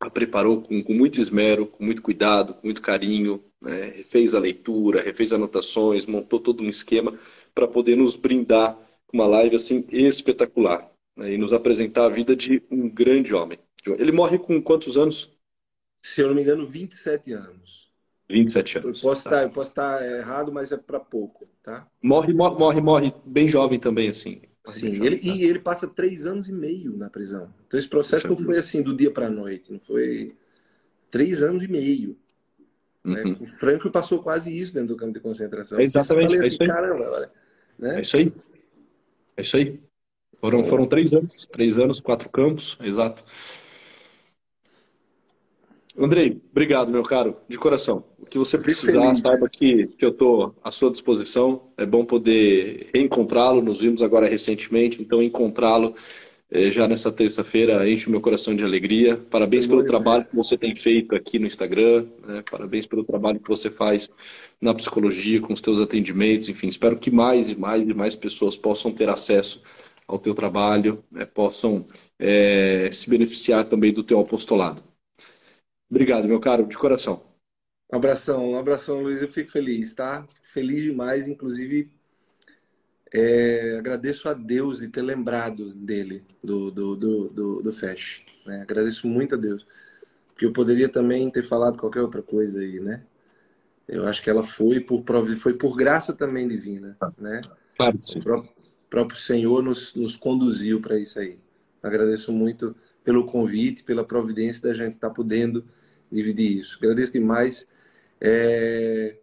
a 0.00 0.10
preparou 0.10 0.60
com, 0.60 0.82
com, 0.82 0.92
muito 0.92 1.20
esmero, 1.20 1.64
com 1.64 1.84
muito 1.84 2.02
cuidado, 2.02 2.54
com 2.54 2.66
muito 2.66 2.82
carinho, 2.82 3.44
né, 3.60 3.92
refez 3.94 4.34
a 4.34 4.40
leitura, 4.40 5.00
refez 5.00 5.32
anotações, 5.32 6.04
montou 6.04 6.40
todo 6.40 6.64
um 6.64 6.68
esquema 6.68 7.16
para 7.54 7.68
poder 7.68 7.96
nos 7.96 8.16
brindar 8.16 8.76
com 9.06 9.18
uma 9.18 9.26
live 9.28 9.54
assim 9.54 9.84
espetacular 9.92 10.91
né, 11.16 11.32
e 11.32 11.38
nos 11.38 11.52
apresentar 11.52 12.06
a 12.06 12.08
vida 12.08 12.34
de 12.34 12.62
um 12.70 12.88
grande 12.88 13.34
homem. 13.34 13.58
Ele 13.86 14.12
morre 14.12 14.38
com 14.38 14.60
quantos 14.62 14.96
anos? 14.96 15.32
Se 16.04 16.20
eu 16.20 16.28
não 16.28 16.34
me 16.34 16.42
engano, 16.42 16.66
27 16.66 17.32
anos. 17.32 17.90
27 18.28 18.78
anos. 18.78 19.02
Eu 19.02 19.08
posso, 19.08 19.24
tá. 19.24 19.30
estar, 19.30 19.42
eu 19.42 19.50
posso 19.50 19.70
estar 19.70 20.18
errado, 20.18 20.52
mas 20.52 20.72
é 20.72 20.76
para 20.76 20.98
pouco, 20.98 21.46
tá? 21.62 21.86
Morre, 22.02 22.32
morre, 22.32 22.58
morre, 22.58 22.80
morre 22.80 23.14
bem 23.24 23.48
jovem 23.48 23.78
também, 23.78 24.08
assim. 24.08 24.42
Sim, 24.64 24.94
jovem, 24.94 25.12
ele, 25.12 25.18
tá? 25.18 25.26
e 25.26 25.44
ele 25.44 25.58
passa 25.58 25.88
três 25.88 26.24
anos 26.24 26.48
e 26.48 26.52
meio 26.52 26.96
na 26.96 27.10
prisão. 27.10 27.52
Então 27.66 27.78
esse 27.78 27.88
processo 27.88 28.28
não 28.28 28.36
foi 28.36 28.58
assim 28.58 28.80
do 28.80 28.96
dia 28.96 29.10
para 29.10 29.26
a 29.26 29.30
noite, 29.30 29.72
não 29.72 29.80
foi 29.80 30.36
três 31.10 31.42
anos 31.42 31.62
e 31.62 31.68
meio. 31.68 32.16
Né? 33.04 33.22
Uhum. 33.24 33.36
O 33.40 33.46
Franco 33.46 33.90
passou 33.90 34.22
quase 34.22 34.56
isso 34.56 34.72
dentro 34.72 34.88
do 34.88 34.96
campo 34.96 35.12
de 35.12 35.20
concentração. 35.20 35.78
É 35.78 35.84
exatamente, 35.84 36.36
é 36.36 36.38
assim, 36.38 36.46
isso 36.46 36.62
aí. 36.62 36.68
Caramba, 36.68 37.10
olha, 37.10 37.30
né? 37.78 37.98
É 37.98 38.00
isso 38.02 38.16
aí. 38.16 38.32
É 39.36 39.42
isso 39.42 39.56
aí. 39.56 39.80
Foram, 40.40 40.64
foram 40.64 40.86
três 40.86 41.12
anos, 41.14 41.46
três 41.52 41.78
anos, 41.78 42.00
quatro 42.00 42.28
campos, 42.28 42.76
exato. 42.82 43.24
Andrei, 45.98 46.40
obrigado, 46.50 46.90
meu 46.90 47.02
caro, 47.02 47.36
de 47.48 47.58
coração. 47.58 48.04
O 48.18 48.24
que 48.24 48.38
você 48.38 48.56
precisar, 48.56 49.14
saiba 49.14 49.46
que, 49.48 49.88
que 49.98 50.04
eu 50.04 50.08
estou 50.08 50.54
à 50.64 50.70
sua 50.70 50.90
disposição. 50.90 51.64
É 51.76 51.84
bom 51.84 52.04
poder 52.04 52.88
reencontrá-lo. 52.94 53.60
Nos 53.60 53.80
vimos 53.80 54.00
agora 54.00 54.26
recentemente, 54.26 55.02
então 55.02 55.22
encontrá-lo 55.22 55.94
eh, 56.50 56.70
já 56.70 56.88
nessa 56.88 57.12
terça-feira 57.12 57.88
enche 57.88 58.06
o 58.06 58.10
meu 58.10 58.22
coração 58.22 58.56
de 58.56 58.64
alegria. 58.64 59.18
Parabéns 59.30 59.66
pelo 59.66 59.84
trabalho 59.84 60.24
que 60.24 60.34
você 60.34 60.56
tem 60.56 60.74
feito 60.74 61.14
aqui 61.14 61.38
no 61.38 61.46
Instagram, 61.46 62.06
né? 62.26 62.42
parabéns 62.50 62.86
pelo 62.86 63.04
trabalho 63.04 63.38
que 63.38 63.48
você 63.48 63.68
faz 63.68 64.08
na 64.58 64.72
psicologia, 64.72 65.42
com 65.42 65.52
os 65.52 65.60
teus 65.60 65.78
atendimentos, 65.78 66.48
enfim. 66.48 66.68
Espero 66.68 66.96
que 66.96 67.10
mais 67.10 67.50
e 67.50 67.54
mais 67.54 67.82
e 67.86 67.92
mais 67.92 68.16
pessoas 68.16 68.56
possam 68.56 68.90
ter 68.90 69.10
acesso 69.10 69.60
ao 70.12 70.18
teu 70.18 70.34
trabalho, 70.34 71.02
né, 71.10 71.24
possam 71.24 71.86
é, 72.18 72.90
se 72.92 73.08
beneficiar 73.08 73.64
também 73.64 73.92
do 73.92 74.04
teu 74.04 74.20
apostolado. 74.20 74.82
Obrigado, 75.90 76.28
meu 76.28 76.38
caro, 76.38 76.66
de 76.66 76.76
coração. 76.76 77.22
Um 77.90 77.96
abração, 77.96 78.50
um 78.50 78.58
abração, 78.58 79.02
Luiz. 79.02 79.22
Eu 79.22 79.28
fico 79.28 79.50
feliz, 79.50 79.94
tá? 79.94 80.26
Feliz 80.42 80.82
demais, 80.82 81.28
inclusive. 81.28 81.90
É, 83.12 83.76
agradeço 83.78 84.28
a 84.28 84.34
Deus 84.34 84.80
de 84.80 84.88
ter 84.88 85.02
lembrado 85.02 85.74
dele, 85.74 86.24
do, 86.42 86.70
do, 86.70 86.96
do, 86.96 87.28
do, 87.28 87.62
do 87.62 87.72
Fesh. 87.72 88.22
Né? 88.46 88.62
Agradeço 88.62 89.06
muito 89.06 89.34
a 89.34 89.38
Deus. 89.38 89.66
Porque 90.28 90.46
eu 90.46 90.52
poderia 90.52 90.88
também 90.88 91.30
ter 91.30 91.42
falado 91.42 91.78
qualquer 91.78 92.00
outra 92.00 92.22
coisa 92.22 92.60
aí, 92.60 92.80
né? 92.80 93.02
Eu 93.88 94.06
acho 94.06 94.22
que 94.22 94.30
ela 94.30 94.42
foi 94.42 94.80
por, 94.80 95.04
foi 95.36 95.54
por 95.54 95.76
graça 95.76 96.14
também 96.14 96.48
divina, 96.48 96.96
né? 97.18 97.42
Claro 97.76 97.98
sim. 98.02 98.18
O 98.18 98.22
próprio, 98.22 98.50
próprio 98.92 99.18
Senhor 99.18 99.62
nos, 99.62 99.94
nos 99.94 100.16
conduziu 100.16 100.78
para 100.78 101.00
isso 101.00 101.18
aí. 101.18 101.38
Agradeço 101.82 102.30
muito 102.30 102.76
pelo 103.02 103.24
convite, 103.24 103.82
pela 103.82 104.04
providência 104.04 104.68
da 104.68 104.74
gente 104.74 104.96
estar 104.96 105.08
tá 105.08 105.14
podendo 105.14 105.64
dividir 106.10 106.58
isso. 106.58 106.76
Agradeço 106.78 107.14
demais. 107.14 107.66
É... 108.20 109.16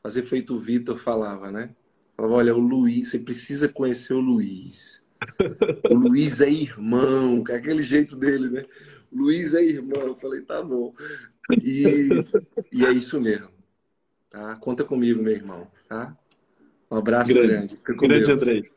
Fazer 0.00 0.22
feito 0.22 0.54
o 0.54 0.60
Vitor 0.60 0.96
falava, 0.96 1.50
né? 1.50 1.70
Falava, 2.16 2.34
olha, 2.34 2.54
o 2.54 2.60
Luiz, 2.60 3.08
você 3.08 3.18
precisa 3.18 3.68
conhecer 3.68 4.14
o 4.14 4.20
Luiz. 4.20 5.02
O 5.90 5.94
Luiz 5.94 6.40
é 6.40 6.48
irmão, 6.48 7.42
que 7.42 7.50
é 7.50 7.56
aquele 7.56 7.82
jeito 7.82 8.14
dele, 8.14 8.48
né? 8.48 8.64
O 9.10 9.18
Luiz 9.22 9.54
é 9.54 9.62
irmão. 9.62 10.02
Eu 10.02 10.14
falei, 10.14 10.40
tá 10.42 10.62
bom. 10.62 10.94
E, 11.60 12.08
e 12.72 12.84
é 12.84 12.92
isso 12.92 13.20
mesmo. 13.20 13.50
Tá? 14.30 14.54
Conta 14.56 14.84
comigo, 14.84 15.22
meu 15.22 15.32
irmão. 15.32 15.66
Tá? 15.88 16.16
Um 16.90 16.96
abraço 16.96 17.32
grande. 17.32 17.78
Grande, 17.82 18.06
grande 18.06 18.32
Andrei. 18.32 18.73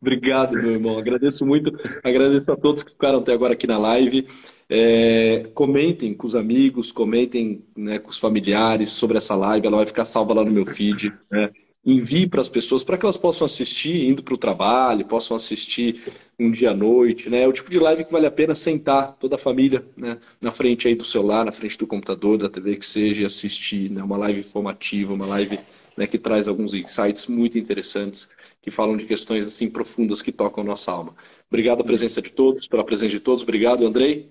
Obrigado, 0.00 0.52
meu 0.52 0.72
irmão. 0.72 0.98
Agradeço 0.98 1.44
muito. 1.44 1.78
Agradeço 2.02 2.50
a 2.50 2.56
todos 2.56 2.82
que 2.82 2.92
ficaram 2.92 3.18
até 3.18 3.34
agora 3.34 3.52
aqui 3.52 3.66
na 3.66 3.76
live. 3.76 4.26
É, 4.68 5.50
comentem 5.52 6.14
com 6.14 6.26
os 6.26 6.34
amigos, 6.34 6.90
comentem 6.90 7.62
né, 7.76 7.98
com 7.98 8.08
os 8.08 8.18
familiares 8.18 8.88
sobre 8.88 9.18
essa 9.18 9.34
live. 9.34 9.66
Ela 9.66 9.76
vai 9.76 9.86
ficar 9.86 10.06
salva 10.06 10.32
lá 10.32 10.42
no 10.42 10.50
meu 10.50 10.64
feed. 10.64 11.12
Né? 11.30 11.50
Envie 11.84 12.26
para 12.26 12.40
as 12.40 12.48
pessoas 12.48 12.82
para 12.82 12.96
que 12.96 13.04
elas 13.04 13.18
possam 13.18 13.44
assistir 13.44 14.08
indo 14.08 14.22
para 14.22 14.34
o 14.34 14.38
trabalho, 14.38 15.04
possam 15.04 15.36
assistir 15.36 16.00
um 16.38 16.50
dia 16.50 16.70
à 16.70 16.74
noite. 16.74 17.28
Né? 17.28 17.42
É 17.42 17.48
o 17.48 17.52
tipo 17.52 17.70
de 17.70 17.78
live 17.78 18.04
que 18.04 18.12
vale 18.12 18.26
a 18.26 18.30
pena 18.30 18.54
sentar 18.54 19.16
toda 19.20 19.34
a 19.34 19.38
família 19.38 19.84
né, 19.94 20.16
na 20.40 20.50
frente 20.50 20.88
aí 20.88 20.94
do 20.94 21.04
celular, 21.04 21.44
na 21.44 21.52
frente 21.52 21.76
do 21.76 21.86
computador, 21.86 22.38
da 22.38 22.48
TV 22.48 22.76
que 22.76 22.86
seja, 22.86 23.22
e 23.22 23.26
assistir. 23.26 23.90
Né? 23.90 24.02
Uma 24.02 24.16
live 24.16 24.40
informativa, 24.40 25.12
uma 25.12 25.26
live 25.26 25.58
né, 25.96 26.06
que 26.06 26.18
traz 26.18 26.48
alguns 26.48 26.74
insights 26.74 27.26
muito 27.26 27.58
interessantes, 27.58 28.28
que 28.62 28.70
falam 28.70 28.96
de 28.96 29.04
questões 29.06 29.46
assim 29.46 29.68
profundas 29.68 30.22
que 30.22 30.32
tocam 30.32 30.62
a 30.62 30.66
nossa 30.66 30.90
alma. 30.92 31.14
Obrigado 31.48 31.78
pela 31.78 31.86
presença 31.86 32.22
de 32.22 32.30
todos, 32.30 32.66
pela 32.66 32.84
presença 32.84 33.10
de 33.12 33.20
todos. 33.20 33.42
Obrigado, 33.42 33.86
Andrei. 33.86 34.30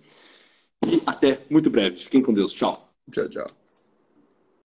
E 0.88 1.02
até 1.06 1.42
muito 1.50 1.70
breve. 1.70 1.98
Fiquem 1.98 2.22
com 2.22 2.34
Deus. 2.34 2.54
Tchau. 2.54 2.90
Tchau, 3.12 3.28
tchau. 3.30 3.69